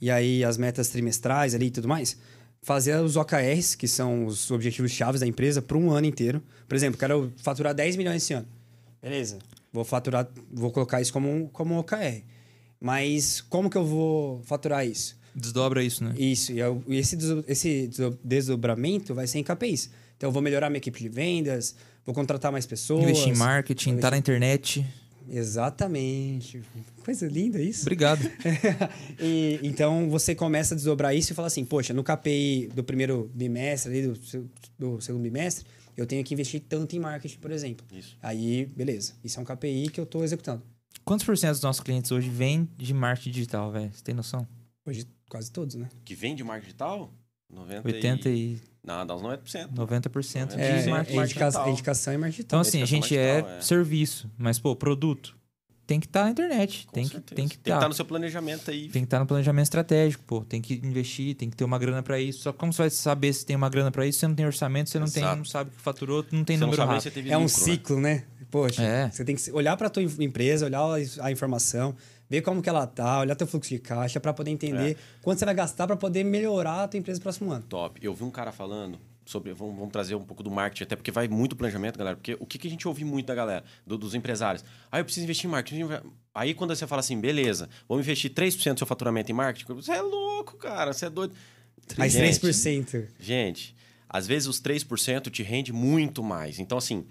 E 0.00 0.10
aí 0.10 0.44
as 0.44 0.56
metas 0.56 0.88
trimestrais 0.88 1.54
ali 1.54 1.66
e 1.66 1.70
tudo 1.70 1.88
mais, 1.88 2.16
fazer 2.60 2.96
os 2.96 3.16
OKRs, 3.16 3.76
que 3.76 3.88
são 3.88 4.26
os 4.26 4.50
objetivos 4.50 4.92
chaves 4.92 5.20
da 5.20 5.26
empresa, 5.26 5.60
para 5.60 5.76
um 5.76 5.90
ano 5.90 6.06
inteiro. 6.06 6.42
Por 6.68 6.74
exemplo, 6.74 6.98
quero 6.98 7.32
faturar 7.36 7.74
10 7.74 7.96
milhões 7.96 8.22
esse 8.22 8.32
ano. 8.32 8.46
Beleza. 9.00 9.38
Vou 9.72 9.84
faturar, 9.84 10.28
vou 10.52 10.70
colocar 10.70 11.00
isso 11.00 11.12
como 11.12 11.28
um, 11.28 11.48
como 11.48 11.74
um 11.74 11.78
OKR. 11.78 12.22
Mas 12.80 13.40
como 13.40 13.70
que 13.70 13.76
eu 13.76 13.84
vou 13.84 14.42
faturar 14.44 14.86
isso? 14.86 15.16
Desdobra 15.34 15.82
isso, 15.82 16.04
né? 16.04 16.14
Isso. 16.16 16.52
E 16.52 16.98
esse, 16.98 17.16
esse 17.46 17.90
desdobramento 18.22 19.14
vai 19.14 19.26
ser 19.26 19.38
em 19.38 19.42
KPIs. 19.44 19.90
Então, 20.16 20.28
eu 20.28 20.32
vou 20.32 20.42
melhorar 20.42 20.68
minha 20.70 20.78
equipe 20.78 20.98
de 21.00 21.08
vendas, 21.08 21.74
vou 22.04 22.14
contratar 22.14 22.52
mais 22.52 22.66
pessoas. 22.66 23.02
Investir 23.02 23.28
em 23.32 23.36
marketing, 23.36 23.96
estar 23.96 24.08
tá 24.08 24.10
na 24.12 24.18
internet. 24.18 24.86
Exatamente. 25.28 26.62
Coisa 27.04 27.26
linda 27.26 27.60
isso. 27.60 27.82
Obrigado. 27.82 28.20
e, 29.20 29.58
então, 29.62 30.08
você 30.08 30.34
começa 30.34 30.74
a 30.74 30.76
desdobrar 30.76 31.14
isso 31.14 31.32
e 31.32 31.34
fala 31.34 31.48
assim, 31.48 31.64
poxa, 31.64 31.92
no 31.94 32.04
KPI 32.04 32.70
do 32.74 32.84
primeiro 32.84 33.30
bimestre, 33.34 33.90
ali, 33.90 34.08
do, 34.08 34.50
do 34.78 35.00
segundo 35.00 35.22
bimestre, 35.22 35.66
eu 35.96 36.06
tenho 36.06 36.22
que 36.24 36.34
investir 36.34 36.62
tanto 36.68 36.94
em 36.96 36.98
marketing, 36.98 37.38
por 37.38 37.50
exemplo. 37.50 37.86
Isso. 37.92 38.16
Aí, 38.22 38.66
beleza. 38.66 39.14
Isso 39.24 39.38
é 39.38 39.42
um 39.42 39.44
KPI 39.44 39.88
que 39.90 40.00
eu 40.00 40.04
estou 40.04 40.22
executando. 40.22 40.62
Quantos 41.04 41.26
por 41.26 41.36
cento 41.36 41.52
dos 41.52 41.62
nossos 41.62 41.82
clientes 41.82 42.12
hoje 42.12 42.30
vêm 42.30 42.68
de 42.76 42.94
marketing 42.94 43.30
digital, 43.30 43.72
velho? 43.72 43.90
Você 43.92 44.02
tem 44.02 44.14
noção? 44.14 44.46
Hoje, 44.86 45.06
quase 45.32 45.50
todos, 45.50 45.76
né? 45.76 45.88
Que 46.04 46.14
vem 46.14 46.34
de 46.34 46.44
marketing 46.44 46.66
digital? 46.66 47.10
90 47.48 47.88
80 47.88 48.28
e... 48.28 48.32
e... 48.32 48.60
Não, 48.84 49.06
dá 49.06 49.16
uns 49.16 49.22
90%. 49.22 49.72
90% 49.72 50.58
é, 50.58 50.82
de 50.82 50.90
marketing 50.90 51.18
é 51.18 51.22
indicação, 51.22 51.68
indicação 51.70 52.12
e 52.12 52.18
marketing 52.18 52.42
Então, 52.42 52.60
assim, 52.60 52.82
a 52.82 52.84
gente 52.84 53.16
é, 53.16 53.38
é, 53.38 53.60
serviço, 53.62 54.30
mas, 54.36 54.58
pô, 54.58 54.76
produto 54.76 55.34
tem 55.86 55.98
que 55.98 56.06
estar 56.06 56.20
tá 56.20 56.24
na 56.26 56.30
internet. 56.32 56.86
tem 56.92 57.08
que, 57.08 57.10
tem 57.10 57.22
que 57.22 57.34
Tem 57.34 57.48
que 57.48 57.54
estar 57.56 57.74
tá. 57.74 57.80
tá 57.80 57.88
no 57.88 57.94
seu 57.94 58.04
planejamento 58.04 58.70
aí. 58.70 58.88
Tem 58.88 59.02
que 59.02 59.06
estar 59.06 59.16
tá 59.16 59.20
no 59.20 59.26
planejamento 59.26 59.64
estratégico, 59.64 60.22
pô. 60.24 60.42
Tem 60.42 60.60
que 60.60 60.74
investir, 60.84 61.34
tem 61.34 61.48
que 61.48 61.56
ter 61.56 61.64
uma 61.64 61.78
grana 61.78 62.02
para 62.02 62.20
isso. 62.20 62.40
Só 62.40 62.52
que 62.52 62.58
como 62.58 62.72
você 62.72 62.82
vai 62.82 62.90
saber 62.90 63.32
se 63.32 63.46
tem 63.46 63.56
uma 63.56 63.68
grana 63.68 63.90
para 63.90 64.06
isso? 64.06 64.18
Você 64.18 64.28
não 64.28 64.34
tem 64.34 64.44
orçamento, 64.44 64.90
você 64.90 64.98
não 64.98 65.06
Exato. 65.06 65.26
tem, 65.26 65.36
não 65.36 65.44
sabe 65.44 65.70
o 65.70 65.72
que 65.72 65.80
faturou, 65.80 66.24
não 66.30 66.44
tem 66.44 66.56
você 66.58 66.64
número 66.64 66.86
não 66.86 67.00
sabe 67.00 67.30
É 67.30 67.38
um 67.38 67.42
lucro, 67.42 67.58
né? 67.58 67.64
ciclo, 67.64 68.00
né? 68.00 68.14
né? 68.14 68.24
Poxa, 68.50 68.82
é. 68.82 69.10
você 69.10 69.24
tem 69.24 69.34
que 69.34 69.50
olhar 69.50 69.76
para 69.78 69.88
tua 69.88 70.02
empresa, 70.02 70.66
olhar 70.66 70.82
a 71.20 71.32
informação, 71.32 71.96
ver 72.32 72.40
como 72.40 72.62
que 72.62 72.68
ela 72.68 72.86
tá, 72.86 73.20
olhar 73.20 73.34
teu 73.34 73.46
fluxo 73.46 73.68
de 73.68 73.78
caixa 73.78 74.18
para 74.18 74.32
poder 74.32 74.50
entender 74.50 74.92
é. 74.92 74.96
quanto 75.20 75.38
você 75.38 75.44
vai 75.44 75.54
gastar 75.54 75.86
para 75.86 75.96
poder 75.96 76.24
melhorar 76.24 76.84
a 76.84 76.88
tua 76.88 76.96
empresa 76.96 77.18
no 77.18 77.22
próximo 77.22 77.52
ano. 77.52 77.62
Top. 77.68 78.00
Eu 78.02 78.14
vi 78.14 78.24
um 78.24 78.30
cara 78.30 78.50
falando 78.50 78.98
sobre 79.26 79.52
vamos, 79.52 79.76
vamos, 79.76 79.92
trazer 79.92 80.14
um 80.14 80.24
pouco 80.24 80.42
do 80.42 80.50
marketing 80.50 80.84
até 80.84 80.96
porque 80.96 81.10
vai 81.10 81.28
muito 81.28 81.54
planejamento, 81.54 81.98
galera, 81.98 82.16
porque 82.16 82.34
o 82.40 82.46
que, 82.46 82.58
que 82.58 82.66
a 82.66 82.70
gente 82.70 82.88
ouve 82.88 83.04
muito 83.04 83.26
da 83.26 83.34
galera, 83.34 83.62
do, 83.86 83.98
dos 83.98 84.14
empresários? 84.14 84.64
Ah, 84.90 84.98
eu 84.98 85.04
preciso 85.04 85.24
investir 85.24 85.46
em 85.46 85.50
marketing. 85.50 85.82
Aí 86.34 86.54
quando 86.54 86.74
você 86.74 86.86
fala 86.86 87.00
assim, 87.00 87.20
beleza, 87.20 87.68
vamos 87.86 88.02
investir 88.06 88.30
3% 88.30 88.72
do 88.72 88.78
seu 88.78 88.86
faturamento 88.86 89.30
em 89.30 89.34
marketing, 89.34 89.74
você 89.74 89.92
é 89.92 90.00
louco, 90.00 90.56
cara, 90.56 90.94
você 90.94 91.06
é 91.06 91.10
doido. 91.10 91.34
Mais 91.98 92.12
gente, 92.12 92.40
3%. 92.40 93.08
Gente, 93.20 93.76
às 94.08 94.26
vezes 94.26 94.48
os 94.48 94.58
3% 94.58 95.30
te 95.30 95.42
rende 95.42 95.70
muito 95.70 96.22
mais. 96.22 96.58
Então 96.58 96.78
assim, 96.78 97.04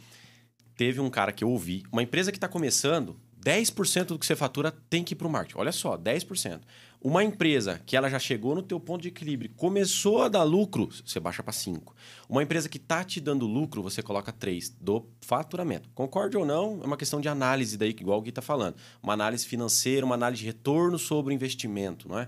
teve 0.75 0.99
um 0.99 1.11
cara 1.11 1.31
que 1.31 1.43
eu 1.43 1.49
ouvi, 1.51 1.83
uma 1.91 2.01
empresa 2.01 2.31
que 2.31 2.37
está 2.37 2.47
começando, 2.47 3.19
10% 3.43 4.05
do 4.05 4.19
que 4.19 4.25
você 4.25 4.35
fatura 4.35 4.71
tem 4.89 5.03
que 5.03 5.13
ir 5.13 5.15
para 5.15 5.27
o 5.27 5.31
marketing. 5.31 5.59
Olha 5.59 5.71
só, 5.71 5.97
10%. 5.97 6.61
Uma 7.03 7.23
empresa 7.23 7.81
que 7.83 7.97
ela 7.97 8.09
já 8.09 8.19
chegou 8.19 8.53
no 8.53 8.61
teu 8.61 8.79
ponto 8.79 9.01
de 9.01 9.07
equilíbrio, 9.07 9.49
começou 9.57 10.21
a 10.21 10.27
dar 10.27 10.43
lucro, 10.43 10.87
você 11.03 11.19
baixa 11.19 11.41
para 11.41 11.51
5. 11.51 11.95
Uma 12.29 12.43
empresa 12.43 12.69
que 12.69 12.77
está 12.77 13.03
te 13.03 13.19
dando 13.19 13.47
lucro, 13.47 13.81
você 13.81 14.03
coloca 14.03 14.31
3 14.31 14.69
do 14.79 15.07
faturamento. 15.19 15.89
Concorde 15.95 16.37
ou 16.37 16.45
não, 16.45 16.79
é 16.83 16.85
uma 16.85 16.97
questão 16.97 17.19
de 17.19 17.27
análise 17.27 17.75
daí, 17.75 17.89
igual 17.89 18.19
o 18.19 18.21
Gui 18.21 18.29
está 18.29 18.41
falando. 18.41 18.75
Uma 19.01 19.13
análise 19.13 19.47
financeira, 19.47 20.05
uma 20.05 20.13
análise 20.13 20.41
de 20.41 20.45
retorno 20.45 20.99
sobre 20.99 21.33
o 21.33 21.35
investimento, 21.35 22.07
não 22.07 22.19
é? 22.19 22.27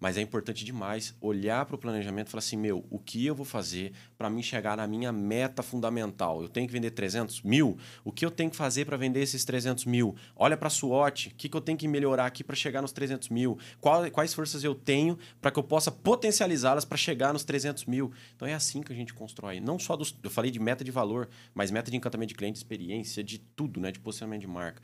Mas 0.00 0.16
é 0.16 0.20
importante 0.20 0.64
demais 0.64 1.14
olhar 1.20 1.64
para 1.66 1.74
o 1.74 1.78
planejamento 1.78 2.28
e 2.28 2.30
falar 2.30 2.38
assim: 2.38 2.56
meu, 2.56 2.84
o 2.90 2.98
que 2.98 3.24
eu 3.26 3.34
vou 3.34 3.44
fazer 3.44 3.92
para 4.16 4.30
mim 4.30 4.42
chegar 4.42 4.76
na 4.76 4.86
minha 4.86 5.10
meta 5.10 5.62
fundamental? 5.62 6.42
Eu 6.42 6.48
tenho 6.48 6.66
que 6.66 6.72
vender 6.72 6.90
300 6.92 7.42
mil? 7.42 7.76
O 8.04 8.12
que 8.12 8.24
eu 8.24 8.30
tenho 8.30 8.50
que 8.50 8.56
fazer 8.56 8.84
para 8.84 8.96
vender 8.96 9.20
esses 9.20 9.44
300 9.44 9.84
mil? 9.84 10.14
Olha 10.36 10.56
para 10.56 10.68
a 10.68 10.70
SWOT, 10.70 11.28
o 11.28 11.34
que, 11.34 11.48
que 11.48 11.56
eu 11.56 11.60
tenho 11.60 11.76
que 11.76 11.88
melhorar 11.88 12.26
aqui 12.26 12.44
para 12.44 12.54
chegar 12.54 12.80
nos 12.80 12.92
300 12.92 13.28
mil? 13.28 13.58
Qual, 13.80 14.08
quais 14.10 14.32
forças 14.32 14.62
eu 14.62 14.74
tenho 14.74 15.18
para 15.40 15.50
que 15.50 15.58
eu 15.58 15.62
possa 15.62 15.90
potencializá-las 15.90 16.84
para 16.84 16.96
chegar 16.96 17.32
nos 17.32 17.44
300 17.44 17.84
mil? 17.86 18.12
Então 18.36 18.46
é 18.46 18.54
assim 18.54 18.82
que 18.82 18.92
a 18.92 18.96
gente 18.96 19.12
constrói. 19.12 19.60
Não 19.60 19.78
só 19.78 19.96
dos. 19.96 20.16
Eu 20.22 20.30
falei 20.30 20.50
de 20.50 20.60
meta 20.60 20.84
de 20.84 20.90
valor, 20.90 21.28
mas 21.54 21.70
meta 21.70 21.90
de 21.90 21.96
encantamento 21.96 22.28
de 22.28 22.34
cliente, 22.34 22.56
experiência, 22.56 23.24
de 23.24 23.38
tudo, 23.38 23.80
né? 23.80 23.90
De 23.90 23.98
posicionamento 23.98 24.42
de 24.42 24.46
marca. 24.46 24.80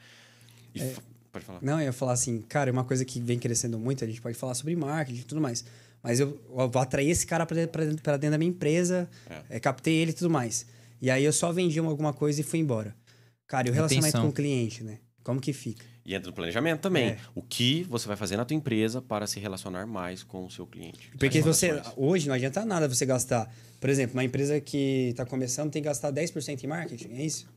E 0.75 0.81
É. 0.81 1.14
Pode 1.35 1.45
falar. 1.45 1.59
Não, 1.61 1.81
eu 1.81 1.87
ia 1.87 1.93
falar 1.93 2.13
assim, 2.13 2.41
cara, 2.43 2.71
uma 2.71 2.85
coisa 2.85 3.05
que 3.05 3.19
vem 3.19 3.41
crescendo 3.41 3.77
muito, 3.77 4.05
a 4.05 4.07
gente 4.07 4.21
pode 4.21 4.39
falar 4.39 4.55
sobre 4.55 4.77
marketing 4.77 5.19
e 5.19 5.25
tudo 5.25 5.41
mais. 5.41 5.65
Mas 6.01 6.21
eu, 6.21 6.41
eu 6.49 6.71
vou 6.71 6.81
atrair 6.81 7.11
esse 7.11 7.27
cara 7.27 7.45
para 7.45 7.57
dentro, 7.57 7.73
pra 8.01 8.17
dentro 8.17 8.31
da 8.31 8.39
minha 8.39 8.49
empresa, 8.49 9.11
é, 9.51 9.59
captei 9.59 9.97
ele 9.97 10.13
e 10.13 10.15
tudo 10.15 10.31
mais. 10.31 10.65
E 11.03 11.11
aí 11.11 11.25
eu 11.25 11.33
só 11.33 11.51
vendi 11.51 11.81
alguma 11.81 12.13
coisa 12.13 12.41
e 12.41 12.45
fui 12.45 12.61
embora. 12.61 12.95
Cara, 13.49 13.67
e 13.67 13.71
o 13.73 13.75
relacionamento 13.75 14.07
Retenção. 14.07 14.23
com 14.23 14.29
o 14.29 14.33
cliente, 14.33 14.85
né? 14.85 15.01
Como 15.25 15.41
que 15.41 15.53
fica? 15.53 15.85
E 16.07 16.15
entra 16.15 16.31
no 16.31 16.37
planejamento 16.37 16.83
também. 16.83 17.09
É. 17.09 17.19
O 17.35 17.43
que 17.43 17.83
você 17.85 18.07
vai 18.07 18.17
fazer 18.17 18.37
na 18.37 18.45
tua 18.45 18.55
empresa 18.55 19.03
para 19.03 19.27
se 19.27 19.41
relacionar 19.41 19.87
mais 19.87 20.23
com 20.23 20.45
o 20.45 20.51
seu 20.51 20.67
cliente. 20.69 21.11
Porque 21.19 21.41
você, 21.41 21.83
hoje 21.97 22.29
não 22.29 22.35
adianta 22.35 22.65
nada 22.65 22.87
você 22.87 23.05
gastar. 23.05 23.53
Por 23.81 23.91
exemplo, 23.91 24.15
uma 24.15 24.23
empresa 24.23 24.61
que 24.61 25.09
está 25.11 25.27
começando 25.27 25.73
tem 25.73 25.83
que 25.83 25.89
gastar 25.89 26.13
10% 26.13 26.63
em 26.63 26.67
marketing, 26.69 27.09
é 27.15 27.25
isso? 27.25 27.49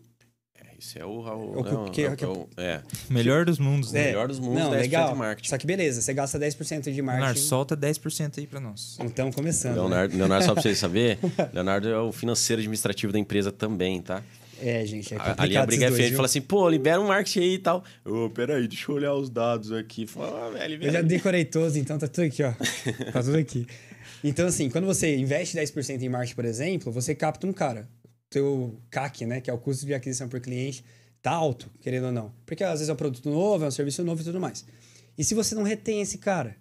É, 0.77 0.83
isso 0.83 0.99
é 0.99 1.05
o... 1.05 1.09
o, 1.09 1.59
O 1.59 1.63
não, 1.63 1.85
que- 1.91 2.03
é 2.03 2.09
o- 2.11 2.15
que- 2.15 2.23
é 2.23 2.27
o- 2.27 2.47
é. 2.57 2.81
Melhor 3.09 3.45
dos 3.45 3.57
mundos, 3.59 3.91
né? 3.91 4.01
É. 4.01 4.05
melhor 4.07 4.27
dos 4.27 4.39
mundos, 4.39 4.59
Não, 4.63 4.71
10% 4.71 4.79
legal. 4.81 5.11
de 5.13 5.17
marketing. 5.17 5.49
Só 5.49 5.57
que 5.57 5.65
beleza, 5.67 6.01
você 6.01 6.13
gasta 6.13 6.37
10% 6.39 6.83
de 6.83 6.91
Leonardo, 6.91 7.21
marketing. 7.21 7.45
solta 7.47 7.75
10% 7.75 8.37
aí 8.39 8.47
pra 8.47 8.59
nós. 8.59 8.97
Então, 9.01 9.31
começando. 9.31 9.73
né? 9.75 9.81
Leonardo, 9.81 10.17
Leonardo, 10.17 10.45
só 10.45 10.53
para 10.53 10.61
vocês 10.61 10.77
saber, 10.77 11.17
Leonardo 11.53 11.87
é 11.89 11.99
o 11.99 12.11
financeiro 12.11 12.59
administrativo 12.61 13.11
da 13.11 13.19
empresa 13.19 13.51
também, 13.51 14.01
tá? 14.01 14.21
É, 14.59 14.83
gente, 14.87 15.13
é 15.13 15.17
A- 15.17 15.19
complicado 15.19 15.43
Ali 15.45 15.57
a 15.57 15.65
briga 15.65 15.85
é 15.85 15.91
feia, 15.91 16.07
ele 16.07 16.15
fala 16.15 16.25
assim, 16.25 16.41
pô, 16.41 16.67
libera 16.67 16.99
um 16.99 17.07
marketing 17.07 17.39
aí 17.41 17.53
e 17.53 17.59
tal. 17.59 17.83
Ô, 18.03 18.29
peraí, 18.29 18.67
deixa 18.67 18.91
eu 18.91 18.95
olhar 18.95 19.13
os 19.13 19.29
dados 19.29 19.71
aqui. 19.71 20.07
Fala, 20.07 20.47
ah, 20.47 20.49
velho, 20.49 20.63
Eu 20.63 20.69
libera 20.79 20.91
já 20.93 21.01
decorei 21.01 21.45
todos, 21.45 21.75
então 21.75 21.97
tá 21.99 22.07
tudo 22.07 22.23
aqui, 22.25 22.41
ó. 22.43 22.51
tá 23.13 23.21
tudo 23.21 23.37
aqui. 23.37 23.67
Então, 24.23 24.47
assim, 24.47 24.67
quando 24.67 24.85
você 24.85 25.15
investe 25.15 25.55
10% 25.55 26.01
em 26.01 26.09
marketing, 26.09 26.33
por 26.35 26.45
exemplo, 26.45 26.91
você 26.91 27.13
capta 27.13 27.45
um 27.45 27.53
cara. 27.53 27.87
Teu 28.29 28.81
CAC, 28.89 29.25
né? 29.25 29.41
Que 29.41 29.49
é 29.49 29.53
o 29.53 29.57
custo 29.57 29.85
de 29.85 29.93
aquisição 29.93 30.27
por 30.27 30.39
cliente, 30.39 30.83
tá 31.21 31.31
alto, 31.31 31.69
querendo 31.79 32.05
ou 32.05 32.11
não. 32.11 32.33
Porque 32.45 32.63
às 32.63 32.79
vezes 32.79 32.89
é 32.89 32.93
um 32.93 32.97
produto 32.97 33.29
novo, 33.29 33.65
é 33.65 33.67
um 33.67 33.71
serviço 33.71 34.03
novo 34.03 34.21
e 34.21 34.23
tudo 34.23 34.39
mais. 34.39 34.65
E 35.17 35.23
se 35.23 35.33
você 35.33 35.55
não 35.55 35.63
retém 35.63 36.01
esse 36.01 36.17
cara, 36.17 36.55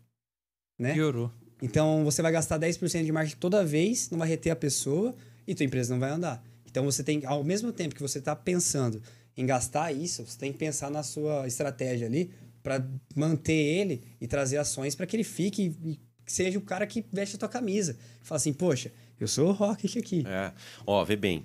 né? 0.78 0.94
Piorou. 0.94 1.30
Então 1.62 2.04
você 2.04 2.20
vai 2.22 2.32
gastar 2.32 2.58
10% 2.58 3.04
de 3.04 3.12
marketing 3.12 3.38
toda 3.38 3.64
vez, 3.64 4.10
não 4.10 4.18
vai 4.18 4.28
reter 4.28 4.50
a 4.50 4.56
pessoa 4.56 5.14
e 5.46 5.54
tua 5.54 5.64
empresa 5.64 5.92
não 5.92 6.00
vai 6.00 6.10
andar. 6.10 6.44
Então 6.66 6.84
você 6.84 7.02
tem, 7.02 7.24
ao 7.24 7.42
mesmo 7.42 7.72
tempo 7.72 7.94
que 7.94 8.02
você 8.02 8.18
está 8.18 8.36
pensando 8.36 9.02
em 9.36 9.46
gastar 9.46 9.92
isso, 9.92 10.24
você 10.24 10.38
tem 10.38 10.52
que 10.52 10.58
pensar 10.58 10.90
na 10.90 11.02
sua 11.02 11.46
estratégia 11.46 12.06
ali 12.06 12.30
para 12.62 12.86
manter 13.14 13.52
ele 13.52 14.02
e 14.20 14.26
trazer 14.26 14.58
ações 14.58 14.94
para 14.94 15.06
que 15.06 15.16
ele 15.16 15.24
fique 15.24 15.74
e 15.84 15.98
seja 16.26 16.58
o 16.58 16.62
cara 16.62 16.86
que 16.86 17.04
veste 17.12 17.36
a 17.36 17.38
tua 17.38 17.48
camisa. 17.48 17.96
Fala 18.22 18.36
assim, 18.36 18.52
poxa, 18.52 18.92
eu 19.18 19.28
sou 19.28 19.48
o 19.48 19.52
Rocket 19.52 19.96
aqui. 19.96 20.24
É. 20.26 20.52
Ó, 20.86 21.04
vê 21.04 21.16
bem. 21.16 21.44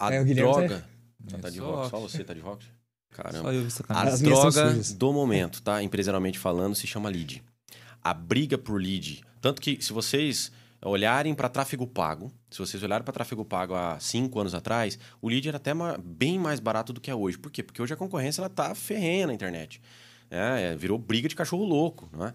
A 0.00 0.12
É, 0.12 0.24
droga... 0.24 0.84
É, 1.32 1.36
Tá 1.36 1.50
de 1.50 1.58
só 1.58 1.70
rock? 1.70 1.90
Só 1.90 2.00
você 2.00 2.24
tá 2.24 2.32
de 2.32 2.40
rock? 2.40 2.66
Caramba. 3.10 3.50
A. 3.88 4.02
As 4.04 4.20
droga 4.20 4.72
do 4.96 5.12
momento, 5.12 5.62
tá? 5.62 5.82
Empresarialmente 5.82 6.38
falando, 6.38 6.74
se 6.74 6.86
chama 6.86 7.08
lead. 7.08 7.42
A 8.02 8.14
briga 8.14 8.56
por 8.56 8.80
lead. 8.80 9.22
Tanto 9.40 9.60
que 9.60 9.82
se 9.82 9.92
vocês 9.92 10.50
olharem 10.82 11.34
para 11.34 11.48
tráfego 11.48 11.86
pago, 11.86 12.32
se 12.50 12.58
vocês 12.58 12.82
olharem 12.82 13.04
para 13.04 13.12
tráfego 13.12 13.44
pago 13.44 13.74
há 13.74 13.98
cinco 14.00 14.40
anos 14.40 14.54
atrás, 14.54 14.98
o 15.20 15.28
lead 15.28 15.46
era 15.46 15.58
até 15.58 15.72
bem 16.02 16.38
mais 16.38 16.58
barato 16.58 16.92
do 16.92 17.00
que 17.00 17.10
é 17.10 17.14
hoje. 17.14 17.36
Por 17.36 17.50
quê? 17.50 17.62
Porque 17.62 17.82
hoje 17.82 17.92
a 17.92 17.96
concorrência 17.96 18.40
ela 18.40 18.48
tá 18.48 18.74
ferrenha 18.74 19.26
na 19.26 19.34
internet. 19.34 19.80
É, 20.30 20.72
é, 20.72 20.76
virou 20.76 20.96
briga 20.98 21.28
de 21.28 21.34
cachorro 21.36 21.64
louco, 21.64 22.08
não 22.12 22.26
é? 22.26 22.34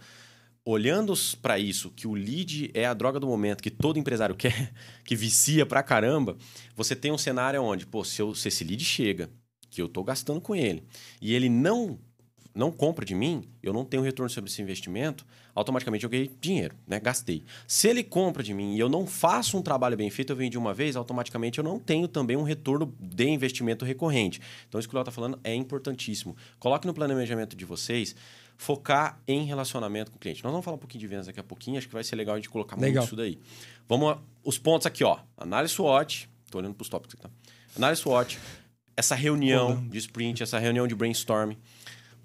Olhando 0.67 1.13
para 1.43 1.59
isso, 1.59 1.91
que 1.91 2.07
o 2.07 2.15
lead 2.15 2.71
é 2.73 2.85
a 2.87 2.93
droga 2.95 3.19
do 3.19 3.27
momento, 3.27 3.61
que 3.61 3.69
todo 3.69 3.99
empresário 3.99 4.33
quer, 4.35 4.73
que 5.03 5.15
vicia 5.15 5.63
pra 5.65 5.83
caramba, 5.83 6.35
você 6.75 6.95
tem 6.95 7.11
um 7.11 7.17
cenário 7.19 7.61
onde, 7.61 7.85
pô, 7.85 8.03
se, 8.03 8.19
eu- 8.21 8.33
se 8.33 8.47
esse 8.47 8.63
lead 8.63 8.83
chega, 8.83 9.29
que 9.69 9.79
eu 9.81 9.87
tô 9.87 10.03
gastando 10.03 10.41
com 10.41 10.55
ele, 10.55 10.83
e 11.21 11.33
ele 11.33 11.49
não 11.49 11.99
não 12.55 12.71
compra 12.71 13.03
de 13.05 13.13
mim, 13.13 13.43
eu 13.61 13.73
não 13.73 13.83
tenho 13.83 14.01
retorno 14.01 14.29
sobre 14.29 14.49
esse 14.49 14.61
investimento, 14.61 15.25
automaticamente 15.53 16.05
eu 16.05 16.09
ganhei 16.09 16.31
dinheiro, 16.39 16.73
né? 16.87 17.01
Gastei. 17.01 17.43
Se 17.67 17.89
ele 17.89 18.01
compra 18.01 18.41
de 18.41 18.53
mim 18.53 18.75
e 18.75 18.79
eu 18.79 18.87
não 18.87 19.05
faço 19.05 19.57
um 19.57 19.61
trabalho 19.61 19.97
bem 19.97 20.09
feito, 20.09 20.31
eu 20.31 20.37
vendi 20.37 20.57
uma 20.57 20.73
vez, 20.73 20.95
automaticamente 20.95 21.57
eu 21.57 21.65
não 21.65 21.77
tenho 21.77 22.07
também 22.07 22.37
um 22.37 22.43
retorno 22.43 22.95
de 22.97 23.27
investimento 23.27 23.83
recorrente. 23.83 24.39
Então, 24.69 24.79
isso 24.79 24.87
que 24.87 24.95
o 24.95 24.97
Léo 24.97 25.01
está 25.01 25.11
falando 25.11 25.37
é 25.43 25.53
importantíssimo. 25.53 26.33
Coloque 26.57 26.87
no 26.87 26.93
planejamento 26.93 27.57
de 27.57 27.65
vocês 27.65 28.15
focar 28.57 29.19
em 29.27 29.43
relacionamento 29.45 30.11
com 30.11 30.17
o 30.17 30.19
cliente. 30.19 30.43
Nós 30.43 30.51
vamos 30.51 30.63
falar 30.63 30.75
um 30.75 30.79
pouquinho 30.79 30.99
de 31.01 31.07
vendas 31.07 31.27
daqui 31.27 31.39
a 31.39 31.43
pouquinho, 31.43 31.77
acho 31.77 31.87
que 31.87 31.93
vai 31.93 32.03
ser 32.03 32.15
legal 32.15 32.35
a 32.35 32.37
gente 32.37 32.49
colocar 32.49 32.75
Legal. 32.79 33.03
muito 33.03 33.07
isso 33.07 33.15
daí. 33.15 33.39
Vamos 33.87 34.11
a- 34.13 34.17
os 34.43 34.57
pontos 34.57 34.85
aqui, 34.87 35.03
ó. 35.03 35.19
Análise 35.37 35.73
SWOT, 35.73 36.29
tô 36.49 36.57
olhando 36.59 36.73
para 36.75 36.83
os 36.83 36.89
tópicos 36.89 37.15
aqui, 37.15 37.23
tá? 37.23 37.29
Análise 37.75 38.01
SWOT, 38.01 38.39
essa 38.95 39.13
reunião 39.15 39.85
de 39.89 39.97
sprint, 39.97 40.41
essa 40.41 40.57
reunião 40.57 40.87
de 40.87 40.95
brainstorming, 40.95 41.57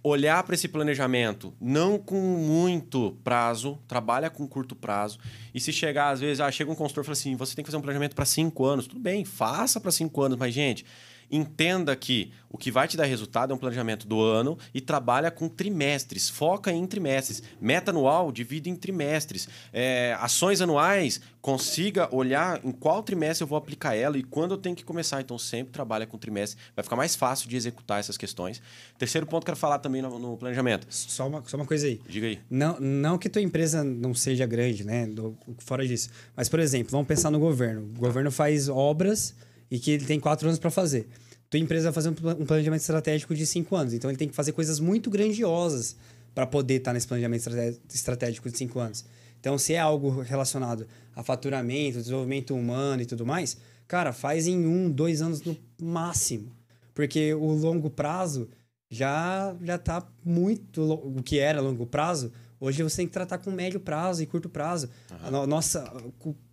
olhar 0.02 0.42
para 0.44 0.54
esse 0.54 0.66
planejamento 0.68 1.52
não 1.60 1.98
com 1.98 2.18
muito 2.20 3.18
prazo, 3.24 3.78
trabalha 3.86 4.30
com 4.30 4.46
curto 4.46 4.74
prazo. 4.74 5.18
E 5.52 5.60
se 5.60 5.72
chegar, 5.72 6.10
às 6.10 6.20
vezes, 6.20 6.40
ah, 6.40 6.50
chega 6.50 6.70
um 6.70 6.74
consultor 6.74 7.02
e 7.02 7.06
fala 7.06 7.12
assim: 7.12 7.34
você 7.36 7.54
tem 7.54 7.62
que 7.64 7.68
fazer 7.70 7.76
um 7.76 7.82
planejamento 7.82 8.14
para 8.14 8.24
cinco 8.24 8.64
anos. 8.64 8.86
Tudo 8.86 9.00
bem, 9.00 9.24
faça 9.24 9.78
para 9.80 9.90
cinco 9.90 10.22
anos, 10.22 10.38
mas, 10.38 10.54
gente, 10.54 10.86
entenda 11.30 11.94
que 11.94 12.32
o 12.52 12.58
que 12.58 12.70
vai 12.70 12.88
te 12.88 12.96
dar 12.96 13.04
resultado 13.04 13.52
é 13.52 13.54
um 13.54 13.58
planejamento 13.58 14.06
do 14.08 14.20
ano 14.20 14.58
e 14.74 14.80
trabalha 14.80 15.30
com 15.30 15.48
trimestres, 15.48 16.28
foca 16.28 16.72
em 16.72 16.84
trimestres. 16.86 17.42
Meta 17.60 17.90
anual, 17.92 18.32
divide 18.32 18.68
em 18.68 18.74
trimestres. 18.74 19.48
É, 19.72 20.16
ações 20.18 20.60
anuais, 20.60 21.20
consiga 21.40 22.12
olhar 22.14 22.60
em 22.64 22.72
qual 22.72 23.02
trimestre 23.02 23.42
eu 23.44 23.46
vou 23.46 23.56
aplicar 23.56 23.94
ela 23.94 24.18
e 24.18 24.22
quando 24.24 24.52
eu 24.52 24.58
tenho 24.58 24.74
que 24.74 24.84
começar. 24.84 25.20
Então, 25.20 25.38
sempre 25.38 25.72
trabalha 25.72 26.06
com 26.06 26.18
trimestre. 26.18 26.58
Vai 26.74 26.82
ficar 26.82 26.96
mais 26.96 27.14
fácil 27.14 27.48
de 27.48 27.56
executar 27.56 28.00
essas 28.00 28.16
questões. 28.16 28.60
Terceiro 28.98 29.26
ponto 29.26 29.44
que 29.44 29.50
eu 29.50 29.54
quero 29.54 29.60
falar 29.60 29.78
também 29.78 30.02
no, 30.02 30.18
no 30.18 30.36
planejamento. 30.36 30.86
Só 30.90 31.28
uma, 31.28 31.42
só 31.46 31.56
uma 31.56 31.66
coisa 31.66 31.86
aí. 31.86 32.00
Diga 32.08 32.26
aí. 32.26 32.40
Não, 32.50 32.78
não 32.80 33.16
que 33.16 33.28
tua 33.28 33.40
empresa 33.42 33.84
não 33.84 34.12
seja 34.14 34.44
grande, 34.46 34.84
né? 34.84 35.06
do- 35.06 35.36
fora 35.58 35.86
disso. 35.86 36.10
Mas, 36.36 36.48
por 36.48 36.58
exemplo, 36.58 36.90
vamos 36.90 37.06
pensar 37.06 37.30
no 37.30 37.38
governo. 37.38 37.82
O 37.96 37.98
governo 38.00 38.30
faz 38.32 38.68
obras 38.68 39.34
e 39.70 39.78
que 39.78 39.90
ele 39.92 40.04
tem 40.04 40.18
quatro 40.18 40.48
anos 40.48 40.58
para 40.58 40.70
fazer. 40.70 41.08
Tua 41.48 41.60
empresa 41.60 41.84
vai 41.84 41.92
fazer 41.92 42.08
um 42.10 42.14
pla- 42.14 42.34
planejamento 42.34 42.80
estratégico 42.80 43.34
de 43.34 43.46
cinco 43.46 43.76
anos. 43.76 43.92
Então, 43.92 44.10
ele 44.10 44.18
tem 44.18 44.28
que 44.28 44.34
fazer 44.34 44.52
coisas 44.52 44.80
muito 44.80 45.10
grandiosas 45.10 45.96
para 46.34 46.46
poder 46.46 46.76
estar 46.76 46.92
nesse 46.92 47.06
planejamento 47.06 47.48
estratégico 47.92 48.48
de 48.50 48.56
cinco 48.56 48.78
anos. 48.78 49.04
Então, 49.40 49.58
se 49.58 49.74
é 49.74 49.78
algo 49.78 50.20
relacionado 50.20 50.86
a 51.14 51.22
faturamento, 51.22 51.98
desenvolvimento 51.98 52.54
humano 52.54 53.02
e 53.02 53.06
tudo 53.06 53.24
mais, 53.26 53.56
cara, 53.88 54.12
faz 54.12 54.46
em 54.46 54.66
um, 54.66 54.90
dois 54.90 55.22
anos 55.22 55.42
no 55.42 55.56
máximo. 55.80 56.52
Porque 56.94 57.34
o 57.34 57.52
longo 57.52 57.88
prazo 57.90 58.48
já 58.90 59.56
já 59.62 59.78
tá 59.78 60.06
muito 60.24 60.82
o 60.82 61.22
que 61.22 61.38
era 61.38 61.60
longo 61.60 61.86
prazo 61.86 62.32
hoje 62.60 62.82
você 62.82 62.98
tem 62.98 63.06
que 63.06 63.12
tratar 63.12 63.38
com 63.38 63.50
médio 63.50 63.80
prazo 63.80 64.22
e 64.22 64.26
curto 64.26 64.48
prazo 64.48 64.88
a 65.24 65.30
no- 65.30 65.46
nossa 65.46 65.90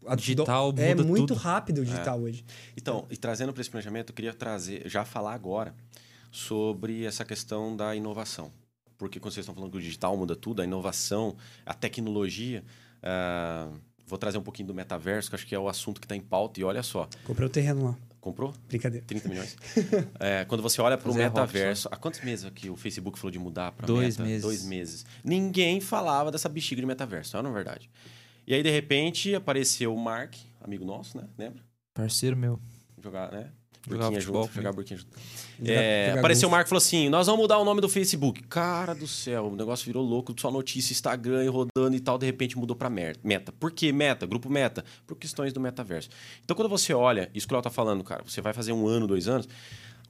a, 0.06 0.16
Digital 0.16 0.74
é 0.78 0.96
muda 0.96 1.04
muito 1.04 1.28
tudo. 1.28 1.38
rápido 1.38 1.82
o 1.82 1.86
digital 1.86 2.20
hoje 2.22 2.46
Então, 2.78 3.06
e 3.12 3.18
trazendo 3.18 3.52
para 3.54 3.62
esse 3.62 3.70
planejamento, 3.70 4.12
eu 4.12 4.16
queria 4.16 4.34
trazer, 4.34 4.88
já 4.90 5.04
falar 5.04 5.34
agora 5.34 5.76
sobre 6.32 7.04
essa 7.06 7.24
questão 7.26 7.76
da 7.76 7.96
inovação. 7.96 8.52
Porque 8.98 9.20
quando 9.20 9.34
vocês 9.34 9.44
estão 9.44 9.54
falando 9.54 9.72
que 9.72 9.78
o 9.78 9.82
digital 9.82 10.16
muda 10.18 10.36
tudo, 10.36 10.62
a 10.62 10.66
inovação, 10.66 11.36
a 11.66 11.74
tecnologia. 11.74 12.64
ah, 13.04 13.70
vou 14.08 14.18
trazer 14.18 14.38
um 14.38 14.42
pouquinho 14.42 14.68
do 14.70 14.74
metaverso, 14.74 15.30
que 15.30 15.36
acho 15.36 15.46
que 15.46 15.54
é 15.54 15.60
o 15.60 15.68
assunto 15.68 16.00
que 16.00 16.06
está 16.06 16.16
em 16.16 16.22
pauta. 16.22 16.60
E 16.60 16.64
olha 16.64 16.82
só, 16.82 17.08
comprei 17.26 17.46
o 17.46 17.50
terreno 17.50 17.84
lá 17.86 17.98
comprou? 18.20 18.54
brincadeira 18.68 19.06
30 19.06 19.30
milhões. 19.30 19.56
É, 20.20 20.46
quando 20.46 20.62
você 20.62 20.82
olha 20.82 20.98
para 20.98 21.10
o 21.12 21.14
metaverso, 21.14 21.88
há 21.92 21.96
quantos 21.98 22.22
meses 22.22 22.50
que 22.52 22.70
o 22.70 22.76
Facebook 22.76 23.18
falou 23.18 23.32
de 23.32 23.40
mudar 23.40 23.72
para 23.72 23.86
Dois 23.86 24.18
meta? 24.18 24.28
meses. 24.30 24.42
Dois 24.42 24.64
meses. 24.66 25.06
Ninguém 25.24 25.80
falava 25.80 26.32
dessa 26.32 26.50
bexiga 26.50 26.82
de 26.82 26.88
metaverso, 26.88 27.42
não 27.42 27.52
é 27.52 27.54
verdade? 27.54 27.90
E 28.46 28.54
aí, 28.54 28.64
de 28.64 28.70
repente, 28.72 29.36
apareceu 29.36 29.94
o 29.94 30.00
Mark, 30.00 30.36
amigo 30.62 30.86
nosso, 30.86 31.18
né? 31.18 31.28
Lembra? 31.38 31.62
Parceiro 31.94 32.38
meu. 32.38 32.60
Jogar, 33.02 33.32
né? 33.32 33.52
Jogava 33.90 34.12
burquinha 34.12 34.22
futebol 34.22 34.50
junto, 34.54 34.74
burquinha 34.74 35.00
junto. 35.00 35.10
É, 35.66 36.16
apareceu 36.18 36.48
o. 36.48 36.52
Marco 36.52 36.68
e 36.68 36.70
falou 36.70 36.80
assim: 36.80 37.10
nós 37.10 37.28
vamos 37.28 37.42
mudar 37.42 37.58
o 37.58 37.66
nome 37.66 37.80
do 37.80 37.88
Facebook. 37.88 38.44
Cara 38.44 38.94
do 38.94 39.08
céu, 39.08 39.48
o 39.48 39.56
negócio 39.56 39.86
virou 39.86 40.04
louco, 40.04 40.34
só 40.38 40.52
notícia, 40.52 40.92
Instagram 40.92 41.46
e 41.46 41.48
rodando 41.48 41.96
e 41.96 42.00
tal, 42.00 42.18
de 42.18 42.26
repente 42.26 42.58
mudou 42.58 42.76
pra 42.76 42.90
meta. 42.90 43.52
Por 43.54 43.72
que 43.72 43.92
meta? 43.92 44.26
Grupo 44.26 44.50
meta? 44.50 44.84
Por 45.06 45.16
questões 45.16 45.54
do 45.54 45.60
metaverso. 45.60 46.10
Então, 46.44 46.56
quando 46.56 46.70
você 46.70 46.94
olha, 46.94 47.30
isso 47.34 47.48
que 47.48 47.54
o 47.54 47.56
Léo 47.56 47.64
tá 47.64 47.70
falando, 47.70 48.04
cara, 48.04 48.24
você 48.26 48.42
vai 48.42 48.54
fazer 48.54 48.74
um 48.74 48.88
ano, 48.88 49.08
dois 49.08 49.28
anos. 49.28 49.48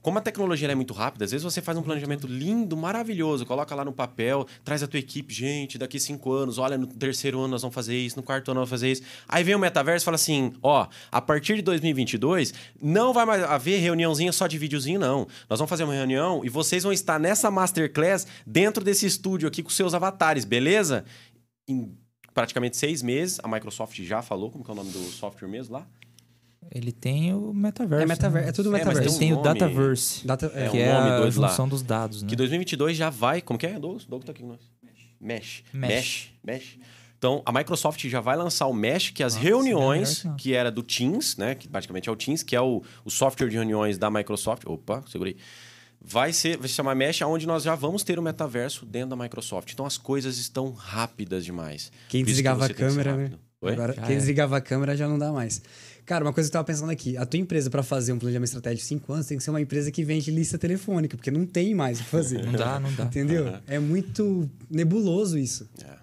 Como 0.00 0.18
a 0.18 0.20
tecnologia 0.20 0.70
é 0.70 0.74
muito 0.74 0.94
rápida, 0.94 1.24
às 1.24 1.32
vezes 1.32 1.44
você 1.44 1.60
faz 1.60 1.76
um 1.76 1.82
planejamento 1.82 2.26
lindo, 2.26 2.76
maravilhoso, 2.76 3.44
coloca 3.44 3.74
lá 3.74 3.84
no 3.84 3.92
papel, 3.92 4.46
traz 4.64 4.82
a 4.82 4.86
tua 4.86 4.98
equipe, 4.98 5.34
gente, 5.34 5.76
daqui 5.76 5.98
cinco 5.98 6.32
anos, 6.32 6.56
olha, 6.56 6.78
no 6.78 6.86
terceiro 6.86 7.40
ano 7.40 7.48
nós 7.48 7.62
vamos 7.62 7.74
fazer 7.74 7.96
isso, 7.96 8.16
no 8.16 8.22
quarto 8.22 8.50
ano 8.50 8.60
nós 8.60 8.68
vamos 8.68 8.80
fazer 8.80 8.92
isso. 8.92 9.02
Aí 9.26 9.42
vem 9.42 9.54
o 9.54 9.58
metaverso 9.58 10.04
e 10.04 10.06
fala 10.06 10.14
assim, 10.14 10.52
ó, 10.62 10.86
a 11.10 11.20
partir 11.20 11.56
de 11.56 11.62
2022, 11.62 12.54
não 12.80 13.12
vai 13.12 13.26
mais 13.26 13.42
haver 13.42 13.80
reuniãozinha 13.80 14.32
só 14.32 14.46
de 14.46 14.56
videozinho, 14.56 15.00
não. 15.00 15.26
Nós 15.50 15.58
vamos 15.58 15.68
fazer 15.68 15.84
uma 15.84 15.94
reunião 15.94 16.44
e 16.44 16.48
vocês 16.48 16.84
vão 16.84 16.92
estar 16.92 17.18
nessa 17.18 17.50
masterclass 17.50 18.26
dentro 18.46 18.84
desse 18.84 19.04
estúdio 19.04 19.48
aqui 19.48 19.62
com 19.62 19.70
seus 19.70 19.94
avatares, 19.94 20.44
beleza? 20.44 21.04
Em 21.68 21.92
praticamente 22.32 22.76
seis 22.76 23.02
meses, 23.02 23.40
a 23.42 23.48
Microsoft 23.48 24.00
já 24.02 24.22
falou, 24.22 24.48
como 24.50 24.62
que 24.62 24.70
é 24.70 24.72
o 24.72 24.76
nome 24.76 24.92
do 24.92 25.00
software 25.10 25.48
mesmo 25.48 25.74
lá? 25.74 25.86
Ele 26.70 26.92
tem 26.92 27.32
o 27.34 27.52
metaverso. 27.54 28.02
É 28.02 28.06
metaverso, 28.06 28.44
né? 28.44 28.48
é 28.50 28.52
tudo 28.52 28.68
É, 28.68 28.72
mas 28.72 28.80
metaverso. 28.86 29.08
Ele 29.14 29.18
tem 29.18 29.32
o 29.32 29.36
nome- 29.36 29.58
Dataverse, 29.58 30.26
Data- 30.26 30.52
É, 30.54 30.68
que 30.68 30.76
um 30.76 30.80
é 30.80 30.92
nome 30.92 31.10
a 31.10 31.18
doido 31.20 31.40
lá. 31.40 31.56
dos 31.66 31.82
dados, 31.82 32.22
né? 32.22 32.28
Que 32.28 32.36
2022 32.36 32.96
já 32.96 33.08
vai. 33.10 33.40
Como 33.40 33.58
que 33.58 33.66
é, 33.66 33.78
Douglas? 33.78 34.04
Douglas 34.04 34.26
tá 34.26 34.32
aqui 34.32 34.42
com 34.42 34.48
nós. 34.48 34.60
Mesh. 35.20 35.62
Mesh. 35.72 35.88
Mesh. 35.90 36.30
Mesh. 36.44 36.78
Então, 37.16 37.42
a 37.44 37.50
Microsoft 37.52 38.04
já 38.06 38.20
vai 38.20 38.36
lançar 38.36 38.66
o 38.68 38.72
Mesh, 38.72 39.10
que 39.10 39.24
as 39.24 39.34
Nossa, 39.34 39.44
reuniões, 39.44 40.24
é 40.24 40.34
que 40.38 40.54
era 40.54 40.70
do 40.70 40.82
Teams, 40.84 41.36
né? 41.36 41.54
Que 41.56 41.66
praticamente 41.68 42.08
é 42.08 42.12
o 42.12 42.16
Teams, 42.16 42.44
que 42.44 42.54
é 42.54 42.60
o, 42.60 42.82
o 43.04 43.10
software 43.10 43.48
de 43.48 43.56
reuniões 43.56 43.98
da 43.98 44.08
Microsoft. 44.10 44.62
Opa, 44.66 45.02
segurei. 45.10 45.36
Vai, 46.00 46.32
ser, 46.32 46.56
vai 46.56 46.68
se 46.68 46.74
chamar 46.74 46.94
Mesh, 46.94 47.20
onde 47.22 47.44
nós 47.44 47.64
já 47.64 47.74
vamos 47.74 48.04
ter 48.04 48.20
o 48.20 48.22
metaverso 48.22 48.86
dentro 48.86 49.10
da 49.10 49.16
Microsoft. 49.16 49.72
Então, 49.72 49.84
as 49.84 49.98
coisas 49.98 50.38
estão 50.38 50.70
rápidas 50.72 51.44
demais. 51.44 51.90
Quem 52.08 52.20
que 52.22 52.26
desligava 52.26 52.64
a 52.64 52.68
tem 52.68 52.76
que 52.76 52.82
ser 52.82 52.88
câmera, 52.88 53.16
né? 53.16 53.30
Agora, 53.60 53.92
Já 53.92 54.02
quem 54.02 54.14
é. 54.14 54.18
desligava 54.18 54.56
a 54.56 54.60
câmera 54.60 54.96
já 54.96 55.08
não 55.08 55.18
dá 55.18 55.32
mais. 55.32 55.60
Cara, 56.06 56.24
uma 56.24 56.32
coisa 56.32 56.48
que 56.48 56.52
eu 56.52 56.58
tava 56.58 56.64
pensando 56.64 56.90
aqui. 56.90 57.16
A 57.16 57.26
tua 57.26 57.38
empresa, 57.40 57.68
pra 57.68 57.82
fazer 57.82 58.12
um 58.12 58.18
planejamento 58.18 58.46
estratégico 58.48 58.82
de 58.82 58.88
5 58.88 59.12
anos, 59.12 59.26
tem 59.26 59.36
que 59.36 59.42
ser 59.44 59.50
uma 59.50 59.60
empresa 59.60 59.90
que 59.90 60.04
vende 60.04 60.30
lista 60.30 60.56
telefônica, 60.56 61.16
porque 61.16 61.30
não 61.30 61.44
tem 61.44 61.74
mais 61.74 62.00
o 62.00 62.04
que 62.04 62.08
fazer. 62.08 62.42
Não 62.46 62.52
dá, 62.52 62.78
não 62.80 62.92
dá. 62.94 63.04
Entendeu? 63.04 63.52
É 63.66 63.78
muito 63.78 64.48
nebuloso 64.70 65.36
isso. 65.36 65.68
É. 65.84 65.98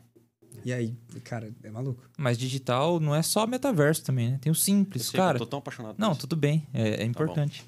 E 0.66 0.74
aí, 0.74 0.95
cara, 1.24 1.49
é 1.64 1.70
maluco. 1.72 2.03
Mas 2.18 2.38
digital 2.38 2.99
não 2.99 3.14
é 3.16 3.22
só 3.22 3.45
metaverso 3.45 4.03
também, 4.03 4.32
né? 4.32 4.38
Tem 4.41 4.49
o 4.49 4.51
Eu 4.51 4.56
simples, 4.56 5.03
sei 5.03 5.12
que 5.12 5.18
cara. 5.18 5.36
eu 5.36 5.39
tô 5.39 5.45
tão 5.45 5.60
apaixonado 5.60 5.95
por 5.95 6.01
Não, 6.01 6.12
isso. 6.12 6.22
tudo 6.22 6.36
bem, 6.36 6.68
é, 6.74 7.03
é 7.03 7.06
importante. 7.06 7.64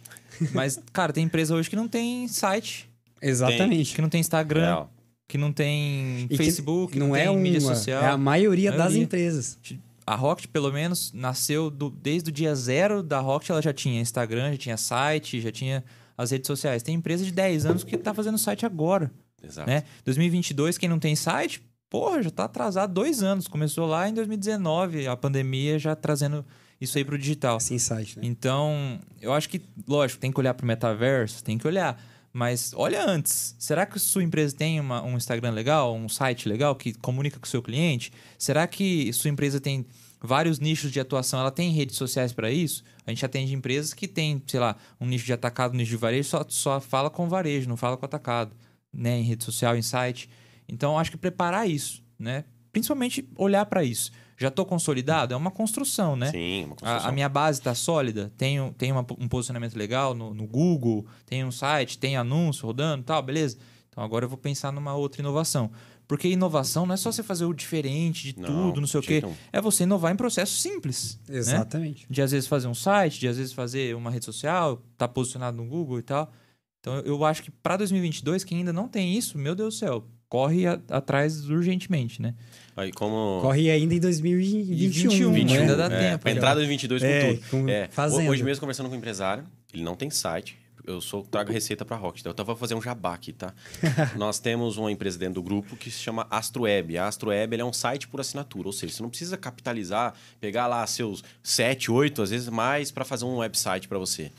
Mas, 0.51 0.79
cara, 0.91 1.13
tem 1.13 1.23
empresa 1.23 1.53
hoje 1.55 1.69
que 1.69 1.75
não 1.75 1.87
tem 1.87 2.27
site, 2.27 2.89
Exatamente. 3.21 3.93
que 3.95 4.01
não 4.01 4.09
tem 4.09 4.19
Instagram, 4.19 4.61
Real. 4.65 4.93
Que 5.27 5.37
não 5.37 5.51
tem 5.51 6.21
E 6.23 6.27
que 6.29 6.37
Facebook, 6.37 6.97
não, 6.97 7.09
não, 7.09 7.15
é 7.15 7.21
tem 7.23 7.29
uma, 7.29 7.39
mídia 7.39 7.61
social. 7.61 8.01
é 8.01 8.07
a 8.07 8.17
maioria, 8.17 8.71
das 8.71 8.79
Maioria. 8.79 9.03
empresas. 9.03 9.57
A 10.05 10.15
Rocket, 10.15 10.47
pelo 10.47 10.71
menos, 10.71 11.11
nasceu 11.13 11.69
do- 11.69 11.89
desde 11.89 12.29
o 12.29 12.31
dia 12.31 12.55
zero 12.55 13.03
da 13.03 13.19
Rocket, 13.19 13.49
ela 13.49 13.61
já 13.61 13.73
tinha 13.73 13.99
Instagram, 13.99 14.51
já 14.51 14.57
tinha 14.57 14.77
site, 14.77 15.41
já 15.41 15.51
tinha 15.51 15.83
as 16.17 16.31
redes 16.31 16.47
sociais. 16.47 16.81
Tem 16.81 16.95
empresa 16.95 17.25
de 17.25 17.31
10 17.31 17.65
anos 17.65 17.83
que 17.83 17.97
tá 17.97 18.13
fazendo 18.13 18.37
site 18.37 18.65
agora, 18.65 19.11
Exato. 19.43 19.69
né? 19.69 19.83
2022, 20.05 20.77
quem 20.77 20.87
não 20.87 20.97
tem 20.97 21.13
site, 21.13 21.61
porra, 21.89 22.23
já 22.23 22.29
tá 22.29 22.45
atrasado 22.45 22.93
dois 22.93 23.21
anos. 23.21 23.49
Começou 23.49 23.85
lá 23.85 24.07
em 24.07 24.13
2019, 24.13 25.07
a 25.07 25.17
pandemia 25.17 25.77
já 25.77 25.93
trazendo 25.93 26.45
isso 26.79 26.97
aí 26.97 27.03
pro 27.03 27.17
digital. 27.17 27.59
Sem 27.59 27.77
site, 27.77 28.17
né? 28.17 28.25
Então, 28.25 28.99
eu 29.21 29.33
acho 29.33 29.49
que, 29.49 29.61
lógico, 29.85 30.21
tem 30.21 30.31
que 30.31 30.39
olhar 30.39 30.53
pro 30.53 30.65
metaverso, 30.65 31.43
tem 31.43 31.57
que 31.57 31.67
olhar. 31.67 32.01
Mas 32.37 32.71
olha 32.75 33.03
antes. 33.03 33.55
Será 33.57 33.83
que 33.83 33.97
sua 33.97 34.21
empresa 34.21 34.55
tem 34.55 34.79
uma- 34.79 35.03
um 35.03 35.17
Instagram 35.17 35.49
legal, 35.49 35.95
um 35.95 36.07
site 36.07 36.47
legal 36.47 36.75
que 36.75 36.93
comunica 36.93 37.39
com 37.39 37.47
o 37.47 37.49
seu 37.49 37.63
cliente? 37.63 38.11
Será 38.37 38.67
que 38.67 39.11
sua 39.11 39.31
empresa 39.31 39.59
tem 39.59 39.83
vários 40.21 40.59
nichos 40.59 40.91
de 40.91 40.99
atuação? 40.99 41.39
Ela 41.39 41.49
tem 41.49 41.71
redes 41.71 41.95
sociais 41.95 42.31
para 42.31 42.51
isso? 42.51 42.83
A 43.07 43.09
gente 43.09 43.25
atende 43.25 43.55
empresas 43.55 43.91
que 43.91 44.07
tem, 44.07 44.39
sei 44.45 44.59
lá, 44.59 44.75
um 45.01 45.07
nicho 45.07 45.25
de 45.25 45.33
atacado, 45.33 45.73
um 45.73 45.77
nicho 45.77 45.89
de 45.89 45.97
varejo, 45.97 46.29
só, 46.29 46.45
só 46.47 46.79
fala 46.79 47.09
com 47.09 47.27
varejo, 47.27 47.67
não 47.67 47.75
fala 47.75 47.97
com 47.97 48.05
atacado, 48.05 48.55
né? 48.93 49.17
Em 49.17 49.23
rede 49.23 49.43
social, 49.43 49.75
em 49.75 49.81
site. 49.81 50.29
Então, 50.69 50.99
acho 50.99 51.09
que 51.09 51.17
preparar 51.17 51.67
isso, 51.67 52.03
né? 52.19 52.43
Principalmente 52.71 53.27
olhar 53.35 53.65
para 53.65 53.83
isso. 53.83 54.11
Já 54.37 54.49
estou 54.49 54.65
consolidado? 54.65 55.33
É 55.33 55.37
uma 55.37 55.49
construção, 55.49 56.15
né? 56.15 56.29
Sim, 56.31 56.65
uma 56.65 56.73
A, 56.73 56.77
construção. 56.77 57.09
a 57.09 57.11
minha 57.11 57.27
base 57.27 57.59
está 57.59 57.73
sólida, 57.73 58.31
tenho, 58.37 58.73
tenho 58.77 58.95
uma- 58.95 59.05
um 59.19 59.27
posicionamento 59.27 59.75
legal 59.75 60.13
no, 60.13 60.33
no 60.33 60.45
Google, 60.45 61.05
tem 61.25 61.43
um 61.43 61.51
site, 61.51 61.97
tem 61.97 62.15
anúncio 62.15 62.65
rodando 62.67 63.01
e 63.01 63.05
tal, 63.05 63.21
beleza? 63.23 63.57
Então 63.89 64.03
agora 64.03 64.25
eu 64.25 64.29
vou 64.29 64.37
pensar 64.37 64.71
numa 64.71 64.93
outra 64.95 65.21
inovação. 65.21 65.71
Porque 66.07 66.29
inovação 66.29 66.85
não 66.85 66.93
é 66.93 66.97
só 66.97 67.11
você 67.11 67.21
fazer 67.23 67.43
o 67.45 67.53
diferente 67.53 68.31
de 68.31 68.39
Não, 68.39 68.47
tudo, 68.47 68.79
não 68.79 68.87
sei 68.87 68.99
o 68.99 69.03
quê. 69.03 69.19
nenhum. 69.21 69.35
É 69.51 69.59
você 69.59 69.83
inovar 69.83 70.13
em 70.13 70.15
processos 70.15 70.61
simples. 70.61 71.19
Né? 71.27 71.37
Exatamente. 71.37 72.05
De 72.09 72.21
às 72.21 72.31
vezes 72.31 72.47
fazer 72.47 72.67
um 72.67 72.73
site, 72.75 73.19
de 73.19 73.27
às 73.27 73.37
vezes 73.37 73.51
fazer 73.51 73.93
uma 73.95 74.09
rede 74.11 74.23
social, 74.23 74.81
tá 74.97 75.05
posicionado 75.07 75.57
no 75.57 75.65
Google 75.67 75.99
e 75.99 76.03
tal. 76.03 76.31
Então 76.79 76.95
eu- 76.97 77.05
eu 77.07 77.25
acho 77.25 77.43
que 77.43 77.51
para 77.51 77.75
2022, 77.75 78.43
quem 78.45 78.59
ainda 78.59 78.71
não 78.71 78.87
tem 78.87 79.17
isso, 79.17 79.37
meu 79.37 79.53
Deus 79.55 79.73
do 79.75 79.77
céu, 79.79 80.05
corre 80.29 80.67
a- 80.67 80.79
atrás 80.89 81.49
urgentemente, 81.49 82.21
né? 82.21 82.33
Aí, 82.75 82.91
como... 82.91 83.39
Corre 83.41 83.71
ainda 83.71 83.93
em 83.95 83.99
2021. 83.99 85.31
21, 85.31 85.45
né? 85.45 85.59
ainda 85.59 85.75
dá 85.75 85.85
é, 85.85 86.11
tempo, 86.11 86.23
cara. 86.25 86.35
entrada 86.35 86.61
de 86.61 86.67
22 86.67 87.01
com 87.01 87.07
É, 87.07 87.33
tudo. 87.33 87.49
com- 87.49 87.69
É, 87.69 87.87
fazendo. 87.89 88.29
Hoje 88.29 88.43
mesmo 88.43 88.59
conversando 88.61 88.87
com 88.89 88.95
um 88.95 88.97
empresário, 88.97 89.43
ele 89.73 89.83
não 89.83 89.95
tem 89.95 90.09
site. 90.09 90.57
Eu 90.85 91.01
sou 91.01 91.21
trago 91.21 91.51
receita 91.51 91.83
para 91.83 91.97
Rocket. 91.97 92.21
Então 92.21 92.33
eu 92.37 92.45
vou 92.45 92.55
fazer 92.55 92.73
um 92.73 92.81
jabá 92.81 93.13
aqui, 93.13 93.33
tá? 93.33 93.53
Nós 94.15 94.39
temos 94.39 94.77
uma 94.77 94.89
empresa 94.89 95.19
dentro 95.19 95.33
do 95.35 95.43
grupo 95.43 95.75
que 95.75 95.91
se 95.91 95.97
chama 95.99 96.25
AstroWeb. 96.31 96.97
A 96.97 97.07
AstroWeb 97.07 97.53
ele 97.53 97.61
é 97.61 97.65
um 97.65 97.73
site 97.73 98.07
por 98.07 98.21
assinatura, 98.21 98.69
ou 98.69 98.71
seja, 98.71 98.93
você 98.93 99.03
não 99.03 99.09
precisa 99.09 99.35
capitalizar, 99.35 100.13
pegar 100.39 100.65
lá 100.67 100.87
seus 100.87 101.21
7, 101.43 101.91
8, 101.91 102.21
às 102.21 102.29
vezes 102.29 102.47
mais 102.47 102.89
para 102.89 103.03
fazer 103.03 103.25
um 103.25 103.37
website 103.39 103.85
para 103.89 103.97
você. 103.97 104.31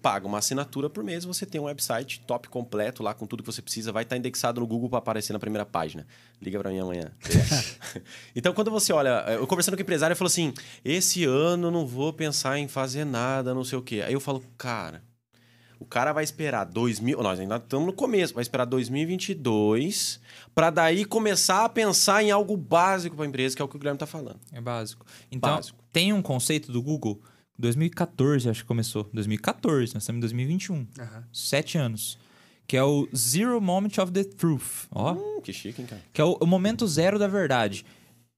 Paga 0.00 0.26
uma 0.26 0.38
assinatura 0.38 0.88
por 0.88 1.02
mês, 1.02 1.24
você 1.24 1.44
tem 1.44 1.60
um 1.60 1.64
website 1.64 2.20
top 2.20 2.48
completo 2.48 3.02
lá 3.02 3.14
com 3.14 3.26
tudo 3.26 3.42
que 3.42 3.52
você 3.52 3.60
precisa, 3.60 3.90
vai 3.90 4.04
estar 4.04 4.16
indexado 4.16 4.60
no 4.60 4.66
Google 4.66 4.88
para 4.88 4.98
aparecer 4.98 5.32
na 5.32 5.38
primeira 5.38 5.66
página. 5.66 6.06
Liga 6.40 6.58
para 6.58 6.70
mim 6.70 6.78
amanhã. 6.78 7.10
então, 8.34 8.52
quando 8.52 8.70
você 8.70 8.92
olha, 8.92 9.24
eu 9.30 9.46
conversando 9.46 9.74
com 9.74 9.80
o 9.80 9.82
empresário, 9.82 10.12
ele 10.12 10.18
falou 10.18 10.28
assim: 10.28 10.54
esse 10.84 11.24
ano 11.24 11.70
não 11.70 11.86
vou 11.86 12.12
pensar 12.12 12.58
em 12.58 12.68
fazer 12.68 13.04
nada, 13.04 13.52
não 13.52 13.64
sei 13.64 13.78
o 13.78 13.82
quê. 13.82 14.02
Aí 14.06 14.12
eu 14.12 14.20
falo, 14.20 14.42
cara, 14.56 15.02
o 15.80 15.84
cara 15.84 16.12
vai 16.12 16.24
esperar 16.24 16.64
2000, 16.64 17.22
nós 17.22 17.38
ainda 17.38 17.56
estamos 17.56 17.86
no 17.86 17.92
começo, 17.92 18.34
vai 18.34 18.42
esperar 18.42 18.64
2022 18.64 20.20
para 20.54 20.70
daí 20.70 21.04
começar 21.04 21.64
a 21.64 21.68
pensar 21.68 22.22
em 22.22 22.30
algo 22.32 22.56
básico 22.56 23.14
para 23.14 23.24
a 23.24 23.28
empresa, 23.28 23.54
que 23.54 23.62
é 23.62 23.64
o 23.64 23.68
que 23.68 23.76
o 23.76 23.78
Guilherme 23.78 23.96
está 23.96 24.06
falando. 24.06 24.40
É 24.52 24.60
básico. 24.60 25.06
Então, 25.30 25.54
Básico. 25.54 25.78
tem 25.92 26.12
um 26.12 26.20
conceito 26.20 26.72
do 26.72 26.82
Google, 26.82 27.22
2014 27.58 28.48
acho 28.48 28.62
que 28.62 28.68
começou. 28.68 29.08
2014, 29.12 29.94
nós 29.94 30.02
estamos 30.02 30.18
em 30.18 30.20
2021. 30.20 30.86
Aham. 30.98 31.24
Sete 31.32 31.76
anos. 31.76 32.18
Que 32.66 32.76
é 32.76 32.84
o 32.84 33.08
Zero 33.16 33.60
Moment 33.60 33.98
of 33.98 34.12
the 34.12 34.24
Truth. 34.24 34.86
Ó. 34.90 35.14
Hum, 35.14 35.40
que 35.42 35.52
chique, 35.52 35.80
hein, 35.80 35.88
cara? 35.88 36.02
Que 36.12 36.20
é 36.20 36.24
o, 36.24 36.36
o 36.40 36.46
momento 36.46 36.86
zero 36.86 37.18
da 37.18 37.26
verdade. 37.26 37.84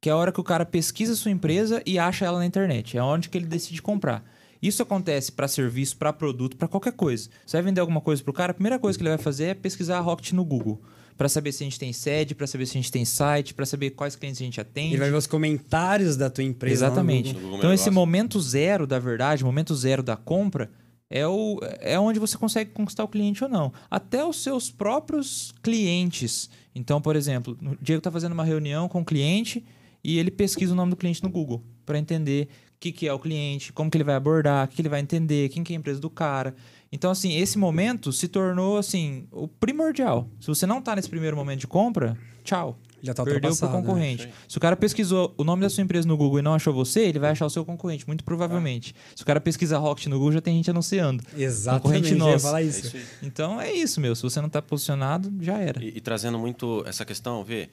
Que 0.01 0.09
é 0.09 0.13
a 0.13 0.17
hora 0.17 0.33
que 0.33 0.41
o 0.41 0.45
cara 0.45 0.65
pesquisa 0.65 1.13
a 1.13 1.17
sua 1.17 1.31
empresa 1.31 1.83
e 1.85 1.99
acha 1.99 2.25
ela 2.25 2.39
na 2.39 2.47
internet. 2.47 2.97
É 2.97 3.03
onde 3.03 3.29
que 3.29 3.37
ele 3.37 3.47
decide 3.47 3.83
comprar. 3.83 4.25
Isso 4.63 4.83
acontece 4.83 5.33
para 5.33 5.49
serviço, 5.49 5.97
para 5.97 6.13
produto, 6.13 6.57
para 6.57 6.69
qualquer 6.69 6.93
coisa. 6.93 7.29
Você 7.45 7.57
vai 7.57 7.63
vender 7.63 7.81
alguma 7.81 8.01
coisa 8.01 8.23
pro 8.23 8.33
cara, 8.33 8.53
a 8.53 8.55
primeira 8.55 8.79
coisa 8.79 8.99
que 8.99 9.03
ele 9.03 9.11
vai 9.11 9.19
fazer 9.19 9.45
é 9.45 9.55
pesquisar 9.55 9.99
a 9.99 10.01
Rocket 10.01 10.33
no 10.33 10.45
Google. 10.45 10.81
Para 11.21 11.29
saber 11.29 11.53
se 11.53 11.63
a 11.63 11.67
gente 11.67 11.79
tem 11.79 11.93
sede, 11.93 12.35
para 12.35 12.47
saber 12.47 12.65
se 12.65 12.79
a 12.79 12.81
gente 12.81 12.91
tem 12.91 13.05
site, 13.05 13.53
para 13.53 13.67
saber 13.67 13.91
quais 13.91 14.17
clientes 14.17 14.41
a 14.41 14.45
gente 14.45 14.59
atende. 14.59 14.95
Ele 14.95 15.01
vai 15.01 15.11
ver 15.11 15.19
os 15.19 15.27
comentários 15.27 16.17
da 16.17 16.31
tua 16.31 16.43
empresa. 16.43 16.87
Exatamente. 16.87 17.35
No 17.35 17.59
Então, 17.59 17.75
esse 17.75 17.91
momento 17.91 18.41
zero 18.41 18.87
da 18.87 18.99
verdade, 18.99 19.45
momento 19.45 19.77
zero 19.77 20.03
da 20.03 20.17
compra, 20.17 20.71
é, 21.11 21.27
o, 21.27 21.61
é 21.79 22.01
onde 22.01 22.19
você 22.19 22.39
consegue 22.39 22.71
conquistar 22.71 23.05
o 23.05 23.09
cliente 23.09 23.45
ou 23.45 23.51
não. 23.51 23.71
Até 23.91 24.25
os 24.25 24.43
seus 24.43 24.71
próprios 24.71 25.53
clientes. 25.63 26.49
Então, 26.75 27.03
por 27.03 27.15
exemplo, 27.15 27.55
o 27.61 27.77
Diego 27.83 27.99
está 27.99 28.11
fazendo 28.11 28.33
uma 28.33 28.45
reunião 28.45 28.89
com 28.89 29.03
o 29.03 29.05
cliente 29.05 29.63
e 30.03 30.19
ele 30.19 30.31
pesquisa 30.31 30.73
o 30.73 30.75
nome 30.75 30.89
do 30.89 30.97
cliente 30.97 31.23
no 31.23 31.29
Google 31.29 31.63
para 31.85 31.99
entender 31.99 32.49
o 32.77 32.81
que, 32.81 32.93
que 32.93 33.07
é 33.07 33.13
o 33.13 33.19
cliente, 33.19 33.75
como 33.75 33.91
que 33.91 33.99
ele 33.99 34.05
vai 34.05 34.15
abordar, 34.15 34.65
o 34.65 34.69
que, 34.69 34.77
que 34.77 34.81
ele 34.81 34.89
vai 34.89 35.01
entender, 35.01 35.51
quem 35.51 35.63
que 35.63 35.75
é 35.75 35.77
a 35.77 35.79
empresa 35.79 36.01
do 36.01 36.09
cara. 36.09 36.55
Então, 36.93 37.11
assim, 37.11 37.37
esse 37.37 37.57
momento 37.57 38.13
se 38.13 38.27
tornou, 38.27 38.77
assim, 38.77 39.27
o 39.31 39.47
primordial. 39.47 40.29
Se 40.41 40.49
você 40.49 40.67
não 40.67 40.79
está 40.79 40.97
nesse 40.97 41.09
primeiro 41.09 41.37
momento 41.37 41.61
de 41.61 41.67
compra, 41.67 42.17
tchau. 42.43 42.79
Já 43.03 43.15
tá 43.15 43.25
Perdeu 43.25 43.55
pro 43.57 43.67
né? 43.67 43.73
concorrente. 43.73 44.25
Aí. 44.25 44.33
Se 44.47 44.59
o 44.59 44.61
cara 44.61 44.77
pesquisou 44.77 45.33
o 45.39 45.45
nome 45.45 45.63
da 45.63 45.71
sua 45.71 45.83
empresa 45.83 46.07
no 46.07 46.17
Google 46.17 46.41
e 46.41 46.43
não 46.43 46.55
achou 46.55 46.73
você, 46.75 47.01
ele 47.01 47.19
vai 47.19 47.31
achar 47.31 47.47
o 47.47 47.51
seu 47.51 47.65
concorrente, 47.65 48.07
muito 48.07 48.23
provavelmente. 48.25 48.95
Se 49.15 49.23
o 49.23 49.27
cara 49.27 49.41
pesquisa 49.41 49.79
Rocket 49.79 50.07
no 50.07 50.19
Google, 50.19 50.33
já 50.33 50.41
tem 50.41 50.55
gente 50.57 50.71
anunciando. 50.71 51.25
Exatamente, 51.37 51.83
Concorrente 51.83 52.15
nosso. 52.15 52.45
falar 52.45 52.61
É 52.61 52.65
isso. 52.65 52.97
Então 53.23 53.61
é 53.61 53.73
isso, 53.73 54.01
meu. 54.01 54.15
Se 54.15 54.23
você 54.23 54.41
não 54.41 54.49
tá 54.49 54.61
posicionado, 54.61 55.33
já 55.41 55.59
era. 55.59 55.83
E, 55.83 55.97
e 55.97 56.01
trazendo 56.01 56.39
muito 56.39 56.85
essa 56.87 57.05
questão, 57.05 57.43
vê, 57.43 57.71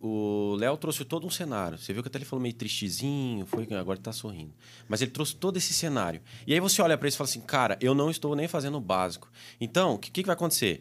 O 0.00 0.56
Léo 0.58 0.76
trouxe 0.76 1.04
todo 1.04 1.26
um 1.26 1.30
cenário. 1.30 1.76
Você 1.76 1.92
viu 1.92 2.02
que 2.02 2.08
até 2.08 2.18
ele 2.18 2.24
falou 2.24 2.42
meio 2.42 2.54
tristezinho, 2.54 3.44
foi 3.44 3.66
agora 3.74 3.98
tá 3.98 4.12
sorrindo. 4.12 4.54
Mas 4.88 5.02
ele 5.02 5.10
trouxe 5.10 5.34
todo 5.36 5.56
esse 5.56 5.74
cenário. 5.74 6.20
E 6.46 6.54
aí 6.54 6.60
você 6.60 6.80
olha 6.80 6.96
para 6.96 7.08
isso 7.08 7.16
e 7.16 7.18
fala 7.18 7.28
assim, 7.28 7.40
cara, 7.40 7.78
eu 7.80 7.94
não 7.94 8.10
estou 8.10 8.34
nem 8.34 8.48
fazendo 8.48 8.78
o 8.78 8.80
básico. 8.80 9.30
Então, 9.60 9.94
o 9.94 9.98
que, 9.98 10.10
que 10.10 10.22
vai 10.22 10.34
acontecer? 10.34 10.80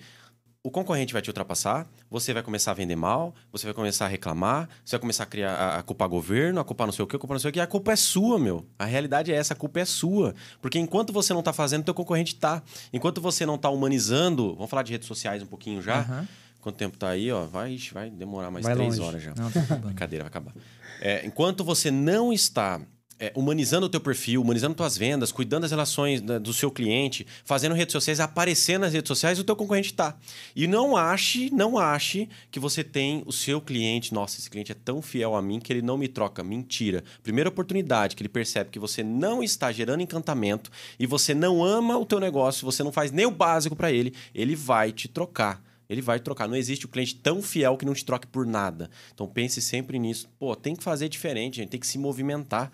o 0.65 0.71
concorrente 0.71 1.13
vai 1.13 1.21
te 1.21 1.29
ultrapassar, 1.29 1.87
você 2.09 2.33
vai 2.33 2.41
começar 2.41 2.71
a 2.71 2.73
vender 2.73 2.95
mal, 2.95 3.35
você 3.51 3.67
vai 3.67 3.73
começar 3.75 4.05
a 4.05 4.07
reclamar, 4.07 4.67
você 4.83 4.95
vai 4.95 4.99
começar 4.99 5.21
a 5.21 5.25
criar 5.27 5.53
a, 5.53 5.77
a 5.77 5.83
culpar 5.83 6.09
governo, 6.09 6.59
a 6.59 6.63
culpar 6.63 6.87
não 6.87 6.91
sei 6.91 7.05
o 7.05 7.07
que, 7.07 7.15
a 7.15 7.19
culpar 7.19 7.35
não 7.35 7.39
sei 7.39 7.51
o 7.51 7.61
a 7.61 7.67
culpa 7.67 7.91
é 7.91 7.95
sua, 7.95 8.39
meu. 8.39 8.65
A 8.79 8.83
realidade 8.83 9.31
é 9.31 9.35
essa, 9.35 9.53
a 9.53 9.55
culpa 9.55 9.79
é 9.79 9.85
sua. 9.85 10.33
Porque 10.59 10.79
enquanto 10.79 11.13
você 11.13 11.33
não 11.33 11.41
está 11.41 11.53
fazendo, 11.53 11.83
teu 11.83 11.93
concorrente 11.93 12.33
tá. 12.33 12.63
Enquanto 12.91 13.21
você 13.21 13.45
não 13.45 13.53
está 13.55 13.69
humanizando, 13.69 14.55
vamos 14.55 14.67
falar 14.67 14.81
de 14.81 14.91
redes 14.91 15.07
sociais 15.07 15.43
um 15.43 15.45
pouquinho 15.45 15.83
já. 15.83 15.99
Uhum. 15.99 16.27
Quanto 16.65 16.77
tempo 16.77 16.97
tá 16.97 17.09
aí, 17.09 17.31
ó? 17.31 17.45
Vai, 17.45 17.77
vai 17.93 18.09
demorar 18.09 18.49
mais 18.49 18.65
vai 18.65 18.73
três 18.73 18.97
longe. 18.97 19.07
horas 19.07 19.21
já. 19.21 19.35
Não, 19.35 19.51
tá 19.51 19.75
Brincadeira, 19.75 20.23
vai 20.23 20.29
acabar. 20.29 20.51
É, 20.99 21.23
enquanto 21.23 21.63
você 21.63 21.91
não 21.91 22.33
está 22.33 22.81
é, 23.19 23.31
humanizando 23.35 23.85
o 23.85 23.89
teu 23.89 24.01
perfil, 24.01 24.41
humanizando 24.41 24.73
tuas 24.73 24.97
vendas, 24.97 25.31
cuidando 25.31 25.61
das 25.61 25.69
relações 25.69 26.21
da, 26.21 26.39
do 26.39 26.51
seu 26.51 26.71
cliente, 26.71 27.23
fazendo 27.43 27.75
redes 27.75 27.93
sociais, 27.93 28.19
aparecendo 28.19 28.81
nas 28.81 28.93
redes 28.93 29.07
sociais, 29.07 29.37
o 29.37 29.43
teu 29.43 29.55
concorrente 29.55 29.91
está. 29.91 30.17
E 30.55 30.65
não 30.65 30.97
ache, 30.97 31.51
não 31.53 31.77
ache 31.77 32.27
que 32.49 32.59
você 32.59 32.83
tem 32.83 33.21
o 33.27 33.31
seu 33.31 33.61
cliente, 33.61 34.11
nossa, 34.11 34.39
esse 34.39 34.49
cliente 34.49 34.71
é 34.71 34.75
tão 34.75 35.03
fiel 35.03 35.35
a 35.35 35.43
mim 35.43 35.59
que 35.59 35.71
ele 35.71 35.83
não 35.83 35.99
me 35.99 36.07
troca. 36.07 36.43
Mentira. 36.43 37.03
Primeira 37.21 37.47
oportunidade 37.47 38.15
que 38.15 38.23
ele 38.23 38.29
percebe 38.29 38.71
que 38.71 38.79
você 38.79 39.03
não 39.03 39.43
está 39.43 39.71
gerando 39.71 40.01
encantamento 40.01 40.71
e 40.97 41.05
você 41.05 41.35
não 41.35 41.63
ama 41.63 41.95
o 41.95 42.07
teu 42.07 42.19
negócio, 42.19 42.65
você 42.65 42.81
não 42.81 42.91
faz 42.91 43.11
nem 43.11 43.27
o 43.27 43.31
básico 43.31 43.75
para 43.75 43.91
ele, 43.91 44.15
ele 44.33 44.55
vai 44.55 44.91
te 44.91 45.07
trocar. 45.07 45.63
Ele 45.89 46.01
vai 46.01 46.19
trocar. 46.19 46.47
Não 46.47 46.55
existe 46.55 46.85
o 46.85 46.87
um 46.87 46.91
cliente 46.91 47.15
tão 47.15 47.41
fiel 47.41 47.77
que 47.77 47.85
não 47.85 47.93
te 47.93 48.03
troque 48.03 48.27
por 48.27 48.45
nada. 48.45 48.89
Então 49.13 49.27
pense 49.27 49.61
sempre 49.61 49.99
nisso. 49.99 50.29
Pô, 50.39 50.55
tem 50.55 50.75
que 50.75 50.83
fazer 50.83 51.09
diferente, 51.09 51.57
gente. 51.57 51.69
Tem 51.69 51.79
que 51.79 51.87
se 51.87 51.97
movimentar. 51.97 52.71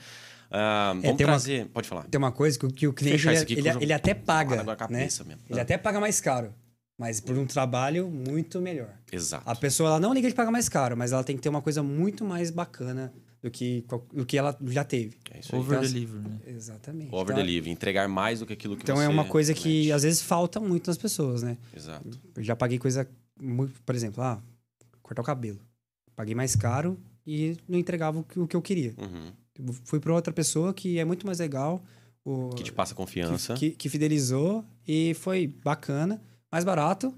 Uh, 0.49 1.01
vamos 1.01 1.21
é, 1.21 1.25
trazer. 1.25 1.61
Uma, 1.63 1.69
pode 1.69 1.87
falar. 1.87 2.03
Tem 2.03 2.17
uma 2.17 2.31
coisa 2.31 2.59
que, 2.59 2.67
que 2.67 2.87
o 2.87 2.93
cliente 2.93 3.27
ele, 3.27 3.37
ele, 3.59 3.69
ele, 3.83 3.93
até 3.93 4.13
paga. 4.13 4.63
Né? 4.89 5.07
Ele 5.49 5.59
até 5.59 5.77
paga 5.77 5.99
mais 5.99 6.19
caro. 6.19 6.53
Mas 6.97 7.19
por 7.19 7.37
um 7.37 7.47
trabalho 7.47 8.09
muito 8.09 8.61
melhor. 8.61 8.93
Exato. 9.11 9.49
A 9.49 9.55
pessoa 9.55 9.89
ela 9.89 9.99
não 9.99 10.13
liga 10.13 10.29
de 10.29 10.35
pagar 10.35 10.51
mais 10.51 10.69
caro, 10.69 10.95
mas 10.95 11.11
ela 11.11 11.23
tem 11.23 11.35
que 11.35 11.41
ter 11.41 11.49
uma 11.49 11.61
coisa 11.61 11.81
muito 11.81 12.23
mais 12.23 12.51
bacana 12.51 13.11
do 13.41 13.49
que, 13.49 13.83
do 14.13 14.25
que 14.25 14.37
ela 14.37 14.55
já 14.67 14.83
teve. 14.83 15.17
É 15.31 15.39
isso 15.39 15.55
Over 15.55 15.79
então, 15.79 15.91
delivery, 15.91 16.29
né? 16.29 16.39
Exatamente. 16.45 17.13
Over 17.13 17.33
então, 17.33 17.35
delivery, 17.35 17.71
entregar 17.71 18.07
mais 18.07 18.39
do 18.39 18.45
que 18.45 18.53
aquilo 18.53 18.75
que 18.75 18.83
então 18.83 18.95
você... 18.95 19.03
Então 19.03 19.11
é 19.11 19.13
uma 19.13 19.25
coisa 19.25 19.53
que 19.53 19.91
às 19.91 20.03
vezes 20.03 20.21
falta 20.21 20.59
muito 20.59 20.87
nas 20.87 20.97
pessoas, 20.97 21.41
né? 21.41 21.57
Exato. 21.75 22.07
Eu 22.35 22.43
já 22.43 22.55
paguei 22.55 22.77
coisa, 22.77 23.09
muito, 23.39 23.81
por 23.81 23.95
exemplo, 23.95 24.21
ah, 24.23 24.41
cortar 25.01 25.23
o 25.23 25.25
cabelo. 25.25 25.59
Paguei 26.15 26.35
mais 26.35 26.55
caro 26.55 26.99
e 27.25 27.57
não 27.67 27.79
entregava 27.79 28.19
o 28.19 28.23
que, 28.23 28.39
o 28.39 28.47
que 28.47 28.55
eu 28.55 28.61
queria. 28.61 28.93
Uhum. 28.97 29.73
Fui 29.85 29.99
para 29.99 30.13
outra 30.13 30.31
pessoa 30.31 30.73
que 30.73 30.99
é 30.99 31.05
muito 31.05 31.25
mais 31.25 31.39
legal. 31.39 31.83
O, 32.23 32.49
que 32.49 32.63
te 32.63 32.71
passa 32.71 32.93
confiança. 32.93 33.55
Que, 33.55 33.71
que, 33.71 33.75
que, 33.75 33.89
fidelizou 33.89 34.63
e 34.87 35.15
foi 35.15 35.47
bacana, 35.47 36.21
mais 36.51 36.63
barato 36.63 37.13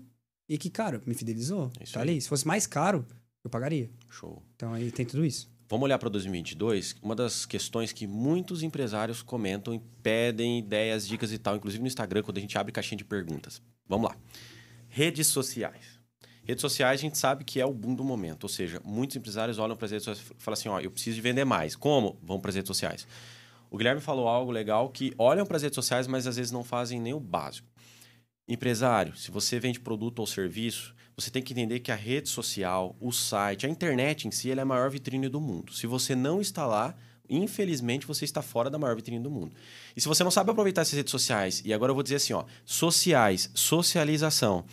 e 0.47 0.57
que, 0.57 0.69
cara, 0.69 1.01
me 1.05 1.13
fidelizou. 1.13 1.69
É 1.79 1.83
isso 1.83 1.93
tá 1.93 1.99
aí. 1.99 2.09
ali. 2.11 2.21
Se 2.21 2.29
fosse 2.29 2.47
mais 2.47 2.65
caro, 2.65 3.05
eu 3.43 3.49
pagaria. 3.49 3.89
Show. 4.09 4.41
Então 4.55 4.73
aí 4.73 4.89
tem 4.89 5.05
tudo 5.05 5.25
isso. 5.25 5.52
Vamos 5.73 5.85
olhar 5.85 5.97
para 5.97 6.07
2022. 6.07 6.97
Uma 7.01 7.15
das 7.15 7.47
questões 7.47 7.91
que 7.91 8.05
muitos 8.05 8.61
empresários 8.61 9.23
comentam 9.23 9.73
e 9.73 9.79
pedem 10.03 10.59
ideias, 10.59 11.07
dicas 11.07 11.31
e 11.31 11.39
tal, 11.39 11.55
inclusive 11.55 11.81
no 11.81 11.87
Instagram, 11.87 12.21
quando 12.21 12.37
a 12.37 12.41
gente 12.41 12.55
abre 12.59 12.71
caixinha 12.71 12.95
de 12.95 13.03
perguntas. 13.03 13.59
Vamos 13.87 14.07
lá. 14.07 14.15
Redes 14.87 15.25
sociais. 15.25 15.99
Redes 16.43 16.61
sociais 16.61 16.99
a 16.99 17.01
gente 17.01 17.17
sabe 17.17 17.43
que 17.43 17.59
é 17.59 17.65
o 17.65 17.73
boom 17.73 17.95
do 17.95 18.03
momento, 18.03 18.43
ou 18.43 18.49
seja, 18.49 18.79
muitos 18.85 19.15
empresários 19.15 19.57
olham 19.57 19.75
para 19.75 19.85
as 19.85 19.91
redes 19.93 20.05
sociais 20.05 20.31
e 20.39 20.43
falam 20.43 20.53
assim: 20.53 20.69
ó, 20.69 20.79
eu 20.79 20.91
preciso 20.91 21.15
de 21.15 21.21
vender 21.21 21.43
mais. 21.43 21.75
Como? 21.75 22.19
Vão 22.21 22.39
para 22.39 22.49
as 22.49 22.55
redes 22.55 22.67
sociais. 22.67 23.07
O 23.71 23.75
Guilherme 23.75 23.99
falou 23.99 24.27
algo 24.27 24.51
legal 24.51 24.89
que 24.89 25.11
olham 25.17 25.43
para 25.43 25.57
as 25.57 25.63
redes 25.63 25.75
sociais, 25.75 26.05
mas 26.05 26.27
às 26.27 26.35
vezes 26.35 26.51
não 26.51 26.63
fazem 26.63 27.01
nem 27.01 27.15
o 27.15 27.19
básico. 27.19 27.67
Empresário, 28.47 29.15
se 29.15 29.31
você 29.31 29.59
vende 29.59 29.79
produto 29.79 30.19
ou 30.19 30.27
serviço, 30.27 30.93
você 31.15 31.29
tem 31.29 31.41
que 31.41 31.53
entender 31.53 31.79
que 31.79 31.91
a 31.91 31.95
rede 31.95 32.29
social, 32.29 32.95
o 32.99 33.11
site, 33.11 33.65
a 33.65 33.69
internet 33.69 34.27
em 34.27 34.31
si, 34.31 34.51
é 34.51 34.59
a 34.59 34.65
maior 34.65 34.89
vitrine 34.89 35.29
do 35.29 35.39
mundo. 35.39 35.73
Se 35.73 35.85
você 35.85 36.15
não 36.15 36.41
está 36.41 36.65
lá, 36.65 36.95
infelizmente 37.29 38.07
você 38.07 38.25
está 38.25 38.41
fora 38.41 38.69
da 38.69 38.79
maior 38.79 38.95
vitrine 38.95 39.21
do 39.21 39.29
mundo. 39.29 39.55
E 39.95 40.01
se 40.01 40.07
você 40.07 40.23
não 40.23 40.31
sabe 40.31 40.51
aproveitar 40.51 40.81
essas 40.81 40.95
redes 40.95 41.11
sociais, 41.11 41.61
e 41.63 41.73
agora 41.73 41.91
eu 41.91 41.95
vou 41.95 42.03
dizer 42.03 42.15
assim, 42.15 42.33
ó, 42.33 42.45
sociais, 42.65 43.49
socialização, 43.53 44.65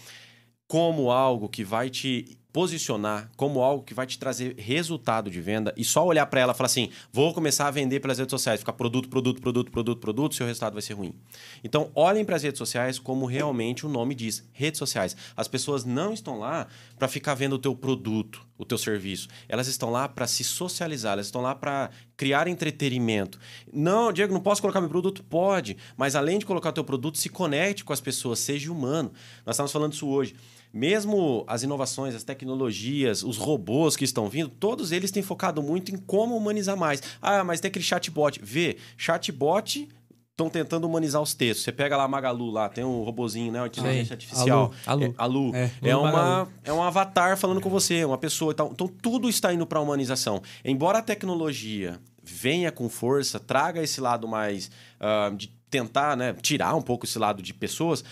como 0.66 1.10
algo 1.10 1.48
que 1.48 1.64
vai 1.64 1.90
te 1.90 2.39
posicionar 2.52 3.30
como 3.36 3.60
algo 3.60 3.84
que 3.84 3.94
vai 3.94 4.06
te 4.06 4.18
trazer 4.18 4.54
resultado 4.58 5.30
de 5.30 5.40
venda 5.40 5.72
e 5.76 5.84
só 5.84 6.04
olhar 6.04 6.26
para 6.26 6.40
ela 6.40 6.52
e 6.52 6.56
falar 6.56 6.66
assim: 6.66 6.90
vou 7.12 7.32
começar 7.32 7.66
a 7.66 7.70
vender 7.70 8.00
pelas 8.00 8.18
redes 8.18 8.30
sociais, 8.30 8.60
ficar 8.60 8.72
produto, 8.72 9.08
produto, 9.08 9.40
produto, 9.40 9.70
produto, 9.70 10.00
produto, 10.00 10.34
seu 10.34 10.46
resultado 10.46 10.72
vai 10.72 10.82
ser 10.82 10.94
ruim. 10.94 11.14
Então, 11.62 11.90
olhem 11.94 12.24
para 12.24 12.36
as 12.36 12.42
redes 12.42 12.58
sociais 12.58 12.98
como 12.98 13.26
realmente 13.26 13.86
o 13.86 13.88
nome 13.88 14.14
diz: 14.14 14.44
redes 14.52 14.78
sociais. 14.78 15.16
As 15.36 15.48
pessoas 15.48 15.84
não 15.84 16.12
estão 16.12 16.38
lá 16.38 16.66
para 16.98 17.08
ficar 17.08 17.34
vendo 17.34 17.54
o 17.54 17.58
teu 17.58 17.74
produto, 17.74 18.46
o 18.58 18.64
teu 18.64 18.78
serviço. 18.78 19.28
Elas 19.48 19.68
estão 19.68 19.90
lá 19.90 20.08
para 20.08 20.26
se 20.26 20.44
socializar, 20.44 21.14
elas 21.14 21.26
estão 21.26 21.40
lá 21.40 21.54
para 21.54 21.90
criar 22.16 22.48
entretenimento. 22.48 23.38
Não, 23.72 24.12
Diego, 24.12 24.32
não 24.32 24.40
posso 24.40 24.60
colocar 24.60 24.80
meu 24.80 24.90
produto? 24.90 25.22
Pode, 25.22 25.76
mas 25.96 26.14
além 26.14 26.38
de 26.38 26.46
colocar 26.46 26.70
o 26.70 26.72
teu 26.72 26.84
produto, 26.84 27.18
se 27.18 27.28
conecte 27.28 27.84
com 27.84 27.92
as 27.92 28.00
pessoas, 28.00 28.38
seja 28.38 28.70
humano. 28.70 29.12
Nós 29.46 29.54
estamos 29.54 29.72
falando 29.72 29.92
isso 29.92 30.06
hoje 30.06 30.34
mesmo 30.72 31.44
as 31.46 31.62
inovações, 31.62 32.14
as 32.14 32.22
tecnologias, 32.22 33.22
os 33.22 33.36
robôs 33.36 33.96
que 33.96 34.04
estão 34.04 34.28
vindo, 34.28 34.48
todos 34.48 34.92
eles 34.92 35.10
têm 35.10 35.22
focado 35.22 35.62
muito 35.62 35.92
em 35.92 35.98
como 35.98 36.36
humanizar 36.36 36.76
mais. 36.76 37.02
Ah, 37.20 37.42
mas 37.44 37.60
tem 37.60 37.68
aquele 37.68 37.84
chatbot. 37.84 38.40
Vê, 38.42 38.76
chatbot 38.96 39.88
estão 40.30 40.48
tentando 40.48 40.86
humanizar 40.86 41.20
os 41.20 41.34
textos. 41.34 41.64
Você 41.64 41.72
pega 41.72 41.96
lá 41.96 42.04
a 42.04 42.08
Magalu, 42.08 42.50
lá 42.50 42.68
tem 42.68 42.82
um 42.82 43.02
robozinho, 43.02 43.52
né? 43.52 43.66
Inteligência 43.66 44.14
artificial. 44.14 44.72
Alu. 44.86 45.04
É, 45.04 45.14
Alu. 45.18 45.54
É, 45.54 45.70
é, 45.82 45.96
uma, 45.96 46.48
é 46.64 46.72
um 46.72 46.82
avatar 46.82 47.36
falando 47.36 47.60
com 47.60 47.68
você, 47.68 48.04
uma 48.04 48.18
pessoa. 48.18 48.52
Então, 48.52 48.70
então 48.72 48.88
tudo 48.88 49.28
está 49.28 49.52
indo 49.52 49.66
para 49.66 49.78
a 49.78 49.82
humanização. 49.82 50.42
Embora 50.64 50.98
a 50.98 51.02
tecnologia 51.02 52.00
venha 52.22 52.72
com 52.72 52.88
força, 52.88 53.38
traga 53.38 53.82
esse 53.82 54.00
lado 54.00 54.26
mais 54.26 54.70
uh, 55.00 55.34
de 55.34 55.48
tentar 55.70 56.16
né, 56.16 56.34
tirar 56.40 56.74
um 56.74 56.82
pouco 56.82 57.06
esse 57.06 57.18
lado 57.18 57.42
de 57.42 57.54
pessoas, 57.54 58.02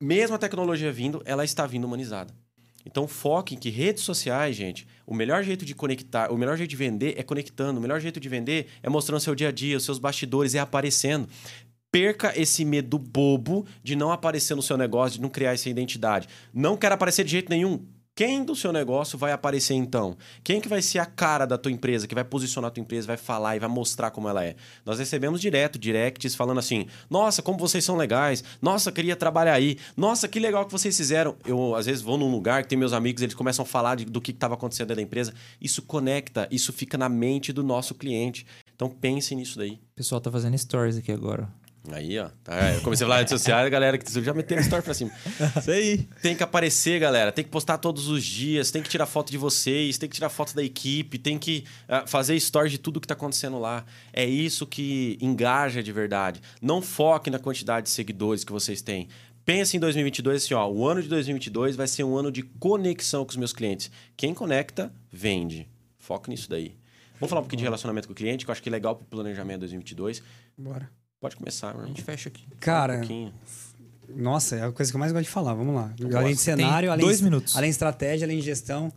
mesmo 0.00 0.36
a 0.36 0.38
tecnologia 0.38 0.92
vindo, 0.92 1.22
ela 1.24 1.44
está 1.44 1.66
vindo 1.66 1.84
humanizada. 1.84 2.34
Então 2.86 3.08
foque 3.08 3.54
em 3.54 3.58
que 3.58 3.70
redes 3.70 4.02
sociais, 4.02 4.54
gente, 4.54 4.86
o 5.06 5.14
melhor 5.14 5.42
jeito 5.42 5.64
de 5.64 5.74
conectar, 5.74 6.30
o 6.30 6.36
melhor 6.36 6.56
jeito 6.56 6.70
de 6.70 6.76
vender 6.76 7.14
é 7.16 7.22
conectando, 7.22 7.78
o 7.78 7.82
melhor 7.82 8.00
jeito 8.00 8.20
de 8.20 8.28
vender 8.28 8.66
é 8.82 8.88
mostrando 8.90 9.20
seu 9.20 9.34
dia 9.34 9.48
a 9.48 9.52
dia, 9.52 9.76
os 9.76 9.84
seus 9.84 9.98
bastidores, 9.98 10.54
é 10.54 10.58
aparecendo. 10.58 11.28
Perca 11.90 12.38
esse 12.38 12.64
medo 12.64 12.98
bobo 12.98 13.66
de 13.82 13.96
não 13.96 14.10
aparecer 14.10 14.54
no 14.54 14.62
seu 14.62 14.76
negócio, 14.76 15.16
de 15.16 15.22
não 15.22 15.30
criar 15.30 15.54
essa 15.54 15.70
identidade. 15.70 16.28
Não 16.52 16.76
quero 16.76 16.94
aparecer 16.94 17.24
de 17.24 17.30
jeito 17.30 17.48
nenhum. 17.48 17.86
Quem 18.16 18.44
do 18.44 18.54
seu 18.54 18.72
negócio 18.72 19.18
vai 19.18 19.32
aparecer 19.32 19.74
então? 19.74 20.16
Quem 20.44 20.60
que 20.60 20.68
vai 20.68 20.80
ser 20.80 21.00
a 21.00 21.06
cara 21.06 21.44
da 21.44 21.58
tua 21.58 21.72
empresa, 21.72 22.06
que 22.06 22.14
vai 22.14 22.22
posicionar 22.22 22.68
a 22.68 22.70
tua 22.70 22.80
empresa, 22.80 23.08
vai 23.08 23.16
falar 23.16 23.56
e 23.56 23.58
vai 23.58 23.68
mostrar 23.68 24.12
como 24.12 24.28
ela 24.28 24.44
é? 24.44 24.54
Nós 24.86 25.00
recebemos 25.00 25.40
direto, 25.40 25.80
directs 25.80 26.36
falando 26.36 26.58
assim: 26.58 26.86
"Nossa, 27.10 27.42
como 27.42 27.58
vocês 27.58 27.82
são 27.84 27.96
legais. 27.96 28.44
Nossa, 28.62 28.92
queria 28.92 29.16
trabalhar 29.16 29.54
aí. 29.54 29.78
Nossa, 29.96 30.28
que 30.28 30.38
legal 30.38 30.64
que 30.64 30.70
vocês 30.70 30.96
fizeram". 30.96 31.34
Eu 31.44 31.74
às 31.74 31.86
vezes 31.86 32.02
vou 32.02 32.16
num 32.16 32.30
lugar 32.30 32.62
que 32.62 32.68
tem 32.68 32.78
meus 32.78 32.92
amigos, 32.92 33.20
eles 33.20 33.34
começam 33.34 33.64
a 33.64 33.66
falar 33.66 33.96
de, 33.96 34.04
do 34.04 34.20
que 34.20 34.30
estava 34.30 34.54
acontecendo 34.54 34.86
dentro 34.86 35.02
da 35.02 35.02
empresa. 35.02 35.34
Isso 35.60 35.82
conecta, 35.82 36.46
isso 36.52 36.72
fica 36.72 36.96
na 36.96 37.08
mente 37.08 37.52
do 37.52 37.64
nosso 37.64 37.96
cliente. 37.96 38.46
Então 38.76 38.88
pense 38.88 39.34
nisso 39.34 39.58
daí. 39.58 39.72
O 39.72 39.96
pessoal 39.96 40.20
tá 40.20 40.30
fazendo 40.30 40.56
stories 40.56 40.96
aqui 40.96 41.10
agora. 41.10 41.48
Aí, 41.92 42.18
ó. 42.18 42.30
Tá, 42.42 42.72
eu 42.72 42.80
comecei 42.80 43.04
a 43.04 43.08
falar 43.08 43.16
de 43.16 43.30
redes 43.30 43.40
sociais, 43.40 43.66
a 43.66 43.68
galera 43.68 43.98
que 43.98 44.22
já 44.22 44.32
meteu 44.32 44.58
story 44.60 44.82
pra 44.82 44.94
cima. 44.94 45.10
Isso 45.58 45.70
aí. 45.70 46.08
Tem 46.22 46.34
que 46.34 46.42
aparecer, 46.42 46.98
galera. 46.98 47.30
Tem 47.30 47.44
que 47.44 47.50
postar 47.50 47.76
todos 47.76 48.08
os 48.08 48.24
dias. 48.24 48.70
Tem 48.70 48.82
que 48.82 48.88
tirar 48.88 49.06
foto 49.06 49.30
de 49.30 49.36
vocês. 49.36 49.98
Tem 49.98 50.08
que 50.08 50.14
tirar 50.14 50.30
foto 50.30 50.54
da 50.54 50.62
equipe. 50.62 51.18
Tem 51.18 51.38
que 51.38 51.64
uh, 51.86 52.08
fazer 52.08 52.38
stories 52.40 52.72
de 52.72 52.78
tudo 52.78 53.00
que 53.00 53.06
tá 53.06 53.14
acontecendo 53.14 53.58
lá. 53.58 53.84
É 54.12 54.24
isso 54.24 54.66
que 54.66 55.18
engaja 55.20 55.82
de 55.82 55.92
verdade. 55.92 56.40
Não 56.60 56.80
foque 56.80 57.30
na 57.30 57.38
quantidade 57.38 57.84
de 57.84 57.90
seguidores 57.90 58.44
que 58.44 58.52
vocês 58.52 58.80
têm. 58.80 59.08
Pense 59.44 59.76
em 59.76 59.80
2022 59.80 60.42
assim, 60.42 60.54
ó. 60.54 60.66
O 60.66 60.88
ano 60.88 61.02
de 61.02 61.08
2022 61.08 61.76
vai 61.76 61.86
ser 61.86 62.02
um 62.02 62.16
ano 62.16 62.32
de 62.32 62.42
conexão 62.42 63.26
com 63.26 63.30
os 63.30 63.36
meus 63.36 63.52
clientes. 63.52 63.90
Quem 64.16 64.32
conecta, 64.32 64.90
vende. 65.12 65.68
Foque 65.98 66.30
nisso 66.30 66.48
daí. 66.48 66.74
Vamos 67.20 67.28
falar 67.28 67.40
um 67.40 67.44
pouquinho 67.44 67.58
de 67.58 67.64
relacionamento 67.64 68.08
com 68.08 68.12
o 68.12 68.16
cliente, 68.16 68.44
que 68.44 68.50
eu 68.50 68.52
acho 68.52 68.62
que 68.62 68.70
é 68.70 68.72
legal 68.72 68.96
pro 68.96 69.04
planejamento 69.04 69.60
2022. 69.60 70.22
Bora. 70.56 71.03
Pode 71.24 71.36
começar, 71.36 71.74
A 71.74 71.86
gente 71.86 72.02
fecha 72.02 72.28
aqui. 72.28 72.44
Cara, 72.60 73.00
um 73.08 73.32
nossa, 74.14 74.56
é 74.56 74.62
a 74.62 74.70
coisa 74.70 74.92
que 74.92 74.96
eu 74.96 75.00
mais 75.00 75.10
gosto 75.10 75.24
de 75.24 75.30
falar. 75.30 75.54
Vamos 75.54 75.74
lá. 75.74 75.90
além 76.18 76.34
de 76.34 76.38
cenário, 76.38 76.92
além 76.92 77.02
dois 77.02 77.22
minutos. 77.22 77.56
além 77.56 77.70
de 77.70 77.72
estratégia, 77.72 78.26
além 78.26 78.40
de 78.40 78.44
gestão. 78.44 78.92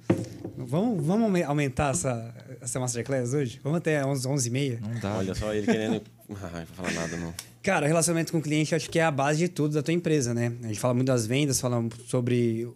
Vamos, 0.58 1.06
vamos 1.06 1.42
aumentar 1.44 1.92
essa, 1.92 2.36
essa 2.60 2.82
Masterclass 2.82 3.34
hoje? 3.34 3.62
Vamos 3.64 3.78
até 3.78 4.06
11, 4.06 4.28
11 4.28 4.46
e 4.46 4.52
meia? 4.52 4.80
Não 4.82 5.00
dá. 5.00 5.20
Olha 5.20 5.34
só 5.34 5.54
ele 5.54 5.68
querendo... 5.68 6.02
Ai, 6.32 6.36
não 6.52 6.66
vou 6.66 6.76
falar 6.76 6.92
nada, 6.92 7.16
não. 7.16 7.34
Cara, 7.64 7.88
relacionamento 7.88 8.34
com 8.34 8.40
o 8.40 8.42
cliente 8.42 8.76
acho 8.76 8.90
que 8.90 9.00
é 9.00 9.04
a 9.06 9.12
base 9.12 9.40
de 9.40 9.48
tudo 9.48 9.76
da 9.76 9.82
tua 9.82 9.94
empresa, 9.94 10.34
né? 10.34 10.52
A 10.64 10.68
gente 10.68 10.82
fala 10.82 10.94
muito 10.94 11.08
das 11.08 11.26
vendas, 11.26 11.62
fala 11.62 11.82
sobre 12.08 12.68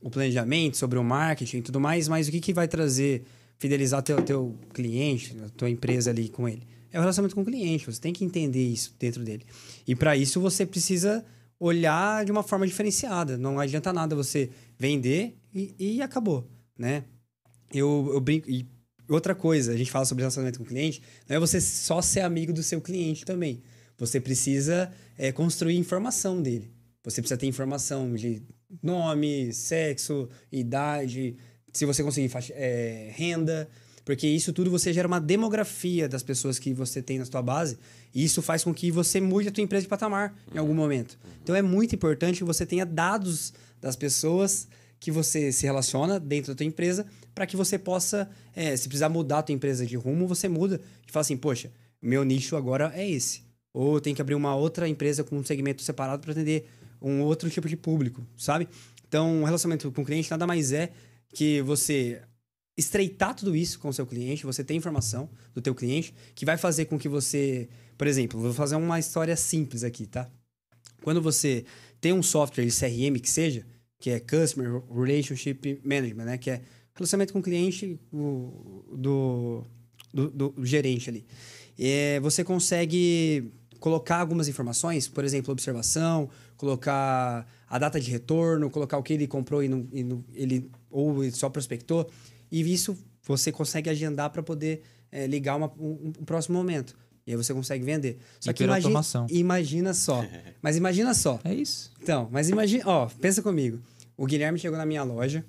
o 0.00 0.08
planejamento, 0.08 0.76
sobre 0.76 1.00
o 1.00 1.02
marketing 1.02 1.56
e 1.56 1.62
tudo 1.62 1.80
mais, 1.80 2.06
mas 2.06 2.28
o 2.28 2.30
que, 2.30 2.38
que 2.38 2.54
vai 2.54 2.68
trazer, 2.68 3.24
fidelizar 3.58 4.02
teu, 4.02 4.22
teu 4.22 4.54
cliente, 4.72 5.36
a 5.44 5.48
tua 5.48 5.68
empresa 5.68 6.10
ali 6.12 6.28
com 6.28 6.48
ele? 6.48 6.62
É 6.92 6.98
o 6.98 7.00
relacionamento 7.00 7.34
com 7.34 7.42
o 7.42 7.44
cliente, 7.44 7.86
você 7.86 8.00
tem 8.00 8.12
que 8.12 8.24
entender 8.24 8.66
isso 8.66 8.94
dentro 8.98 9.24
dele. 9.24 9.44
E 9.86 9.94
para 9.94 10.16
isso 10.16 10.40
você 10.40 10.66
precisa 10.66 11.24
olhar 11.58 12.24
de 12.24 12.32
uma 12.32 12.42
forma 12.42 12.66
diferenciada. 12.66 13.36
Não 13.36 13.60
adianta 13.60 13.92
nada 13.92 14.16
você 14.16 14.50
vender 14.78 15.36
e, 15.54 15.74
e 15.78 16.02
acabou, 16.02 16.48
né? 16.76 17.04
Eu, 17.72 18.10
eu 18.12 18.20
brinco... 18.20 18.50
E 18.50 18.66
outra 19.08 19.34
coisa, 19.34 19.72
a 19.72 19.76
gente 19.76 19.90
fala 19.90 20.04
sobre 20.04 20.22
relacionamento 20.22 20.58
com 20.58 20.64
o 20.64 20.68
cliente, 20.68 21.02
não 21.28 21.36
é 21.36 21.38
você 21.38 21.60
só 21.60 22.00
ser 22.00 22.20
amigo 22.20 22.52
do 22.52 22.62
seu 22.62 22.80
cliente 22.80 23.24
também. 23.24 23.62
Você 23.98 24.20
precisa 24.20 24.90
é, 25.18 25.30
construir 25.30 25.76
informação 25.76 26.40
dele. 26.40 26.72
Você 27.04 27.20
precisa 27.20 27.38
ter 27.38 27.46
informação 27.46 28.14
de 28.14 28.42
nome, 28.82 29.52
sexo, 29.52 30.28
idade, 30.50 31.36
se 31.72 31.84
você 31.84 32.02
conseguir 32.02 32.30
é, 32.52 33.12
renda, 33.14 33.68
porque 34.10 34.26
isso 34.26 34.52
tudo 34.52 34.72
você 34.72 34.92
gera 34.92 35.06
uma 35.06 35.20
demografia 35.20 36.08
das 36.08 36.20
pessoas 36.20 36.58
que 36.58 36.74
você 36.74 37.00
tem 37.00 37.20
na 37.20 37.24
sua 37.24 37.40
base 37.40 37.78
e 38.12 38.24
isso 38.24 38.42
faz 38.42 38.64
com 38.64 38.74
que 38.74 38.90
você 38.90 39.20
mude 39.20 39.46
a 39.46 39.52
tua 39.52 39.62
empresa 39.62 39.84
de 39.84 39.88
patamar 39.88 40.36
em 40.52 40.58
algum 40.58 40.74
momento. 40.74 41.16
Então 41.40 41.54
é 41.54 41.62
muito 41.62 41.94
importante 41.94 42.38
que 42.38 42.44
você 42.44 42.66
tenha 42.66 42.84
dados 42.84 43.52
das 43.80 43.94
pessoas 43.94 44.66
que 44.98 45.12
você 45.12 45.52
se 45.52 45.64
relaciona 45.64 46.18
dentro 46.18 46.52
da 46.52 46.56
tua 46.56 46.66
empresa 46.66 47.06
para 47.32 47.46
que 47.46 47.56
você 47.56 47.78
possa, 47.78 48.28
é, 48.52 48.76
se 48.76 48.88
precisar 48.88 49.08
mudar 49.08 49.38
a 49.38 49.42
tua 49.44 49.54
empresa 49.54 49.86
de 49.86 49.94
rumo, 49.94 50.26
você 50.26 50.48
muda 50.48 50.80
e 51.06 51.12
fala 51.12 51.20
assim, 51.20 51.36
poxa, 51.36 51.70
meu 52.02 52.24
nicho 52.24 52.56
agora 52.56 52.90
é 52.92 53.08
esse. 53.08 53.44
Ou 53.72 54.00
tem 54.00 54.12
que 54.12 54.20
abrir 54.20 54.34
uma 54.34 54.56
outra 54.56 54.88
empresa 54.88 55.22
com 55.22 55.36
um 55.36 55.44
segmento 55.44 55.82
separado 55.82 56.20
para 56.20 56.32
atender 56.32 56.68
um 57.00 57.20
outro 57.20 57.48
tipo 57.48 57.68
de 57.68 57.76
público, 57.76 58.26
sabe? 58.36 58.68
Então, 59.06 59.42
o 59.42 59.44
relacionamento 59.44 59.92
com 59.92 60.02
o 60.02 60.04
cliente 60.04 60.28
nada 60.28 60.48
mais 60.48 60.72
é 60.72 60.90
que 61.32 61.62
você 61.62 62.20
estreitar 62.80 63.34
tudo 63.34 63.54
isso 63.54 63.78
com 63.78 63.88
o 63.88 63.92
seu 63.92 64.06
cliente, 64.06 64.44
você 64.44 64.64
ter 64.64 64.74
informação 64.74 65.30
do 65.54 65.62
teu 65.62 65.74
cliente, 65.74 66.14
que 66.34 66.44
vai 66.44 66.56
fazer 66.56 66.86
com 66.86 66.98
que 66.98 67.08
você... 67.08 67.68
Por 67.96 68.06
exemplo, 68.06 68.40
vou 68.40 68.52
fazer 68.52 68.76
uma 68.76 68.98
história 68.98 69.36
simples 69.36 69.84
aqui, 69.84 70.06
tá? 70.06 70.28
Quando 71.02 71.20
você 71.22 71.64
tem 72.00 72.12
um 72.12 72.22
software 72.22 72.64
de 72.64 72.72
CRM 72.72 73.20
que 73.20 73.30
seja, 73.30 73.64
que 73.98 74.10
é 74.10 74.18
Customer 74.18 74.82
Relationship 74.90 75.80
Management, 75.84 76.24
né? 76.24 76.38
Que 76.38 76.50
é 76.50 76.62
relacionamento 76.94 77.32
com 77.32 77.38
o 77.38 77.42
cliente 77.42 77.98
o, 78.12 78.84
do, 78.96 79.64
do, 80.12 80.30
do, 80.30 80.64
gerente 80.64 81.08
ali. 81.08 81.26
É, 81.78 82.20
você 82.20 82.42
consegue 82.42 83.52
colocar 83.78 84.18
algumas 84.18 84.48
informações, 84.48 85.08
por 85.08 85.24
exemplo, 85.24 85.52
observação, 85.52 86.28
colocar 86.56 87.46
a 87.68 87.78
data 87.78 87.98
de 87.98 88.10
retorno, 88.10 88.68
colocar 88.68 88.98
o 88.98 89.02
que 89.02 89.14
ele 89.14 89.26
comprou 89.26 89.62
e, 89.62 89.68
não, 89.68 89.88
e 89.92 90.02
não, 90.02 90.24
ele 90.34 90.70
ou 90.90 91.30
só 91.30 91.48
prospectou. 91.48 92.10
E 92.50 92.60
isso 92.60 92.96
você 93.22 93.52
consegue 93.52 93.88
agendar 93.88 94.30
para 94.30 94.42
poder 94.42 94.82
é, 95.12 95.26
ligar 95.26 95.56
uma, 95.56 95.72
um, 95.78 96.12
um, 96.18 96.24
próximo 96.24 96.56
momento. 96.56 96.96
E 97.26 97.32
aí 97.32 97.36
você 97.36 97.54
consegue 97.54 97.84
vender. 97.84 98.18
Só 98.40 98.52
que 98.52 98.64
imagina, 98.64 99.00
imagina 99.30 99.94
só. 99.94 100.24
Mas 100.62 100.76
imagina 100.76 101.14
só. 101.14 101.38
É 101.44 101.54
isso. 101.54 101.92
Então, 102.02 102.28
mas 102.30 102.48
imagina, 102.48 102.84
ó, 102.86 103.08
pensa 103.20 103.42
comigo. 103.42 103.80
O 104.16 104.26
Guilherme 104.26 104.58
chegou 104.58 104.76
na 104.76 104.84
minha 104.84 105.02
loja, 105.02 105.44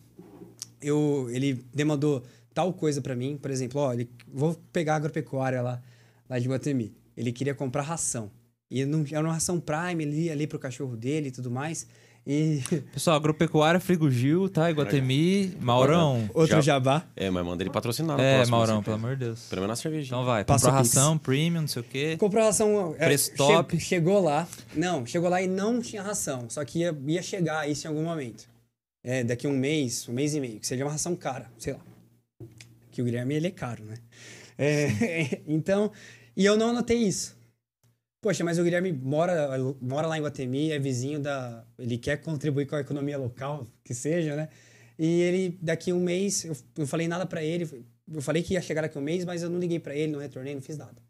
eu, 0.81 1.27
ele 1.31 1.65
demandou 1.73 2.23
tal 2.53 2.73
coisa 2.73 3.01
para 3.01 3.15
mim, 3.15 3.37
por 3.37 3.51
exemplo, 3.51 3.81
ó, 3.81 3.93
ele, 3.93 4.09
vou 4.27 4.55
pegar 4.71 4.93
a 4.93 4.95
agropecuária 4.97 5.61
lá, 5.61 5.81
lá 6.29 6.39
de 6.39 6.47
Guatemi. 6.47 6.93
Ele 7.15 7.31
queria 7.31 7.53
comprar 7.53 7.81
ração. 7.81 8.31
E 8.69 8.85
não, 8.85 9.03
era 9.11 9.21
uma 9.21 9.33
ração 9.33 9.59
Prime 9.59 10.03
ali, 10.03 10.29
ali 10.29 10.47
pro 10.47 10.57
cachorro 10.57 10.95
dele 10.95 11.27
e 11.27 11.31
tudo 11.31 11.51
mais. 11.51 11.85
E... 12.26 12.61
Pessoal, 12.93 13.17
agropecuária, 13.17 13.80
Frigo 13.80 14.09
Gil, 14.09 14.47
tá? 14.47 14.69
Iguatemi, 14.69 15.57
Maurão. 15.59 16.30
Outro 16.34 16.61
jabá. 16.61 17.03
É, 17.15 17.30
mas 17.30 17.45
manda 17.45 17.63
ele 17.63 17.69
patrocinar 17.69 18.19
É, 18.19 18.36
próximo, 18.36 18.57
Maurão, 18.57 18.76
assim, 18.76 18.84
pelo 18.84 18.95
amor 18.95 19.15
de 19.15 19.26
Deus. 19.26 19.47
Pelo 19.49 19.61
menos 19.61 19.80
na 19.80 19.82
cervejinha. 19.82 20.07
Então 20.07 20.26
vai, 20.26 20.43
comprou 20.43 20.72
ração, 20.72 21.17
premium, 21.17 21.61
não 21.61 21.67
sei 21.67 21.82
o 21.82 21.86
quê. 21.86 22.17
Comprou 22.17 22.43
ração... 22.43 22.95
É, 22.99 23.05
Preço 23.05 23.36
top. 23.36 23.80
Che 23.80 23.86
chegou 23.86 24.22
lá. 24.22 24.47
Não, 24.76 25.05
chegou 25.05 25.30
lá 25.30 25.41
e 25.41 25.47
não 25.47 25.82
tinha 25.82 26.01
ração. 26.01 26.49
Só 26.49 26.63
que 26.63 26.80
ia, 26.80 26.95
ia 27.07 27.22
chegar 27.22 27.67
isso 27.69 27.88
em 27.88 27.89
algum 27.89 28.03
momento. 28.03 28.47
É, 29.03 29.24
daqui 29.24 29.47
um 29.47 29.57
mês, 29.57 30.07
um 30.07 30.13
mês 30.13 30.36
e 30.36 30.39
meio. 30.39 30.59
Que 30.59 30.67
seria 30.67 30.86
uma 30.86 30.91
ração 30.91 31.15
cara, 31.15 31.51
sei 31.57 31.74
lá. 31.74 31.80
Que 32.91 33.01
o 33.01 33.05
Guilherme, 33.05 33.36
ele 33.36 33.47
é 33.47 33.51
caro, 33.51 33.84
né? 33.84 33.95
É, 34.57 35.41
então... 35.47 35.91
E 36.36 36.45
eu 36.45 36.55
não 36.55 36.69
anotei 36.69 36.97
isso. 36.97 37.36
Poxa, 38.22 38.43
mas 38.43 38.59
o 38.59 38.63
Guilherme 38.63 38.93
mora, 38.93 39.57
mora 39.82 40.05
lá 40.05 40.15
em 40.15 40.22
Guatemi, 40.22 40.72
é 40.72 40.78
vizinho 40.78 41.19
da. 41.19 41.65
Ele 41.78 41.97
quer 41.97 42.17
contribuir 42.17 42.67
com 42.67 42.76
a 42.76 42.82
economia 42.82 43.17
local, 43.17 43.67
que 43.84 43.95
seja, 43.95 44.36
né? 44.36 44.49
E 44.97 45.22
ele, 45.22 45.57
daqui 45.59 45.91
um 45.91 45.99
mês, 45.99 46.45
eu 46.45 46.55
não 46.78 46.86
falei 46.86 47.07
nada 47.07 47.26
para 47.26 47.43
ele. 47.43 47.67
Eu 48.13 48.22
falei 48.22 48.43
que 48.43 48.53
ia 48.53 48.61
chegar 48.61 48.84
daqui 48.84 48.95
um 48.95 49.01
mês, 49.01 49.26
mas 49.26 49.41
eu 49.41 49.49
não 49.49 49.57
liguei 49.57 49.80
para 49.80 49.95
ele, 49.95 50.11
não 50.11 50.19
retornei, 50.19 50.53
não 50.53 50.61
fiz 50.61 50.78
nada. 50.78 51.01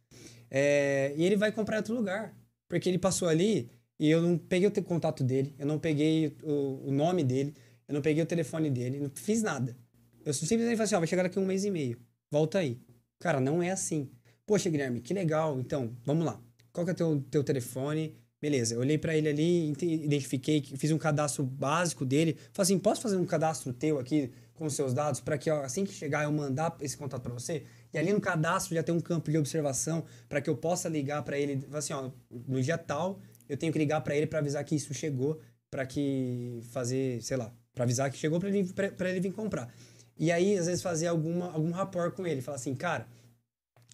É, 0.49 1.13
e 1.17 1.25
ele 1.25 1.35
vai 1.35 1.51
comprar 1.51 1.75
em 1.75 1.79
outro 1.79 1.93
lugar. 1.93 2.33
Porque 2.69 2.87
ele 2.87 2.97
passou 2.97 3.27
ali 3.27 3.69
e 3.99 4.09
eu 4.09 4.21
não 4.21 4.37
peguei 4.37 4.69
o 4.69 4.83
contato 4.83 5.21
dele, 5.23 5.53
eu 5.59 5.65
não 5.65 5.77
peguei 5.77 6.37
o, 6.43 6.87
o 6.87 6.91
nome 6.91 7.21
dele, 7.25 7.53
eu 7.89 7.93
não 7.93 8.01
peguei 8.01 8.23
o 8.23 8.25
telefone 8.25 8.69
dele, 8.69 8.99
não 8.99 9.11
fiz 9.13 9.43
nada. 9.43 9.75
Eu 10.23 10.33
simplesmente 10.33 10.77
falei 10.77 10.83
assim: 10.85 10.95
ó, 10.95 10.99
vai 10.99 11.07
chegar 11.07 11.23
daqui 11.23 11.37
um 11.37 11.45
mês 11.45 11.65
e 11.65 11.71
meio. 11.71 11.99
Volta 12.31 12.59
aí. 12.59 12.79
Cara, 13.19 13.41
não 13.41 13.61
é 13.61 13.71
assim. 13.71 14.09
Poxa, 14.45 14.69
Guilherme, 14.69 15.01
que 15.01 15.13
legal. 15.13 15.59
Então, 15.59 15.93
vamos 16.05 16.25
lá 16.25 16.41
qual 16.71 16.85
que 16.85 16.91
é 16.91 16.93
teu, 16.93 17.23
teu 17.29 17.43
telefone? 17.43 18.15
Beleza, 18.41 18.73
eu 18.73 18.79
olhei 18.79 18.97
para 18.97 19.15
ele 19.15 19.29
ali, 19.29 19.69
identifiquei, 19.69 20.63
fiz 20.63 20.91
um 20.91 20.97
cadastro 20.97 21.43
básico 21.43 22.03
dele. 22.03 22.37
Falei 22.51 22.63
assim, 22.63 22.79
posso 22.79 22.99
fazer 23.01 23.17
um 23.17 23.25
cadastro 23.25 23.71
teu 23.71 23.99
aqui 23.99 24.31
com 24.55 24.65
os 24.65 24.73
seus 24.73 24.93
dados 24.93 25.19
para 25.19 25.37
que 25.37 25.49
ó, 25.49 25.61
assim 25.61 25.85
que 25.85 25.93
chegar 25.93 26.23
eu 26.23 26.31
mandar 26.31 26.75
esse 26.81 26.97
contato 26.97 27.21
para 27.21 27.33
você? 27.33 27.63
E 27.93 27.99
ali 27.99 28.11
no 28.11 28.19
cadastro 28.19 28.73
já 28.73 28.81
tem 28.81 28.95
um 28.95 28.99
campo 28.99 29.29
de 29.29 29.37
observação 29.37 30.03
para 30.27 30.41
que 30.41 30.49
eu 30.49 30.57
possa 30.57 30.89
ligar 30.89 31.21
para 31.23 31.37
ele, 31.37 31.63
assim, 31.73 31.93
ó, 31.93 32.09
no 32.47 32.61
dia 32.61 32.77
tal, 32.77 33.19
eu 33.47 33.57
tenho 33.57 33.71
que 33.71 33.77
ligar 33.77 34.01
para 34.01 34.15
ele 34.15 34.25
para 34.25 34.39
avisar 34.39 34.63
que 34.63 34.75
isso 34.75 34.93
chegou, 34.93 35.39
para 35.69 35.85
que 35.85 36.61
fazer, 36.71 37.21
sei 37.21 37.37
lá, 37.37 37.53
para 37.75 37.83
avisar 37.83 38.09
que 38.09 38.17
chegou 38.17 38.39
para 38.39 38.49
ele, 38.49 38.67
ele 38.99 39.19
vir 39.19 39.31
comprar. 39.33 39.71
E 40.17 40.31
aí, 40.31 40.57
às 40.57 40.67
vezes, 40.67 40.81
fazer 40.81 41.07
alguma, 41.07 41.51
algum 41.51 41.71
rapport 41.71 42.13
com 42.13 42.27
ele. 42.27 42.41
Falar 42.41 42.57
assim, 42.57 42.75
cara, 42.75 43.07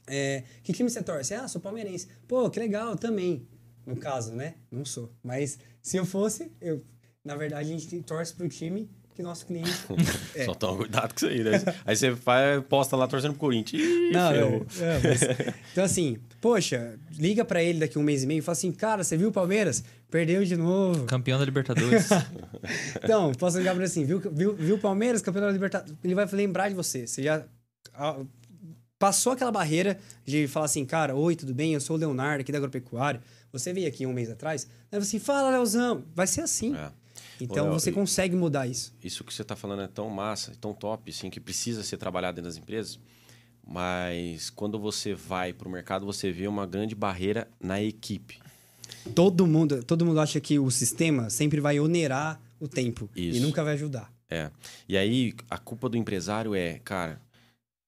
é, 0.08 0.44
que 0.64 0.74
time 0.74 0.90
você 0.90 1.04
torce? 1.04 1.34
Ah, 1.34 1.48
sou 1.48 1.62
palmeirense. 1.62 2.08
Pô, 2.28 2.50
que 2.50 2.60
legal, 2.60 2.96
também. 2.96 3.48
No 3.86 3.96
caso, 3.96 4.34
né? 4.34 4.56
Não 4.72 4.84
sou. 4.84 5.12
Mas 5.24 5.60
se 5.82 5.98
eu 5.98 6.06
fosse, 6.06 6.52
eu, 6.60 6.84
na 7.24 7.36
verdade, 7.36 7.70
a 7.70 7.78
gente 7.78 8.02
torce 8.04 8.34
pro 8.34 8.48
time 8.50 8.90
que 9.18 9.24
nosso 9.24 9.48
cliente. 9.48 9.72
é. 10.36 10.46
Só 10.46 10.54
toma 10.54 10.78
cuidado 10.78 11.10
com 11.10 11.18
isso 11.18 11.26
aí, 11.26 11.44
né? 11.44 11.60
aí 11.86 11.96
você 11.96 12.12
vai, 12.12 12.62
posta 12.62 12.96
lá 12.96 13.08
torcendo 13.08 13.32
pro 13.32 13.40
Corinthians. 13.40 13.82
Ih, 13.82 14.12
Não, 14.12 14.32
eu, 14.32 14.66
é, 14.80 15.00
mas, 15.04 15.22
então, 15.72 15.84
assim, 15.84 16.18
poxa, 16.40 17.00
liga 17.18 17.44
para 17.44 17.64
ele 17.64 17.80
daqui 17.80 17.98
um 17.98 18.04
mês 18.04 18.22
e 18.22 18.28
meio 18.28 18.40
e 18.40 18.42
fala 18.44 18.54
assim: 18.54 18.72
cara, 18.72 19.04
você 19.04 19.18
viu 19.18 19.30
o 19.30 19.32
Palmeiras? 19.32 19.84
Perdeu 20.12 20.46
de 20.46 20.56
novo. 20.56 21.06
Campeão 21.06 21.40
da 21.40 21.46
Libertadores. 21.46 22.10
então, 23.04 23.32
posso 23.34 23.58
ligar 23.58 23.72
pra 23.72 23.84
ele 23.84 23.92
assim: 23.92 24.06
viu, 24.06 24.20
viu, 24.20 24.56
viu 24.56 24.76
o 24.76 24.80
Palmeiras, 24.80 25.22
campeão 25.22 25.46
da 25.46 25.52
Libertadores? 25.52 25.98
Ele 26.04 26.14
vai 26.14 26.28
lembrar 26.34 26.70
de 26.70 26.76
você. 26.76 27.08
Você 27.08 27.24
já 27.24 27.44
passou 29.00 29.34
aquela 29.34 29.52
barreira 29.52 30.00
de 30.26 30.48
falar 30.48 30.66
assim, 30.66 30.86
cara, 30.86 31.16
oi, 31.16 31.36
tudo 31.36 31.54
bem? 31.54 31.74
Eu 31.74 31.82
sou 31.82 31.96
o 31.96 32.00
Leonardo 32.00 32.42
aqui 32.42 32.52
da 32.52 32.58
Agropecuária. 32.58 33.22
Você 33.52 33.74
veio 33.74 33.88
aqui 33.88 34.06
um 34.06 34.14
mês 34.14 34.30
atrás, 34.30 34.68
aí 34.92 35.00
você 35.00 35.18
assim, 35.18 35.20
fala, 35.20 35.50
Leozão, 35.52 36.04
vai 36.14 36.28
ser 36.28 36.42
assim. 36.42 36.76
É. 36.76 36.92
Então 37.40 37.70
Ô, 37.70 37.74
você 37.74 37.92
consegue 37.92 38.36
mudar 38.36 38.68
isso. 38.68 38.94
Isso 39.04 39.24
que 39.24 39.34
você 39.34 39.42
está 39.42 39.56
falando 39.56 39.84
é 39.84 39.88
tão 39.88 40.10
massa, 40.10 40.54
tão 40.60 40.74
top, 40.74 41.12
assim, 41.12 41.30
que 41.30 41.40
precisa 41.40 41.84
ser 41.84 41.98
trabalhado 41.98 42.36
dentro 42.36 42.50
das 42.50 42.58
empresas. 42.58 43.00
Mas 43.66 44.50
quando 44.50 44.80
você 44.80 45.14
vai 45.14 45.54
para 45.54 45.68
o 45.68 45.72
mercado, 45.72 46.06
você 46.06 46.32
vê 46.32 46.48
uma 46.48 46.66
grande 46.66 46.96
barreira 46.96 47.48
na 47.60 47.82
equipe. 47.82 48.40
Todo 49.14 49.46
mundo, 49.46 49.84
todo 49.84 50.06
mundo 50.06 50.20
acha 50.20 50.40
que 50.40 50.58
o 50.58 50.72
sistema 50.72 51.30
sempre 51.30 51.60
vai 51.60 51.80
onerar 51.80 52.40
o 52.60 52.68
tempo 52.68 53.10
isso. 53.16 53.38
e 53.38 53.42
nunca 53.42 53.64
vai 53.64 53.74
ajudar. 53.74 54.12
É. 54.30 54.50
E 54.88 54.98
aí 54.98 55.34
a 55.50 55.58
culpa 55.58 55.88
do 55.88 55.98
empresário 55.98 56.56
é, 56.56 56.80
cara, 56.80 57.22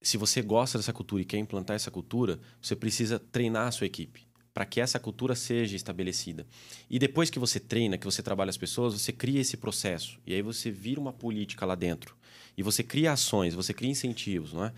se 0.01 0.17
você 0.17 0.41
gosta 0.41 0.77
dessa 0.77 0.93
cultura 0.93 1.21
e 1.21 1.25
quer 1.25 1.37
implantar 1.37 1.75
essa 1.75 1.91
cultura, 1.91 2.39
você 2.61 2.75
precisa 2.75 3.19
treinar 3.19 3.67
a 3.67 3.71
sua 3.71 3.87
equipe 3.87 4.27
para 4.53 4.65
que 4.65 4.81
essa 4.81 4.99
cultura 4.99 5.35
seja 5.35 5.75
estabelecida. 5.75 6.45
E 6.89 6.97
depois 6.99 7.29
que 7.29 7.39
você 7.39 7.59
treina, 7.59 7.97
que 7.97 8.05
você 8.05 8.21
trabalha 8.21 8.49
as 8.49 8.57
pessoas, 8.57 8.93
você 8.93 9.13
cria 9.13 9.39
esse 9.39 9.55
processo. 9.55 10.19
E 10.25 10.33
aí 10.33 10.41
você 10.41 10.71
vira 10.71 10.99
uma 10.99 11.13
política 11.13 11.65
lá 11.65 11.75
dentro. 11.75 12.17
E 12.57 12.63
você 12.63 12.83
cria 12.83 13.13
ações, 13.13 13.53
você 13.53 13.73
cria 13.73 13.89
incentivos, 13.89 14.51
não 14.51 14.65
é? 14.65 14.73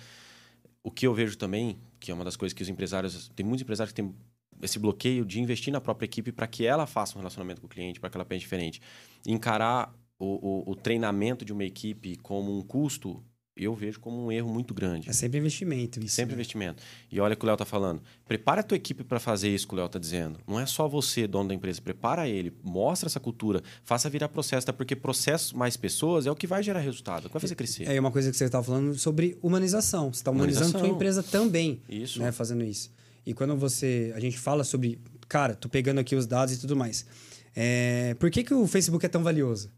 O 0.83 0.91
que 0.91 1.07
eu 1.07 1.13
vejo 1.13 1.37
também, 1.37 1.79
que 1.99 2.11
é 2.11 2.13
uma 2.13 2.23
das 2.23 2.35
coisas 2.35 2.53
que 2.53 2.61
os 2.61 2.69
empresários... 2.69 3.31
Tem 3.35 3.45
muitos 3.45 3.63
empresários 3.63 3.91
que 3.91 4.01
têm 4.01 4.13
esse 4.61 4.77
bloqueio 4.77 5.25
de 5.25 5.39
investir 5.39 5.71
na 5.71 5.81
própria 5.81 6.05
equipe 6.05 6.31
para 6.31 6.45
que 6.45 6.65
ela 6.65 6.85
faça 6.85 7.15
um 7.15 7.19
relacionamento 7.19 7.61
com 7.61 7.67
o 7.67 7.69
cliente, 7.69 7.99
para 7.99 8.09
que 8.09 8.17
ela 8.17 8.25
pense 8.25 8.41
diferente. 8.41 8.81
Encarar 9.25 9.93
o, 10.19 10.69
o, 10.69 10.71
o 10.71 10.75
treinamento 10.75 11.43
de 11.43 11.53
uma 11.53 11.63
equipe 11.63 12.17
como 12.17 12.55
um 12.55 12.61
custo 12.61 13.23
eu 13.65 13.75
vejo 13.75 13.99
como 13.99 14.25
um 14.25 14.31
erro 14.31 14.49
muito 14.49 14.73
grande. 14.73 15.09
É 15.09 15.13
sempre 15.13 15.39
investimento 15.39 15.99
isso. 15.99 16.15
Sempre 16.15 16.33
né? 16.33 16.41
investimento. 16.41 16.83
E 17.11 17.19
olha 17.19 17.33
o 17.33 17.37
que 17.37 17.43
o 17.43 17.47
Léo 17.47 17.57
tá 17.57 17.65
falando. 17.65 18.01
Prepara 18.27 18.61
a 18.61 18.63
tua 18.63 18.75
equipe 18.75 19.03
para 19.03 19.19
fazer 19.19 19.49
isso 19.49 19.67
que 19.67 19.73
o 19.73 19.77
Léo 19.77 19.89
tá 19.89 19.99
dizendo. 19.99 20.39
Não 20.47 20.59
é 20.59 20.65
só 20.65 20.87
você, 20.87 21.27
dono 21.27 21.49
da 21.49 21.55
empresa. 21.55 21.81
Prepara 21.81 22.27
ele, 22.27 22.53
mostra 22.63 23.07
essa 23.07 23.19
cultura, 23.19 23.61
faça 23.83 24.09
virar 24.09 24.29
processo, 24.29 24.65
tá? 24.65 24.73
porque 24.73 24.95
processo 24.95 25.57
mais 25.57 25.77
pessoas 25.77 26.25
é 26.25 26.31
o 26.31 26.35
que 26.35 26.47
vai 26.47 26.63
gerar 26.63 26.79
resultado, 26.79 27.23
é 27.23 27.25
o 27.25 27.29
que 27.29 27.33
vai 27.33 27.41
fazer 27.41 27.55
crescer. 27.55 27.83
É 27.87 27.99
uma 27.99 28.11
coisa 28.11 28.31
que 28.31 28.37
você 28.37 28.45
estava 28.45 28.63
falando 28.63 28.93
sobre 28.97 29.37
humanização. 29.41 30.11
Você 30.11 30.21
está 30.21 30.31
humanizando 30.31 30.77
a 30.77 30.79
sua 30.79 30.89
empresa 30.89 31.23
também, 31.23 31.81
Isso. 31.87 32.19
né, 32.19 32.31
fazendo 32.31 32.63
isso. 32.63 32.91
E 33.25 33.33
quando 33.33 33.55
você, 33.55 34.11
a 34.15 34.19
gente 34.19 34.37
fala 34.39 34.63
sobre, 34.63 34.99
cara, 35.27 35.53
tô 35.53 35.69
pegando 35.69 35.99
aqui 35.99 36.15
os 36.15 36.25
dados 36.25 36.55
e 36.55 36.59
tudo 36.59 36.75
mais. 36.75 37.05
É, 37.55 38.15
por 38.15 38.31
que, 38.31 38.43
que 38.43 38.53
o 38.53 38.65
Facebook 38.65 39.05
é 39.05 39.09
tão 39.09 39.23
valioso? 39.23 39.69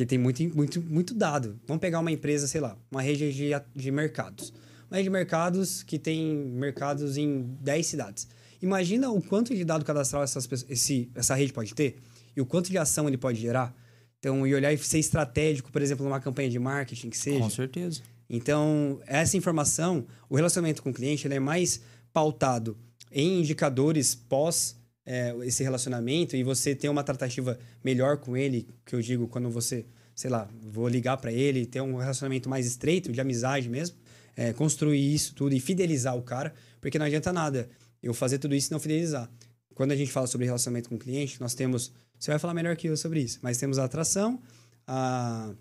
Porque 0.00 0.06
tem 0.06 0.18
muito, 0.18 0.42
muito, 0.56 0.80
muito 0.80 1.14
dado. 1.14 1.60
Vamos 1.66 1.78
pegar 1.78 2.00
uma 2.00 2.10
empresa, 2.10 2.46
sei 2.46 2.58
lá, 2.58 2.74
uma 2.90 3.02
rede 3.02 3.30
de, 3.34 3.50
de 3.76 3.90
mercados. 3.90 4.50
Uma 4.90 4.96
rede 4.96 5.04
de 5.04 5.10
mercados 5.10 5.82
que 5.82 5.98
tem 5.98 6.34
mercados 6.34 7.18
em 7.18 7.42
10 7.60 7.86
cidades. 7.86 8.26
Imagina 8.62 9.10
o 9.10 9.20
quanto 9.20 9.54
de 9.54 9.62
dado 9.62 9.84
cadastral 9.84 10.22
essas, 10.22 10.48
esse, 10.70 11.10
essa 11.14 11.34
rede 11.34 11.52
pode 11.52 11.74
ter 11.74 11.98
e 12.34 12.40
o 12.40 12.46
quanto 12.46 12.70
de 12.70 12.78
ação 12.78 13.08
ele 13.08 13.18
pode 13.18 13.38
gerar. 13.38 13.76
Então, 14.18 14.46
e 14.46 14.54
olhar 14.54 14.72
e 14.72 14.78
ser 14.78 14.98
estratégico, 14.98 15.70
por 15.70 15.82
exemplo, 15.82 16.02
numa 16.02 16.18
campanha 16.18 16.48
de 16.48 16.58
marketing 16.58 17.10
que 17.10 17.18
seja. 17.18 17.38
Com 17.38 17.50
certeza. 17.50 18.00
Então, 18.26 19.02
essa 19.06 19.36
informação, 19.36 20.06
o 20.30 20.36
relacionamento 20.36 20.82
com 20.82 20.88
o 20.88 20.94
cliente, 20.94 21.26
ele 21.26 21.34
é 21.34 21.40
mais 21.40 21.82
pautado 22.10 22.74
em 23.12 23.40
indicadores 23.40 24.14
pós 24.14 24.79
é, 25.04 25.34
esse 25.44 25.62
relacionamento 25.62 26.36
e 26.36 26.42
você 26.42 26.74
ter 26.74 26.88
uma 26.88 27.02
tratativa 27.02 27.58
melhor 27.82 28.18
com 28.18 28.36
ele, 28.36 28.68
que 28.84 28.94
eu 28.94 29.00
digo 29.00 29.26
quando 29.28 29.50
você, 29.50 29.86
sei 30.14 30.30
lá, 30.30 30.48
vou 30.62 30.88
ligar 30.88 31.16
para 31.16 31.32
ele, 31.32 31.66
ter 31.66 31.80
um 31.80 31.96
relacionamento 31.96 32.48
mais 32.48 32.66
estreito, 32.66 33.10
de 33.12 33.20
amizade 33.20 33.68
mesmo, 33.68 33.96
é, 34.36 34.52
construir 34.52 35.14
isso 35.14 35.34
tudo 35.34 35.54
e 35.54 35.60
fidelizar 35.60 36.16
o 36.16 36.22
cara, 36.22 36.52
porque 36.80 36.98
não 36.98 37.06
adianta 37.06 37.32
nada 37.32 37.68
eu 38.02 38.14
fazer 38.14 38.38
tudo 38.38 38.54
isso 38.54 38.68
e 38.70 38.72
não 38.72 38.80
fidelizar. 38.80 39.30
Quando 39.74 39.92
a 39.92 39.96
gente 39.96 40.10
fala 40.12 40.26
sobre 40.26 40.46
relacionamento 40.46 40.88
com 40.88 40.94
o 40.96 40.98
cliente, 40.98 41.40
nós 41.40 41.54
temos, 41.54 41.92
você 42.18 42.30
vai 42.30 42.38
falar 42.38 42.54
melhor 42.54 42.76
que 42.76 42.86
eu 42.88 42.96
sobre 42.96 43.20
isso, 43.20 43.38
mas 43.42 43.58
temos 43.58 43.78
a 43.78 43.84
atração, 43.84 44.40
a 44.86 45.54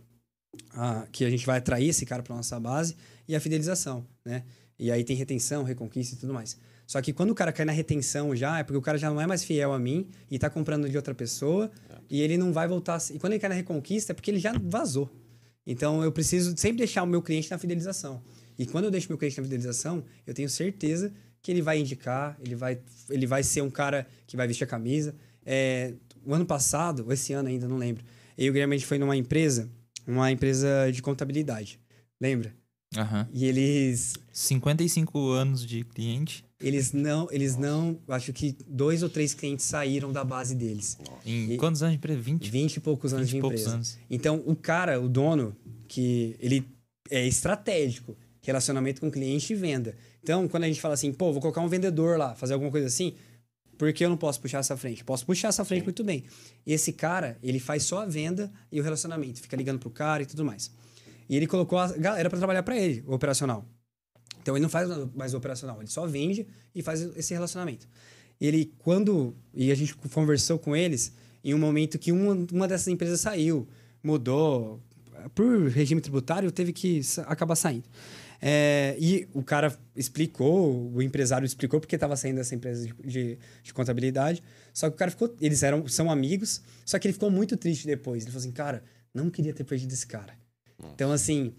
a- 0.74 1.08
que 1.12 1.24
a 1.26 1.30
gente 1.30 1.46
vai 1.46 1.58
atrair 1.60 1.90
esse 1.90 2.06
cara 2.06 2.24
para 2.24 2.36
nossa 2.36 2.60
base 2.60 2.96
e 3.28 3.36
a 3.36 3.40
fidelização, 3.40 4.06
né? 4.26 4.44
E 4.78 4.92
aí 4.92 5.04
tem 5.04 5.16
retenção, 5.16 5.64
reconquista 5.64 6.16
e 6.16 6.18
tudo 6.18 6.34
mais. 6.34 6.58
Só 6.90 7.00
que 7.04 7.14
quando 7.14 7.30
o 7.30 7.36
cara 7.36 7.54
cai 7.54 7.68
na 7.68 7.72
retenção 7.72 8.36
já, 8.36 8.58
é 8.58 8.64
porque 8.64 8.76
o 8.76 8.82
cara 8.82 8.98
já 8.98 9.12
não 9.12 9.22
é 9.22 9.28
mais 9.28 9.44
fiel 9.44 9.74
a 9.74 9.78
mim 9.78 10.08
e 10.28 10.40
tá 10.40 10.50
comprando 10.50 10.90
de 10.90 10.98
outra 10.98 11.14
pessoa 11.14 11.70
e 12.10 12.20
ele 12.20 12.36
não 12.36 12.52
vai 12.52 12.68
voltar. 12.68 12.98
E 13.14 13.20
quando 13.20 13.34
ele 13.34 13.40
cai 13.40 13.48
na 13.48 13.56
reconquista 13.56 14.12
é 14.12 14.16
porque 14.16 14.32
ele 14.32 14.40
já 14.40 14.54
vazou. 14.60 15.08
Então 15.68 16.04
eu 16.04 16.12
preciso 16.12 16.58
sempre 16.58 16.80
deixar 16.80 17.04
o 17.04 17.06
meu 17.06 17.22
cliente 17.22 17.52
na 17.52 17.60
fidelização. 17.60 18.24
E 18.58 18.66
quando 18.66 18.86
eu 18.86 18.92
deixo 18.92 19.08
meu 19.08 19.20
cliente 19.20 19.38
na 19.38 19.44
fidelização, 19.44 20.04
eu 20.26 20.34
tenho 20.34 20.50
certeza 20.50 21.14
que 21.44 21.52
ele 21.52 21.62
vai 21.62 21.80
indicar, 21.80 22.36
ele 22.44 22.56
vai, 22.56 22.80
ele 23.08 23.28
vai 23.28 23.44
ser 23.44 23.62
um 23.62 23.70
cara 23.70 24.08
que 24.26 24.36
vai 24.36 24.48
vestir 24.48 24.64
a 24.64 24.68
camisa. 24.68 25.14
É, 25.46 25.94
o 26.26 26.34
ano 26.34 26.48
passado, 26.48 27.06
ou 27.06 27.14
esse 27.14 27.34
ano 27.34 27.50
ainda, 27.50 27.68
não 27.68 27.78
lembro, 27.78 28.04
eu 28.36 28.48
e 28.48 28.50
o 28.50 28.54
Guilherme 28.54 28.74
a 28.74 28.78
gente 28.80 28.88
foi 28.88 28.98
numa 28.98 29.16
empresa, 29.16 29.70
uma 30.08 30.32
empresa 30.32 30.90
de 30.92 31.04
contabilidade. 31.04 31.80
Lembra? 32.20 32.52
Aham. 32.98 33.30
E 33.32 33.46
eles 33.46 34.16
55 34.34 35.30
anos 35.30 35.64
de 35.64 35.84
cliente 35.84 36.49
eles 36.62 36.92
não, 36.92 37.28
eles 37.32 37.56
não, 37.56 38.00
acho 38.10 38.34
que 38.34 38.56
dois 38.68 39.02
ou 39.04 39.10
três 39.10 39.34
clientes 39.34 39.66
saíram 39.66 40.12
da 40.12 40.24
base 40.24 40.54
deles. 40.56 40.98
em 41.26 41.54
E- 41.54 41.58
quantos 41.58 41.82
anos 41.82 41.94
de 41.94 41.98
empresa? 41.98 42.20
20? 42.22 42.50
20 42.52 42.76
e 42.76 42.80
poucos 42.80 43.14
anos 43.14 43.30
20 43.30 43.42
de 43.42 43.46
empresa. 43.48 43.70
anos. 43.72 43.98
Então, 44.10 44.44
o 44.46 44.56
cara, 44.56 45.00
o 45.00 45.08
dono, 45.08 45.56
que 45.88 46.36
ele 46.40 46.66
é 47.10 47.26
estratégico, 47.26 48.18
relacionamento 48.42 49.00
com 49.02 49.10
cliente 49.12 49.54
e 49.54 49.56
venda. 49.56 49.96
Então, 50.22 50.48
quando 50.48 50.64
a 50.64 50.68
gente 50.68 50.82
fala 50.82 50.94
assim, 50.96 51.14
pô, 51.14 51.32
vou 51.32 51.42
colocar 51.42 51.62
um 51.62 51.68
vendedor 51.68 52.18
lá, 52.18 52.36
fazer 52.36 52.54
alguma 52.54 52.72
coisa 52.72 52.88
assim, 52.88 53.14
por 53.78 53.92
que 53.94 54.04
eu 54.04 54.10
não 54.10 54.18
posso 54.18 54.42
puxar 54.42 54.60
essa 54.60 54.76
frente? 54.76 55.04
Posso 55.06 55.26
puxar 55.26 55.48
essa 55.48 55.64
frente 55.64 55.84
muito 55.84 56.04
bem. 56.04 56.24
Esse 56.68 56.92
cara, 56.92 57.38
ele 57.42 57.60
faz 57.60 57.84
só 57.84 58.00
a 58.00 58.06
venda 58.06 58.52
e 58.72 58.80
o 58.80 58.84
relacionamento, 58.84 59.40
fica 59.42 59.56
ligando 59.56 59.80
pro 59.80 59.90
cara 59.90 60.24
e 60.24 60.26
tudo 60.26 60.44
mais. 60.44 60.70
E 61.30 61.38
ele 61.38 61.48
colocou 61.48 61.80
a 61.80 61.88
galera 61.94 62.30
para 62.30 62.38
trabalhar 62.40 62.64
para 62.64 62.78
ele, 62.78 63.04
o 63.08 63.14
operacional. 63.14 63.66
Então 64.42 64.56
ele 64.56 64.64
não 64.64 64.70
faz 64.70 64.90
mais 65.14 65.34
operacional, 65.34 65.80
ele 65.82 65.90
só 65.90 66.06
vende 66.06 66.48
e 66.74 66.82
faz 66.82 67.02
esse 67.16 67.34
relacionamento. 67.34 67.88
Ele, 68.40 68.74
quando. 68.80 69.36
E 69.54 69.72
a 69.72 69.76
gente 69.76 69.96
conversou 69.96 70.58
com 70.58 70.76
eles 70.76 71.14
em 71.44 71.54
um 71.54 71.58
momento 71.58 72.00
que 72.00 72.12
uma, 72.12 72.48
uma 72.52 72.68
dessas 72.68 72.88
empresas 72.88 73.20
saiu, 73.22 73.68
mudou. 74.04 74.82
Por 75.36 75.68
regime 75.68 76.00
tributário, 76.00 76.50
teve 76.50 76.72
que 76.72 77.02
acabar 77.26 77.56
saindo. 77.56 77.84
É, 78.42 78.96
e 78.98 79.28
o 79.34 79.44
cara 79.44 79.78
explicou, 79.94 80.94
o 80.94 81.02
empresário 81.02 81.46
explicou 81.46 81.82
porque 81.82 81.96
estava 81.96 82.16
saindo 82.16 82.38
dessa 82.38 82.56
empresa 82.56 82.88
de, 82.88 82.94
de, 83.06 83.38
de 83.62 83.74
contabilidade. 83.74 84.42
Só 84.74 84.90
que 84.90 84.96
o 84.96 84.98
cara 84.98 85.12
ficou. 85.12 85.36
Eles 85.42 85.62
eram, 85.62 85.86
são 85.88 86.10
amigos, 86.10 86.62
só 86.86 86.98
que 86.98 87.08
ele 87.08 87.14
ficou 87.14 87.30
muito 87.30 87.58
triste 87.58 87.86
depois. 87.86 88.24
Ele 88.24 88.32
falou 88.32 88.40
assim: 88.42 88.54
cara, 88.54 88.82
não 89.14 89.30
queria 89.30 89.54
ter 89.54 89.66
perdido 89.66 89.92
esse 89.92 90.08
cara. 90.08 90.34
Então, 90.94 91.12
assim, 91.12 91.54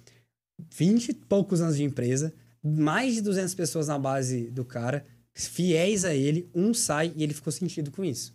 20 0.75 1.09
e 1.11 1.15
poucos 1.15 1.61
anos 1.61 1.77
de 1.77 1.85
empresa, 1.85 2.33
mais 2.63 3.15
de 3.15 3.23
200 3.23 3.55
pessoas 3.55 3.89
na 3.89 3.99
base 3.99 4.51
do 4.51 4.65
cara, 4.65 5.05
fiéis 5.35 6.05
a 6.05 6.15
ele, 6.15 6.49
um 6.55 6.75
sai 6.75 7.13
e 7.17 7.23
ele 7.23 7.35
ficou 7.35 7.53
sentido 7.53 7.91
com 7.91 8.05
isso. 8.05 8.35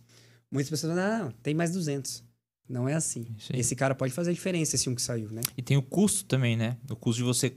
Muitas 0.50 0.70
pessoas 0.70 0.94
falam, 0.94 1.18
não, 1.18 1.24
não, 1.26 1.32
tem 1.42 1.54
mais 1.54 1.72
200. 1.72 2.24
Não 2.68 2.88
é 2.88 2.94
assim. 2.94 3.26
Esse 3.54 3.76
cara 3.76 3.94
pode 3.94 4.12
fazer 4.12 4.30
a 4.30 4.34
diferença, 4.34 4.74
esse 4.74 4.88
um 4.88 4.94
que 4.94 5.02
saiu, 5.02 5.30
né? 5.30 5.40
E 5.56 5.62
tem 5.62 5.76
o 5.76 5.82
custo 5.82 6.24
também, 6.24 6.56
né? 6.56 6.76
O 6.90 6.96
custo 6.96 7.18
de 7.18 7.24
você 7.24 7.54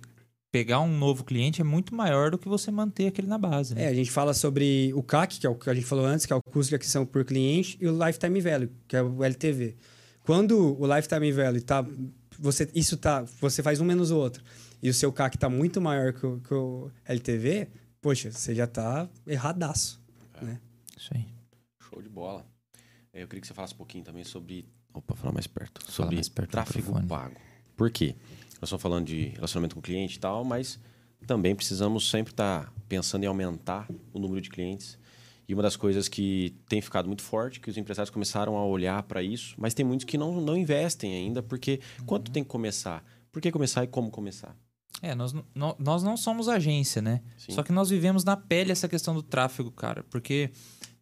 pegar 0.51 0.79
um 0.81 0.97
novo 0.97 1.23
cliente 1.23 1.61
é 1.61 1.63
muito 1.63 1.93
maior 1.93 2.31
do 2.31 2.37
que 2.37 2.47
você 2.47 2.71
manter 2.71 3.07
aquele 3.07 3.27
na 3.27 3.37
base. 3.37 3.73
Né? 3.73 3.85
É, 3.85 3.87
a 3.87 3.93
gente 3.93 4.11
fala 4.11 4.33
sobre 4.33 4.91
o 4.93 5.03
CAC, 5.03 5.39
que 5.39 5.47
é 5.47 5.49
o 5.49 5.55
que 5.55 5.69
a 5.69 5.73
gente 5.73 5.85
falou 5.85 6.05
antes, 6.05 6.25
que 6.25 6.33
é 6.33 6.35
o 6.35 6.41
custo 6.41 6.69
de 6.69 6.75
aquisição 6.75 7.05
por 7.05 7.23
cliente, 7.23 7.77
e 7.81 7.87
o 7.87 8.05
Lifetime 8.05 8.41
Value, 8.41 8.69
que 8.87 8.95
é 8.95 9.01
o 9.01 9.23
LTV. 9.23 9.75
Quando 10.21 10.79
o 10.79 10.95
Lifetime 10.95 11.31
Value 11.31 11.61
tá. 11.61 11.85
Você, 12.39 12.69
isso 12.73 12.97
tá. 12.97 13.23
Você 13.41 13.63
faz 13.63 13.79
um 13.81 13.85
menos 13.85 14.11
o 14.11 14.17
outro. 14.17 14.43
E 14.81 14.89
o 14.89 14.93
seu 14.93 15.11
CAC 15.11 15.37
tá 15.37 15.49
muito 15.49 15.81
maior 15.81 16.13
que 16.13 16.25
o, 16.25 16.39
que 16.39 16.53
o 16.53 16.89
LTV, 17.05 17.67
poxa, 18.01 18.31
você 18.31 18.55
já 18.55 18.65
tá 18.67 19.09
erradaço. 19.27 20.01
Né? 20.41 20.59
Isso 20.97 21.09
aí. 21.13 21.25
Show 21.89 22.01
de 22.01 22.09
bola. 22.09 22.45
É, 23.13 23.21
Eu 23.23 23.27
queria 23.27 23.41
que 23.41 23.47
você 23.47 23.53
falasse 23.53 23.73
um 23.73 23.77
pouquinho 23.77 24.03
também 24.03 24.23
sobre. 24.23 24.65
Opa, 24.93 25.15
falar 25.15 25.33
mais 25.33 25.47
perto. 25.47 25.83
Sobre 25.91 26.15
mais 26.15 26.29
perto 26.29 26.51
tráfego 26.51 27.05
pago. 27.07 27.35
Por 27.75 27.89
quê? 27.91 28.15
Nós 28.61 28.63
estamos 28.69 28.81
falando 28.81 29.05
de 29.05 29.27
relacionamento 29.29 29.75
com 29.75 29.79
o 29.79 29.83
cliente 29.83 30.17
e 30.17 30.19
tal, 30.19 30.43
mas 30.43 30.79
também 31.27 31.55
precisamos 31.55 32.09
sempre 32.09 32.33
estar 32.33 32.73
pensando 32.87 33.23
em 33.23 33.27
aumentar 33.27 33.87
o 34.13 34.19
número 34.19 34.41
de 34.41 34.49
clientes. 34.49 34.97
E 35.47 35.53
uma 35.53 35.63
das 35.63 35.75
coisas 35.75 36.07
que 36.07 36.55
tem 36.67 36.79
ficado 36.81 37.07
muito 37.07 37.23
forte, 37.23 37.59
que 37.59 37.69
os 37.69 37.77
empresários 37.77 38.09
começaram 38.11 38.55
a 38.57 38.65
olhar 38.65 39.01
para 39.03 39.23
isso, 39.23 39.55
mas 39.57 39.73
tem 39.73 39.83
muitos 39.85 40.05
que 40.05 40.17
não, 40.17 40.39
não 40.39 40.55
investem 40.55 41.13
ainda, 41.15 41.41
porque 41.41 41.79
Uhum. 41.99 42.05
quanto 42.05 42.31
tem 42.31 42.43
que 42.43 42.49
começar? 42.49 43.03
Por 43.31 43.41
que 43.41 43.51
começar 43.51 43.83
e 43.83 43.87
como 43.87 44.11
começar? 44.11 44.55
É, 45.01 45.15
nós, 45.15 45.33
n- 45.33 45.43
nó- 45.55 45.75
nós 45.79 46.03
não 46.03 46.15
somos 46.17 46.47
agência, 46.49 47.01
né? 47.01 47.21
Sim. 47.37 47.53
Só 47.53 47.63
que 47.63 47.71
nós 47.71 47.89
vivemos 47.89 48.23
na 48.23 48.35
pele 48.35 48.71
essa 48.71 48.87
questão 48.87 49.13
do 49.13 49.21
tráfego, 49.23 49.71
cara. 49.71 50.03
Porque, 50.09 50.49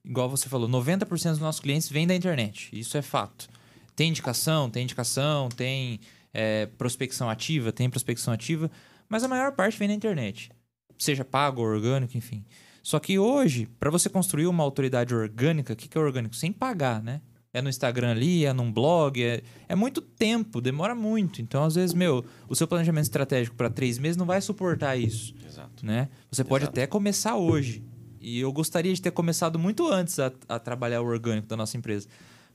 igual 0.05 0.29
você 0.29 0.47
falou, 0.47 0.67
90% 0.69 1.31
dos 1.31 1.39
nossos 1.39 1.61
clientes 1.61 1.89
vêm 1.89 2.05
da 2.07 2.15
internet. 2.15 2.69
Isso 2.71 2.97
é 2.97 3.01
fato. 3.01 3.47
Tem 3.95 4.09
indicação, 4.09 4.69
tem 4.69 4.83
indicação, 4.83 5.49
tem 5.49 5.99
é, 6.33 6.67
prospecção 6.67 7.29
ativa, 7.29 7.71
tem 7.71 7.89
prospecção 7.89 8.33
ativa, 8.33 8.69
mas 9.09 9.23
a 9.23 9.27
maior 9.27 9.51
parte 9.53 9.77
vem 9.79 9.87
da 9.87 9.93
internet. 9.93 10.51
Seja 10.99 11.25
pago 11.25 11.61
ou 11.61 11.67
orgânico, 11.67 12.15
enfim. 12.17 12.45
Só 12.83 12.99
que 12.99 13.17
hoje, 13.19 13.67
para 13.79 13.89
você 13.89 14.09
construir 14.09 14.47
uma 14.47 14.63
autoridade 14.63 15.13
orgânica, 15.13 15.73
o 15.73 15.75
que, 15.75 15.87
que 15.87 15.97
é 15.97 16.01
orgânico? 16.01 16.35
Sem 16.35 16.51
pagar, 16.51 17.01
né? 17.01 17.21
É 17.57 17.61
no 17.61 17.69
Instagram 17.69 18.11
ali, 18.11 18.45
é 18.45 18.53
num 18.53 18.71
blog, 18.71 19.21
é, 19.23 19.41
é 19.67 19.75
muito 19.75 19.99
tempo, 20.01 20.61
demora 20.61 20.93
muito. 20.93 21.41
Então, 21.41 21.63
às 21.63 21.75
vezes, 21.75 21.93
meu, 21.93 22.23
o 22.47 22.55
seu 22.55 22.67
planejamento 22.67 23.03
estratégico 23.05 23.55
para 23.55 23.69
três 23.69 23.97
meses 23.97 24.15
não 24.17 24.25
vai 24.25 24.39
suportar 24.41 24.95
isso 24.95 25.33
Exato. 25.45 25.85
né? 25.85 26.09
Você 26.31 26.43
pode 26.43 26.63
Exato. 26.65 26.79
até 26.79 26.87
começar 26.87 27.35
hoje. 27.35 27.83
E 28.19 28.39
eu 28.39 28.51
gostaria 28.51 28.93
de 28.93 29.01
ter 29.01 29.11
começado 29.11 29.57
muito 29.57 29.87
antes 29.87 30.19
a, 30.19 30.31
a 30.49 30.59
trabalhar 30.59 31.01
o 31.01 31.05
orgânico 31.05 31.47
da 31.47 31.55
nossa 31.55 31.77
empresa. 31.77 32.07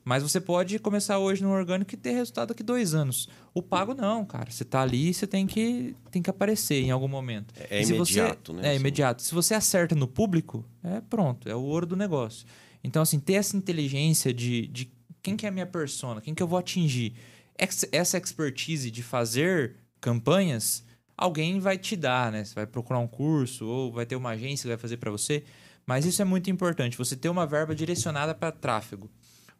Mas 0.05 0.21
você 0.21 0.41
pode 0.41 0.77
começar 0.79 1.17
hoje 1.17 1.41
no 1.41 1.49
orgânico 1.49 1.93
e 1.93 1.97
ter 1.97 2.11
resultado 2.11 2.49
daqui 2.49 2.61
dois 2.61 2.93
anos. 2.93 3.29
O 3.53 3.61
pago 3.61 3.93
não, 3.93 4.25
cara. 4.25 4.51
Você 4.51 4.65
tá 4.65 4.81
ali 4.81 5.09
e 5.09 5.13
você 5.13 5.25
tem 5.25 5.47
que, 5.47 5.95
tem 6.11 6.21
que 6.21 6.29
aparecer 6.29 6.81
em 6.83 6.91
algum 6.91 7.07
momento. 7.07 7.53
É- 7.57 7.79
é 7.79 7.83
se 7.83 7.93
você- 7.93 8.19
imediato, 8.19 8.51
né? 8.53 8.61
É 8.65 8.69
Assim. 8.71 8.79
imediato. 8.81 9.21
Se 9.21 9.33
você 9.33 9.53
acerta 9.53 9.95
no 9.95 10.05
público, 10.07 10.65
é 10.83 10.99
pronto, 10.99 11.47
é 11.47 11.55
o 11.55 11.61
ouro 11.61 11.85
do 11.85 11.95
negócio. 11.95 12.45
Então, 12.83 13.01
assim, 13.01 13.19
ter 13.19 13.33
essa 13.33 13.55
inteligência 13.55 14.33
de, 14.33 14.67
de 14.67 14.91
quem 15.21 15.37
que 15.37 15.45
é 15.45 15.49
a 15.49 15.51
minha 15.51 15.65
persona, 15.65 16.21
quem 16.21 16.33
que 16.35 16.43
eu 16.43 16.47
vou 16.47 16.59
atingir, 16.59 17.15
essa 17.57 18.17
expertise 18.17 18.91
de 18.91 19.01
fazer 19.01 19.75
campanhas, 20.01 20.83
alguém 21.15 21.59
vai 21.59 21.77
te 21.77 21.95
dar, 21.95 22.31
né? 22.31 22.43
Você 22.43 22.53
vai 22.53 22.67
procurar 22.67 22.99
um 22.99 23.07
curso 23.07 23.65
ou 23.65 23.91
vai 23.91 24.05
ter 24.05 24.15
uma 24.15 24.31
agência 24.31 24.63
que 24.63 24.69
vai 24.69 24.77
fazer 24.77 24.97
para 24.97 25.11
você. 25.11 25.43
Mas 25.85 26.05
isso 26.05 26.21
é 26.21 26.25
muito 26.25 26.49
importante, 26.49 26.97
você 26.97 27.15
ter 27.15 27.29
uma 27.29 27.45
verba 27.45 27.75
direcionada 27.75 28.33
para 28.33 28.51
tráfego. 28.51 29.09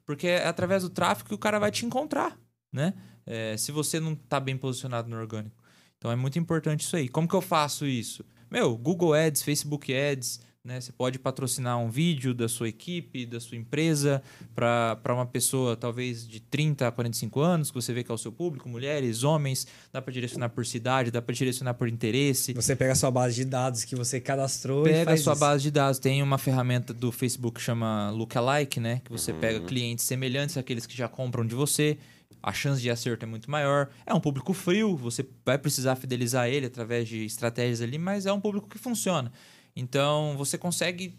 Porque 0.06 0.28
é 0.28 0.48
através 0.48 0.84
do 0.84 0.90
tráfego 0.90 1.30
que 1.30 1.36
o 1.36 1.38
cara 1.38 1.60
vai 1.60 1.72
te 1.72 1.86
encontrar, 1.86 2.38
né? 2.72 2.94
É, 3.26 3.56
se 3.56 3.72
você 3.72 4.00
não 4.00 4.14
está 4.14 4.40
bem 4.40 4.58
posicionado 4.58 5.10
no 5.10 5.18
orgânico. 5.18 5.64
Então 5.98 6.12
é 6.12 6.16
muito 6.16 6.38
importante 6.38 6.82
isso 6.82 6.96
aí. 6.96 7.08
Como 7.08 7.28
que 7.28 7.34
eu 7.34 7.42
faço 7.42 7.86
isso? 7.86 8.26
Meu, 8.52 8.78
Google 8.78 9.14
Ads, 9.14 9.42
Facebook 9.42 9.94
Ads, 9.94 10.42
né? 10.66 10.80
Você 10.80 10.94
pode 10.94 11.20
patrocinar 11.20 11.78
um 11.78 11.90
vídeo 11.90 12.34
da 12.34 12.48
sua 12.48 12.70
equipe, 12.70 13.26
da 13.26 13.38
sua 13.38 13.58
empresa, 13.58 14.24
para 14.56 15.14
uma 15.14 15.26
pessoa 15.26 15.76
talvez 15.76 16.26
de 16.26 16.40
30 16.40 16.88
a 16.88 16.92
45 16.92 17.42
anos, 17.42 17.70
que 17.70 17.76
você 17.76 17.94
vê 17.94 18.02
que 18.02 18.10
é 18.10 18.14
o 18.14 18.18
seu 18.18 18.32
público, 18.32 18.70
mulheres, 18.70 19.24
homens, 19.24 19.68
dá 19.92 20.02
para 20.02 20.14
direcionar 20.14 20.50
por 20.50 20.66
cidade, 20.66 21.12
dá 21.12 21.22
para 21.22 21.36
direcionar 21.36 21.74
por 21.74 21.90
interesse. 21.90 22.54
Você 22.54 22.78
pega 22.78 22.94
a 22.94 22.96
sua 22.96 23.12
base 23.12 23.36
de 23.36 23.44
dados 23.44 23.84
que 23.84 23.94
você 23.94 24.22
cadastrou 24.22 24.84
pega 24.84 25.02
e 25.02 25.06
faz 25.06 25.20
a 25.20 25.24
sua 25.24 25.34
isso. 25.34 25.40
base 25.42 25.64
de 25.64 25.72
dados. 25.72 26.00
Tem 26.00 26.24
uma 26.24 26.38
ferramenta 26.38 26.94
do 26.94 27.12
Facebook 27.12 27.60
que 27.60 27.62
chama 27.62 28.10
Lookalike, 28.12 28.80
né? 28.80 29.02
Que 29.04 29.12
você 29.12 29.34
pega 29.34 29.60
clientes 29.60 30.06
semelhantes 30.06 30.56
àqueles 30.56 30.86
que 30.86 30.96
já 30.96 31.10
compram 31.10 31.46
de 31.46 31.56
você. 31.56 31.98
A 32.42 32.54
chance 32.54 32.82
de 32.82 32.90
acerto 32.90 33.26
é 33.26 33.28
muito 33.28 33.52
maior. 33.52 33.90
É 34.06 34.14
um 34.14 34.20
público 34.20 34.54
frio, 34.54 34.96
você 34.96 35.26
vai 35.46 35.58
precisar 35.58 35.96
fidelizar 35.96 36.48
ele 36.48 36.68
através 36.68 37.08
de 37.08 37.26
estratégias 37.26 37.82
ali, 37.82 37.98
mas 37.98 38.26
é 38.26 38.32
um 38.32 38.40
público 38.40 38.70
que 38.70 38.78
funciona. 38.78 39.32
Então, 39.76 40.36
você 40.38 40.58
consegue 40.58 41.18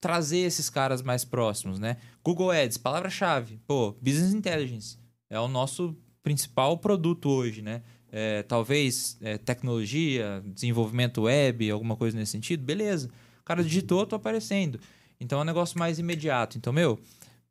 trazer 0.00 0.38
esses 0.38 0.68
caras 0.68 1.00
mais 1.02 1.24
próximos, 1.24 1.78
né? 1.78 1.96
Google 2.22 2.50
Ads, 2.50 2.76
palavra-chave. 2.76 3.58
Pô, 3.66 3.92
Business 4.02 4.34
Intelligence 4.34 4.98
é 5.30 5.40
o 5.40 5.48
nosso 5.48 5.96
principal 6.22 6.76
produto 6.78 7.28
hoje, 7.30 7.62
né? 7.62 7.82
É, 8.12 8.42
talvez 8.42 9.16
é, 9.20 9.38
tecnologia, 9.38 10.42
desenvolvimento 10.46 11.22
web, 11.22 11.70
alguma 11.70 11.96
coisa 11.96 12.16
nesse 12.16 12.32
sentido, 12.32 12.62
beleza. 12.62 13.08
O 13.40 13.44
cara 13.44 13.64
digitou, 13.64 14.06
tô 14.06 14.14
aparecendo. 14.14 14.78
Então 15.18 15.38
é 15.38 15.42
um 15.42 15.44
negócio 15.44 15.78
mais 15.78 15.98
imediato. 15.98 16.56
Então, 16.58 16.72
meu, 16.72 16.98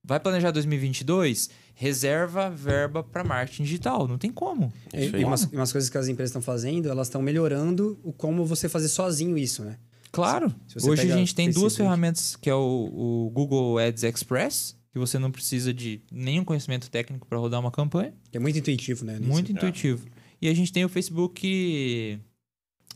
vai 0.03 0.19
planejar 0.19 0.51
2022, 0.51 1.49
reserva 1.73 2.49
verba 2.49 3.03
para 3.03 3.23
marketing 3.23 3.63
digital. 3.63 4.07
Não 4.07 4.17
tem 4.17 4.31
como. 4.31 4.71
É 4.93 5.05
E, 5.05 5.15
aí. 5.15 5.21
e 5.21 5.25
umas, 5.25 5.43
e 5.51 5.55
umas 5.55 5.71
coisas 5.71 5.89
que 5.89 5.97
as 5.97 6.07
empresas 6.07 6.29
estão 6.29 6.41
fazendo, 6.41 6.87
elas 6.87 7.07
estão 7.07 7.21
melhorando 7.21 7.99
o 8.03 8.13
como 8.13 8.45
você 8.45 8.69
fazer 8.69 8.89
sozinho 8.89 9.37
isso, 9.37 9.63
né? 9.63 9.77
Claro. 10.13 10.53
Hoje 10.83 11.11
a 11.11 11.17
gente 11.17 11.33
tem 11.33 11.49
duas 11.49 11.75
ferramentas, 11.75 12.35
que 12.35 12.47
é 12.49 12.53
o, 12.55 13.25
o 13.25 13.31
Google 13.33 13.79
Ads 13.79 14.03
Express, 14.03 14.77
que 14.91 14.99
você 14.99 15.17
não 15.17 15.31
precisa 15.31 15.73
de 15.73 16.01
nenhum 16.11 16.45
conhecimento 16.45 16.89
técnico 16.89 17.27
para 17.27 17.39
rodar 17.39 17.59
uma 17.59 17.71
campanha. 17.71 18.13
Que 18.31 18.37
é 18.37 18.39
muito 18.39 18.57
intuitivo, 18.59 19.03
né? 19.03 19.17
nisso. 19.17 19.27
Muito 19.27 19.51
intuitivo. 19.51 20.05
E 20.39 20.47
a 20.47 20.53
gente 20.53 20.71
tem 20.71 20.85
o 20.85 20.89
Facebook 20.89 22.19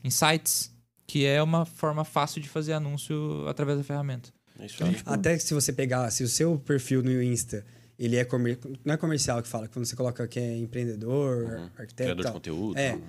Insights, 0.04 0.72
que 1.08 1.26
é 1.26 1.42
uma 1.42 1.66
forma 1.66 2.04
fácil 2.06 2.40
de 2.40 2.48
fazer 2.48 2.74
anúncio 2.74 3.48
através 3.48 3.80
da 3.80 3.84
ferramenta. 3.84 4.30
É 4.60 4.68
isso 4.68 4.84
aí. 4.84 4.96
Até 5.06 5.36
que 5.36 5.44
se 5.44 5.54
você 5.54 5.74
pegar, 5.74 6.10
se 6.12 6.24
o 6.24 6.28
seu 6.28 6.58
perfil 6.60 7.02
no 7.02 7.22
Insta, 7.22 7.66
ele 7.98 8.16
é 8.16 8.26
comer... 8.26 8.60
não 8.86 8.94
é 8.94 8.98
comercial 8.98 9.42
que 9.42 9.48
fala, 9.48 9.68
quando 9.68 9.86
você 9.86 9.96
coloca 9.96 10.28
que 10.28 10.40
é 10.40 10.58
empreendedor, 10.58 11.72
arquiteto, 11.78 11.94
e 11.94 11.96
Criador 11.96 12.16
de 12.18 12.24
tal. 12.24 12.34
conteúdo. 12.34 12.78
É. 12.78 12.92
Vo- 12.96 13.02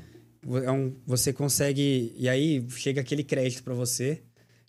é 0.64 0.70
um- 0.70 0.94
você 1.06 1.32
consegue 1.32 2.12
e 2.16 2.28
aí 2.28 2.64
chega 2.70 3.00
aquele 3.00 3.22
crédito 3.24 3.62
pra 3.62 3.74
você 3.74 4.22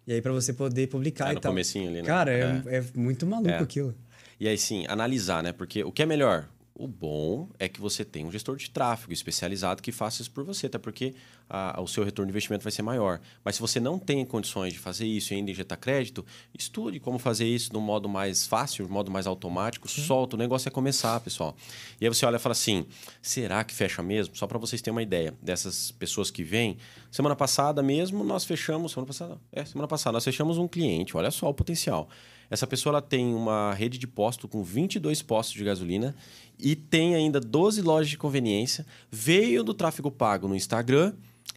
e 0.08 0.14
aí 0.14 0.22
pra 0.22 0.32
você 0.32 0.54
poder 0.54 0.88
publicar 0.88 1.28
É, 1.28 1.32
e 1.32 1.36
no 1.36 1.42
tal. 1.42 1.52
comecinho 1.52 1.90
ali, 1.90 2.02
né? 2.02 2.08
Cara, 2.08 2.32
é, 2.32 2.62
É. 2.66 2.78
é 2.78 2.84
muito 2.96 3.26
maluco 3.26 3.50
É. 3.50 3.58
aquilo. 3.60 3.94
E 4.40 4.48
aí 4.48 4.58
sim, 4.58 4.86
analisar, 4.88 5.44
né? 5.44 5.52
Porque 5.52 5.84
o 5.84 5.92
que 5.92 6.02
é 6.02 6.06
melhor? 6.06 6.48
O 6.82 6.88
bom 6.88 7.50
é 7.60 7.68
que 7.68 7.82
você 7.82 8.06
tem 8.06 8.26
um 8.26 8.32
gestor 8.32 8.56
de 8.56 8.70
tráfego 8.70 9.12
especializado 9.12 9.82
que 9.84 9.92
faça 9.92 10.22
isso 10.22 10.32
por 10.32 10.46
você, 10.46 10.68
até 10.68 10.78
porque 10.78 11.14
a- 11.50 11.78
o 11.82 11.86
seu 11.86 12.06
retorno 12.06 12.28
de 12.28 12.32
investimento 12.32 12.64
vai 12.64 12.72
ser 12.72 12.84
maior. 12.84 13.20
Mas 13.44 13.56
se 13.56 13.62
você 13.62 13.82
não 13.82 14.00
tem 14.00 14.26
condições 14.26 14.72
de 14.72 14.80
fazer 14.80 15.06
isso 15.06 15.34
e 15.34 15.36
ainda 15.36 15.52
injetar 15.52 15.78
crédito, 15.78 16.26
estude 16.58 16.98
como 16.98 17.20
fazer 17.20 17.46
isso 17.46 17.70
de 17.70 17.76
um 17.76 17.82
modo 17.82 18.08
mais 18.08 18.48
fácil, 18.48 18.86
de 18.86 18.92
um 18.92 18.94
modo 18.94 19.12
mais 19.12 19.28
automático, 19.28 19.90
solta. 19.90 20.38
O 20.38 20.40
negócio 20.40 20.70
é 20.70 20.72
começar, 20.72 21.20
pessoal. 21.20 21.54
E 22.00 22.06
aí 22.06 22.10
você 22.10 22.26
olha 22.26 22.38
e 22.38 22.40
fala 22.40 22.54
assim: 22.54 22.86
será 23.22 23.62
que 23.66 23.74
fecha 23.76 24.02
mesmo? 24.02 24.34
Só 24.38 24.48
para 24.48 24.58
vocês 24.58 24.82
terem 24.82 24.96
uma 24.96 25.04
ideia 25.04 25.34
dessas 25.42 25.92
pessoas 25.92 26.32
que 26.32 26.46
vêm. 26.46 26.78
Semana 27.12 27.36
passada 27.36 27.84
mesmo, 27.84 28.24
nós 28.24 28.46
fechamos. 28.46 28.94
Semana 28.94 29.08
passada? 29.08 29.38
É, 29.52 29.66
semana 29.66 29.88
passada, 29.90 30.14
nós 30.14 30.24
fechamos 30.24 30.58
um 30.58 30.66
cliente. 30.68 31.18
Olha 31.18 31.30
só 31.30 31.50
o 31.50 31.54
potencial. 31.54 32.08
Essa 32.50 32.66
pessoa 32.68 32.92
ela 32.94 33.02
tem 33.02 33.34
uma 33.34 33.74
rede 33.74 33.98
de 33.98 34.08
posto 34.08 34.48
com 34.48 34.64
22 34.64 35.22
postos 35.22 35.56
de 35.56 35.64
gasolina 35.64 36.16
e 36.58 36.76
tem 36.76 37.16
ainda 37.16 37.40
12 37.40 37.82
lojas 37.82 38.10
de 38.10 38.18
conveniência. 38.18 38.86
Veio 39.12 39.64
do 39.64 39.74
tráfego 39.74 40.10
pago 40.10 40.48
no 40.48 40.56
Instagram, 40.56 41.14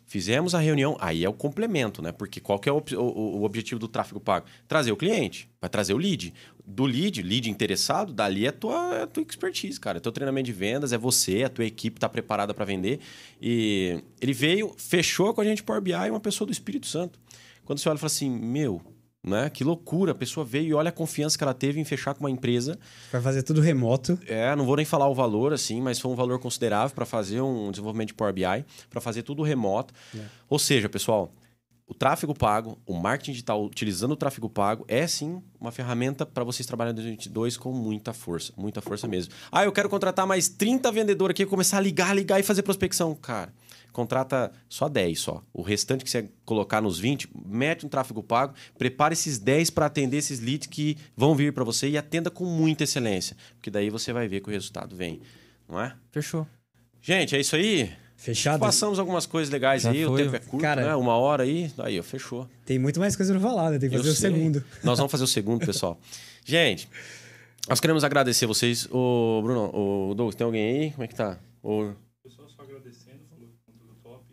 fizemos 0.06 0.54
a 0.54 0.58
reunião. 0.60 0.96
Aí 1.00 1.24
é 1.24 1.28
o 1.28 1.32
complemento, 1.32 2.02
né? 2.02 2.12
Porque 2.12 2.40
qual 2.40 2.58
que 2.58 2.68
é 2.68 2.72
o, 2.72 2.82
o- 2.96 3.38
o 3.38 3.44
objetivo 3.44 3.78
do 3.80 3.88
tráfego 3.88 4.20
pago? 4.20 4.46
Trazer 4.68 4.92
o 4.92 4.96
cliente, 4.96 5.48
vai 5.60 5.70
trazer 5.70 5.94
o 5.94 5.96
lead. 5.98 6.34
Do 6.64 6.84
lead, 6.84 7.22
lead 7.22 7.50
interessado, 7.50 8.12
dali 8.12 8.44
é 8.44 8.50
a 8.50 8.52
tua, 8.52 8.94
é 9.02 9.06
tua 9.06 9.22
expertise, 9.22 9.80
cara. 9.80 9.96
É 9.96 10.00
teu 10.00 10.12
treinamento 10.12 10.46
de 10.46 10.52
vendas, 10.52 10.92
é 10.92 10.98
você, 10.98 11.42
a 11.42 11.48
tua 11.48 11.64
equipe 11.64 11.96
está 11.96 12.08
preparada 12.08 12.52
para 12.54 12.64
vender. 12.64 13.00
E 13.40 14.00
ele 14.20 14.32
veio, 14.32 14.72
fechou 14.76 15.32
com 15.34 15.40
a 15.40 15.44
gente 15.44 15.62
Power 15.62 15.80
BI, 15.82 15.94
uma 16.10 16.20
pessoa 16.20 16.46
do 16.46 16.52
Espírito 16.52 16.86
Santo. 16.86 17.18
Quando 17.64 17.78
você 17.78 17.88
olha 17.88 17.96
e 17.96 17.98
fala 17.98 18.08
assim, 18.08 18.28
meu, 18.30 18.80
né? 19.24 19.48
Que 19.48 19.62
loucura, 19.62 20.12
a 20.12 20.14
pessoa 20.14 20.44
veio 20.44 20.66
e 20.66 20.74
olha 20.74 20.88
a 20.88 20.92
confiança 20.92 21.38
que 21.38 21.44
ela 21.44 21.54
teve 21.54 21.80
em 21.80 21.84
fechar 21.84 22.14
com 22.14 22.20
uma 22.20 22.30
empresa. 22.30 22.78
Vai 23.12 23.20
fazer 23.20 23.42
tudo 23.42 23.60
remoto. 23.60 24.18
É, 24.26 24.54
não 24.56 24.66
vou 24.66 24.76
nem 24.76 24.84
falar 24.84 25.08
o 25.08 25.14
valor 25.14 25.52
assim, 25.52 25.80
mas 25.80 26.00
foi 26.00 26.10
um 26.10 26.16
valor 26.16 26.38
considerável 26.40 26.94
para 26.94 27.06
fazer 27.06 27.40
um 27.40 27.70
desenvolvimento 27.70 28.08
de 28.08 28.14
Power 28.14 28.32
BI, 28.34 28.64
para 28.90 29.00
fazer 29.00 29.22
tudo 29.22 29.42
remoto. 29.42 29.94
Ou 30.48 30.58
seja, 30.58 30.88
pessoal, 30.88 31.32
o 31.86 31.94
tráfego 31.94 32.34
pago, 32.34 32.78
o 32.86 32.94
marketing 32.94 33.32
digital 33.32 33.62
utilizando 33.64 34.12
o 34.12 34.16
tráfego 34.16 34.48
pago 34.48 34.84
é 34.88 35.06
sim 35.06 35.42
uma 35.60 35.70
ferramenta 35.70 36.24
para 36.24 36.42
vocês 36.42 36.66
trabalharem 36.66 36.92
em 36.92 37.02
2022 37.02 37.56
com 37.56 37.70
muita 37.70 38.12
força, 38.12 38.52
muita 38.56 38.80
força 38.80 39.06
mesmo. 39.06 39.32
Ah, 39.50 39.64
eu 39.64 39.72
quero 39.72 39.88
contratar 39.88 40.26
mais 40.26 40.48
30 40.48 40.90
vendedores 40.90 41.32
aqui, 41.32 41.44
começar 41.44 41.78
a 41.78 41.80
ligar, 41.80 42.16
ligar 42.16 42.40
e 42.40 42.42
fazer 42.42 42.62
prospecção. 42.62 43.14
Cara, 43.14 43.52
contrata 43.92 44.50
só 44.68 44.88
10 44.88 45.18
só. 45.20 45.42
O 45.52 45.62
restante 45.62 46.02
que 46.04 46.10
você 46.10 46.28
colocar 46.44 46.80
nos 46.80 46.98
20, 46.98 47.28
mete 47.46 47.84
um 47.84 47.88
tráfego 47.88 48.22
pago, 48.22 48.54
prepara 48.78 49.12
esses 49.14 49.38
10 49.38 49.70
para 49.70 49.86
atender 49.86 50.16
esses 50.18 50.40
leads 50.40 50.66
que 50.66 50.96
vão 51.16 51.34
vir 51.34 51.52
para 51.52 51.64
você 51.64 51.88
e 51.88 51.98
atenda 51.98 52.30
com 52.30 52.44
muita 52.44 52.84
excelência, 52.84 53.36
porque 53.56 53.70
daí 53.70 53.90
você 53.90 54.12
vai 54.12 54.26
ver 54.28 54.40
que 54.40 54.48
o 54.48 54.52
resultado 54.52 54.96
vem, 54.96 55.20
não 55.68 55.80
é? 55.80 55.94
Fechou. 56.10 56.46
Gente, 57.00 57.34
é 57.36 57.40
isso 57.40 57.54
aí. 57.56 57.92
Fechado. 58.16 58.60
Passamos 58.60 59.00
algumas 59.00 59.26
coisas 59.26 59.50
legais 59.52 59.82
Já 59.82 59.90
aí, 59.90 60.06
o 60.06 60.10
foi. 60.10 60.22
tempo 60.22 60.36
é 60.36 60.38
curto, 60.38 60.58
Cara- 60.62 60.86
né? 60.86 60.94
Uma 60.94 61.16
hora 61.16 61.42
aí, 61.42 61.72
aí, 61.78 61.98
ó, 61.98 62.02
fechou. 62.04 62.48
Tem 62.64 62.78
muito 62.78 63.00
mais 63.00 63.16
coisa 63.16 63.32
pra 63.32 63.42
falar, 63.42 63.70
né? 63.72 63.78
Tem 63.80 63.88
que 63.90 63.96
Eu 63.96 63.98
fazer 64.00 64.10
o 64.12 64.14
sei. 64.14 64.30
segundo. 64.30 64.64
Nós 64.84 64.96
vamos 64.96 65.10
fazer 65.10 65.24
o 65.24 65.26
segundo, 65.26 65.66
pessoal. 65.66 65.98
Gente, 66.44 66.88
nós 67.68 67.80
queremos 67.80 68.04
agradecer 68.04 68.46
vocês. 68.46 68.86
Ô, 68.92 69.40
Bruno, 69.42 69.70
ô, 69.74 70.14
Douglas, 70.14 70.36
tem 70.36 70.44
alguém 70.44 70.82
aí? 70.82 70.90
Como 70.92 71.02
é 71.02 71.08
que 71.08 71.14
tá? 71.16 71.36
Ô, 71.62 71.90
Pessoal 72.22 72.48
só 72.48 72.62
agradecendo, 72.62 73.18
falou 73.28 73.48
que 73.48 73.56
conteúdo 73.72 73.96
top. 74.04 74.24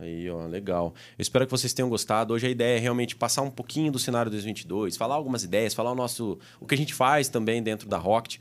Aí, 0.00 0.30
ó, 0.30 0.46
legal. 0.46 0.94
Eu 1.18 1.22
espero 1.22 1.44
que 1.44 1.50
vocês 1.50 1.74
tenham 1.74 1.88
gostado. 1.88 2.32
Hoje 2.32 2.46
a 2.46 2.50
ideia 2.50 2.78
é 2.78 2.80
realmente 2.80 3.14
passar 3.14 3.42
um 3.42 3.50
pouquinho 3.50 3.92
do 3.92 3.98
cenário 3.98 4.30
2022, 4.30 4.96
falar 4.96 5.14
algumas 5.14 5.44
ideias, 5.44 5.74
falar 5.74 5.92
o 5.92 5.94
nosso 5.94 6.38
o 6.58 6.66
que 6.66 6.74
a 6.74 6.78
gente 6.78 6.94
faz 6.94 7.28
também 7.28 7.62
dentro 7.62 7.88
da 7.88 7.98
Rocket. 7.98 8.38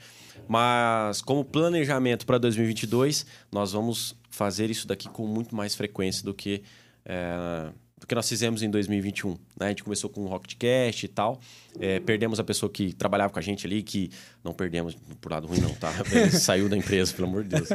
Mas 0.48 1.22
como 1.22 1.44
planejamento 1.44 2.26
para 2.26 2.38
2022, 2.38 3.26
nós 3.52 3.74
vamos 3.74 4.16
fazer 4.30 4.70
isso 4.70 4.88
daqui 4.88 5.10
com 5.10 5.28
muito 5.28 5.54
mais 5.54 5.76
frequência 5.76 6.24
do 6.24 6.34
que 6.34 6.64
é, 7.06 7.72
do 8.00 8.08
que 8.08 8.16
nós 8.16 8.28
fizemos 8.28 8.64
em 8.64 8.70
2021. 8.70 9.32
Né? 9.32 9.38
A 9.60 9.68
gente 9.70 9.84
começou 9.84 10.10
com 10.10 10.22
o 10.22 10.28
Rocketcast 10.28 11.06
e 11.06 11.10
tal. 11.10 11.40
É, 11.80 12.00
perdemos 12.00 12.40
a 12.40 12.44
pessoa 12.44 12.70
que 12.70 12.94
trabalhava 12.94 13.32
com 13.32 13.40
a 13.40 13.42
gente 13.42 13.68
ali, 13.68 13.84
que 13.84 14.10
não 14.44 14.54
perdemos 14.54 14.96
por 15.20 15.32
lado 15.32 15.48
ruim, 15.48 15.60
não, 15.60 15.74
tá? 15.76 15.92
Ele 16.12 16.32
saiu 16.32 16.70
da 16.70 16.78
empresa, 16.78 17.14
pelo 17.14 17.28
amor 17.28 17.44
de 17.44 17.50
Deus. 17.50 17.70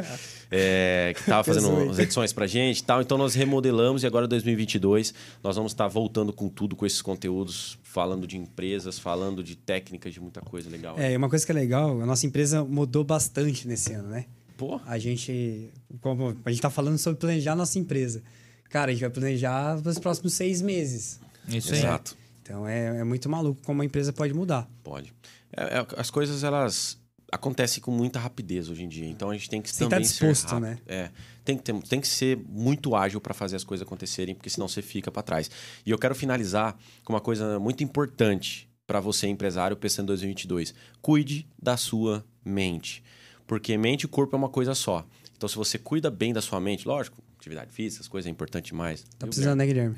É, 0.51 1.11
que 1.15 1.21
estava 1.21 1.43
fazendo 1.43 1.89
as 1.89 1.99
edições 1.99 2.33
pra 2.33 2.47
gente 2.47 2.79
e 2.79 2.83
tal. 2.83 3.01
Então 3.01 3.17
nós 3.17 3.35
remodelamos 3.35 4.03
e 4.03 4.07
agora 4.07 4.27
2022 4.27 5.13
nós 5.43 5.55
vamos 5.55 5.71
estar 5.71 5.87
voltando 5.87 6.33
com 6.33 6.49
tudo 6.49 6.75
com 6.75 6.85
esses 6.85 7.01
conteúdos, 7.01 7.77
falando 7.83 8.25
de 8.25 8.37
empresas, 8.37 8.97
falando 8.97 9.43
de 9.43 9.55
técnicas, 9.55 10.13
de 10.13 10.19
muita 10.19 10.41
coisa 10.41 10.69
legal. 10.69 10.99
É, 10.99 11.13
e 11.13 11.17
uma 11.17 11.29
coisa 11.29 11.45
que 11.45 11.51
é 11.51 11.55
legal, 11.55 12.01
a 12.01 12.05
nossa 12.05 12.25
empresa 12.25 12.63
mudou 12.63 13.03
bastante 13.03 13.67
nesse 13.67 13.93
ano, 13.93 14.09
né? 14.09 14.25
Pô, 14.57 14.79
A 14.85 14.97
gente, 14.97 15.69
como 15.99 16.35
a 16.45 16.49
gente 16.49 16.61
tá 16.61 16.69
falando 16.69 16.97
sobre 16.97 17.19
planejar 17.19 17.53
a 17.53 17.55
nossa 17.55 17.77
empresa. 17.77 18.23
Cara, 18.69 18.91
a 18.91 18.93
gente 18.93 19.01
vai 19.01 19.09
planejar 19.09 19.81
para 19.81 19.89
os 19.89 19.99
próximos 19.99 20.33
seis 20.33 20.61
meses. 20.61 21.19
Isso 21.47 21.73
aí. 21.73 21.79
exato. 21.79 22.17
Então 22.41 22.67
é, 22.67 22.99
é 22.99 23.03
muito 23.03 23.29
maluco 23.29 23.61
como 23.63 23.81
a 23.81 23.85
empresa 23.85 24.13
pode 24.13 24.33
mudar. 24.33 24.69
Pode. 24.83 25.13
É, 25.55 25.79
é, 25.79 25.87
as 25.97 26.09
coisas, 26.09 26.43
elas 26.43 26.97
acontecem 27.31 27.81
com 27.81 27.91
muita 27.91 28.19
rapidez 28.19 28.69
hoje 28.69 28.83
em 28.83 28.87
dia. 28.87 29.07
Então 29.07 29.29
a 29.29 29.33
gente 29.33 29.49
tem 29.49 29.61
que 29.61 29.69
Você 29.69 29.83
também 29.83 29.99
tá 29.99 30.05
ser 30.05 30.27
disposto, 30.27 30.51
rápido. 30.51 30.61
né? 30.61 30.77
É, 30.85 31.09
tem 31.43 31.57
que, 31.57 31.63
ter, 31.63 31.73
tem 31.83 32.01
que 32.01 32.07
ser 32.07 32.37
muito 32.47 32.95
ágil 32.95 33.19
para 33.19 33.33
fazer 33.33 33.55
as 33.55 33.63
coisas 33.63 33.85
acontecerem, 33.85 34.35
porque 34.35 34.49
senão 34.49 34.67
você 34.67 34.81
fica 34.81 35.11
para 35.11 35.23
trás. 35.23 35.49
E 35.85 35.91
eu 35.91 35.97
quero 35.97 36.15
finalizar 36.15 36.77
com 37.03 37.13
uma 37.13 37.21
coisa 37.21 37.59
muito 37.59 37.83
importante 37.83 38.69
para 38.87 38.99
você, 38.99 39.27
empresário, 39.27 39.75
pensando 39.75 40.05
em 40.05 40.07
2022. 40.07 40.73
Cuide 41.01 41.47
da 41.61 41.77
sua 41.77 42.23
mente. 42.43 43.03
Porque 43.47 43.77
mente 43.77 44.03
e 44.03 44.07
corpo 44.07 44.35
é 44.35 44.37
uma 44.37 44.49
coisa 44.49 44.75
só. 44.75 45.05
Então, 45.35 45.49
se 45.49 45.55
você 45.55 45.77
cuida 45.77 46.09
bem 46.09 46.33
da 46.33 46.41
sua 46.41 46.59
mente, 46.59 46.87
lógico, 46.87 47.21
atividade 47.45 47.71
física, 47.71 48.01
as 48.01 48.07
coisas 48.07 48.27
é 48.27 48.31
importante 48.31 48.67
demais. 48.67 49.05
Tá 49.17 49.27
precisando, 49.27 49.57
né, 49.59 49.65
Guilherme? 49.65 49.95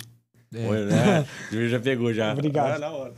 É. 0.54 0.68
Oi, 0.68 0.86
né? 0.86 1.28
Já 1.70 1.80
pegou 1.80 2.14
já. 2.14 2.32
Obrigado. 2.34 2.76
Ah, 2.76 2.80
na 2.80 2.90
hora. 2.90 3.14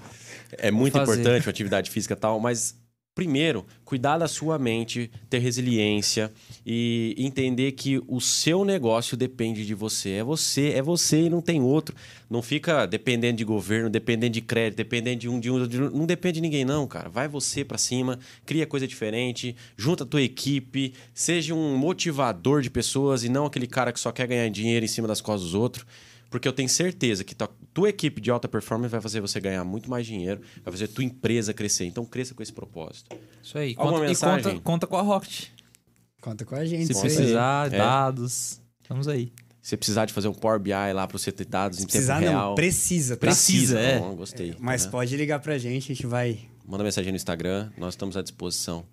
É 0.51 0.71
muito 0.71 0.93
fazer. 0.93 1.13
importante 1.21 1.47
a 1.47 1.49
atividade 1.49 1.91
física 1.91 2.13
e 2.13 2.17
tal, 2.17 2.39
mas 2.39 2.75
primeiro, 3.20 3.65
cuidar 3.84 4.17
da 4.17 4.30
sua 4.30 4.57
mente, 4.57 5.11
ter 5.30 5.39
resiliência 5.39 6.32
e 6.65 7.13
entender 7.17 7.74
que 7.74 8.01
o 8.07 8.22
seu 8.22 8.63
negócio 8.63 9.17
depende 9.17 9.65
de 9.65 9.74
você. 9.74 10.11
É 10.11 10.24
você, 10.24 10.70
é 10.70 10.82
você 10.82 11.24
e 11.24 11.30
não 11.30 11.41
tem 11.41 11.61
outro. 11.61 11.93
Não 12.30 12.41
fica 12.41 12.86
dependendo 12.86 13.36
de 13.36 13.43
governo, 13.43 13.89
dependendo 13.89 14.32
de 14.32 14.39
crédito, 14.39 14.78
dependendo 14.78 15.20
de 15.20 15.28
um, 15.28 15.38
de 15.38 15.51
um, 15.51 15.67
de 15.67 15.82
um 15.82 15.89
não 15.89 16.05
depende 16.05 16.36
de 16.36 16.41
ninguém 16.41 16.63
não, 16.63 16.88
cara. 16.88 17.09
Vai 17.09 17.28
você 17.28 17.65
para 17.65 17.78
cima, 17.78 18.17
cria 18.45 18.65
coisa 18.65 18.88
diferente, 18.88 19.53
junta 19.76 20.05
a 20.05 20.07
tua 20.07 20.22
equipe, 20.22 20.93
seja 21.13 21.53
um 21.53 21.76
motivador 21.76 22.61
de 22.61 22.70
pessoas 22.70 23.26
e 23.26 23.28
não 23.28 23.45
aquele 23.45 23.67
cara 23.67 23.91
que 23.91 23.99
só 23.99 24.13
quer 24.13 24.28
ganhar 24.28 24.47
dinheiro 24.47 24.86
em 24.86 24.88
cima 24.88 25.09
das 25.09 25.20
costas 25.20 25.43
dos 25.43 25.55
outros. 25.55 25.86
Porque 26.30 26.47
eu 26.47 26.53
tenho 26.53 26.69
certeza 26.69 27.23
que 27.23 27.34
tua, 27.34 27.49
tua 27.73 27.89
equipe 27.89 28.21
de 28.21 28.30
alta 28.30 28.47
performance 28.47 28.91
vai 28.91 29.01
fazer 29.01 29.19
você 29.19 29.39
ganhar 29.39 29.63
muito 29.63 29.89
mais 29.89 30.05
dinheiro, 30.05 30.41
vai 30.63 30.71
fazer 30.71 30.88
tua 30.88 31.03
empresa 31.03 31.53
crescer. 31.53 31.86
Então 31.86 32.05
cresça 32.05 32.34
com 32.36 32.43
esse 32.43 32.53
propósito. 32.53 33.15
Isso 33.41 33.57
aí. 33.57 33.73
Alguma 33.77 33.93
Conta, 33.93 34.05
e 34.05 34.07
mensagem? 34.09 34.43
conta, 34.43 34.61
conta 34.61 34.88
com 34.88 34.97
a 34.97 35.01
Rocket. 35.01 35.47
Conta 36.21 36.45
com 36.45 36.55
a 36.55 36.65
gente. 36.65 36.93
Se 36.93 36.99
precisar, 37.01 37.73
É. 37.73 37.77
dados, 37.77 38.61
estamos 38.82 39.07
aí. 39.07 39.32
Se 39.61 39.75
precisar 39.77 40.05
de 40.05 40.13
fazer 40.13 40.27
um 40.27 40.34
Power 40.34 40.59
BI 40.59 40.71
lá 40.71 41.07
para 41.07 41.17
você 41.17 41.32
ter 41.32 41.45
dados 41.45 41.80
em 41.80 41.84
Precisar 41.86 42.19
tempo 42.19 42.25
não, 42.32 42.39
real. 42.39 42.55
precisa, 42.55 43.15
tá? 43.15 43.19
Precisa, 43.27 43.80
é. 43.80 43.99
Bom, 43.99 44.15
gostei. 44.15 44.55
Mas 44.59 44.86
né? 44.86 44.91
pode 44.91 45.15
ligar 45.15 45.39
pra 45.39 45.57
gente, 45.57 45.91
a 45.91 45.95
gente 45.95 46.07
vai... 46.07 46.39
Manda 46.65 46.84
mensagem 46.84 47.11
no 47.11 47.15
Instagram, 47.15 47.69
nós 47.77 47.93
estamos 47.93 48.15
à 48.17 48.21
disposição. 48.21 48.86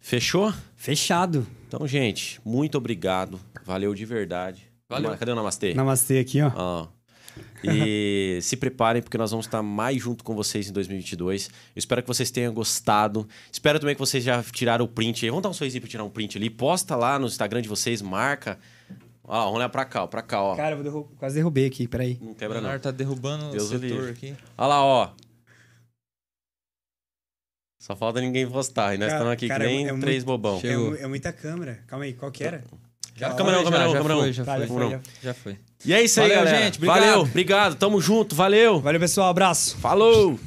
Fechou? 0.00 0.52
Fechado. 0.76 1.46
Então, 1.66 1.86
gente, 1.86 2.40
muito 2.44 2.76
obrigado. 2.78 3.40
Valeu 3.64 3.94
de 3.94 4.04
verdade. 4.04 4.67
Valeu. 4.88 5.16
Cadê 5.18 5.32
o 5.32 5.34
Namastê? 5.34 5.74
Namastê 5.74 6.18
aqui, 6.18 6.40
ó. 6.40 6.50
Ó. 6.56 6.88
E 7.62 8.38
se 8.42 8.56
preparem, 8.56 9.02
porque 9.02 9.18
nós 9.18 9.30
vamos 9.30 9.46
estar 9.46 9.62
mais 9.62 10.00
junto 10.02 10.24
com 10.24 10.34
vocês 10.34 10.68
em 10.68 10.72
2022. 10.72 11.48
Eu 11.48 11.52
espero 11.78 12.02
que 12.02 12.08
vocês 12.08 12.30
tenham 12.30 12.52
gostado. 12.54 13.28
Espero 13.52 13.78
também 13.78 13.94
que 13.94 14.00
vocês 14.00 14.24
já 14.24 14.42
tiraram 14.42 14.84
o 14.84 14.88
print 14.88 15.24
aí. 15.24 15.30
Vamos 15.30 15.42
dar 15.42 15.50
um 15.50 15.52
sorrisinho 15.52 15.82
pra 15.82 15.90
tirar 15.90 16.04
um 16.04 16.10
print 16.10 16.38
ali. 16.38 16.48
Posta 16.48 16.96
lá 16.96 17.18
no 17.18 17.26
Instagram 17.26 17.60
de 17.60 17.68
vocês, 17.68 18.00
marca. 18.00 18.58
Ó, 19.22 19.38
vamos 19.44 19.56
olhar 19.58 19.68
pra 19.68 19.84
cá, 19.84 20.04
ó, 20.04 20.06
pra 20.06 20.22
cá, 20.22 20.40
ó. 20.42 20.56
Cara, 20.56 20.70
eu 20.70 20.76
vou 20.76 20.84
derru- 20.84 21.16
quase 21.18 21.34
derrubei 21.34 21.66
aqui, 21.66 21.86
peraí. 21.86 22.18
Não 22.20 22.32
O 22.32 22.34
quebra 22.34 22.54
não. 22.56 22.62
Leonardo 22.62 22.82
tá 22.82 22.90
derrubando 22.90 23.50
Deus 23.50 23.64
o 23.64 23.66
o 23.66 23.68
setor 23.78 23.84
livre. 23.86 24.10
aqui. 24.10 24.34
Olha 24.56 24.66
lá, 24.68 24.82
ó. 24.82 25.10
Só 27.78 27.94
falta 27.94 28.20
ninguém 28.22 28.48
postar. 28.48 28.94
E 28.94 28.98
nós 28.98 29.08
Cara, 29.08 29.18
estamos 29.18 29.32
aqui 29.34 29.48
cara, 29.48 29.64
que 29.64 29.70
nem 29.70 29.86
é 29.86 29.92
muito- 29.92 30.02
três 30.04 30.24
bobão. 30.24 30.60
É, 30.64 31.02
é 31.02 31.06
muita 31.06 31.30
câmera. 31.32 31.84
Calma 31.86 32.06
aí, 32.06 32.14
qual 32.14 32.32
que 32.32 32.42
era? 32.42 32.64
Já 33.18 33.30
Câmera 33.34 33.56
não, 33.56 33.62
foi, 33.64 33.72
câmera 33.72 33.84
não, 33.84 33.92
já, 33.92 33.98
câmera 33.98 34.14
já 34.14 34.20
foi, 34.20 34.32
já 34.32 34.44
Tá, 34.44 34.52
foi. 34.56 34.60
já 34.60 34.68
foi, 34.68 34.90
já 34.90 35.00
Já 35.22 35.34
foi. 35.34 35.56
E 35.84 35.92
é 35.94 36.02
isso 36.02 36.20
aí, 36.20 36.28
Valeu, 36.28 36.44
galera. 36.44 36.64
gente. 36.64 36.76
Obrigado. 36.76 37.00
Valeu, 37.00 37.20
obrigado. 37.20 37.74
Tamo 37.76 38.00
junto. 38.00 38.34
Valeu. 38.34 38.80
Valeu, 38.80 39.00
pessoal. 39.00 39.28
Abraço. 39.28 39.76
Falou. 39.78 40.38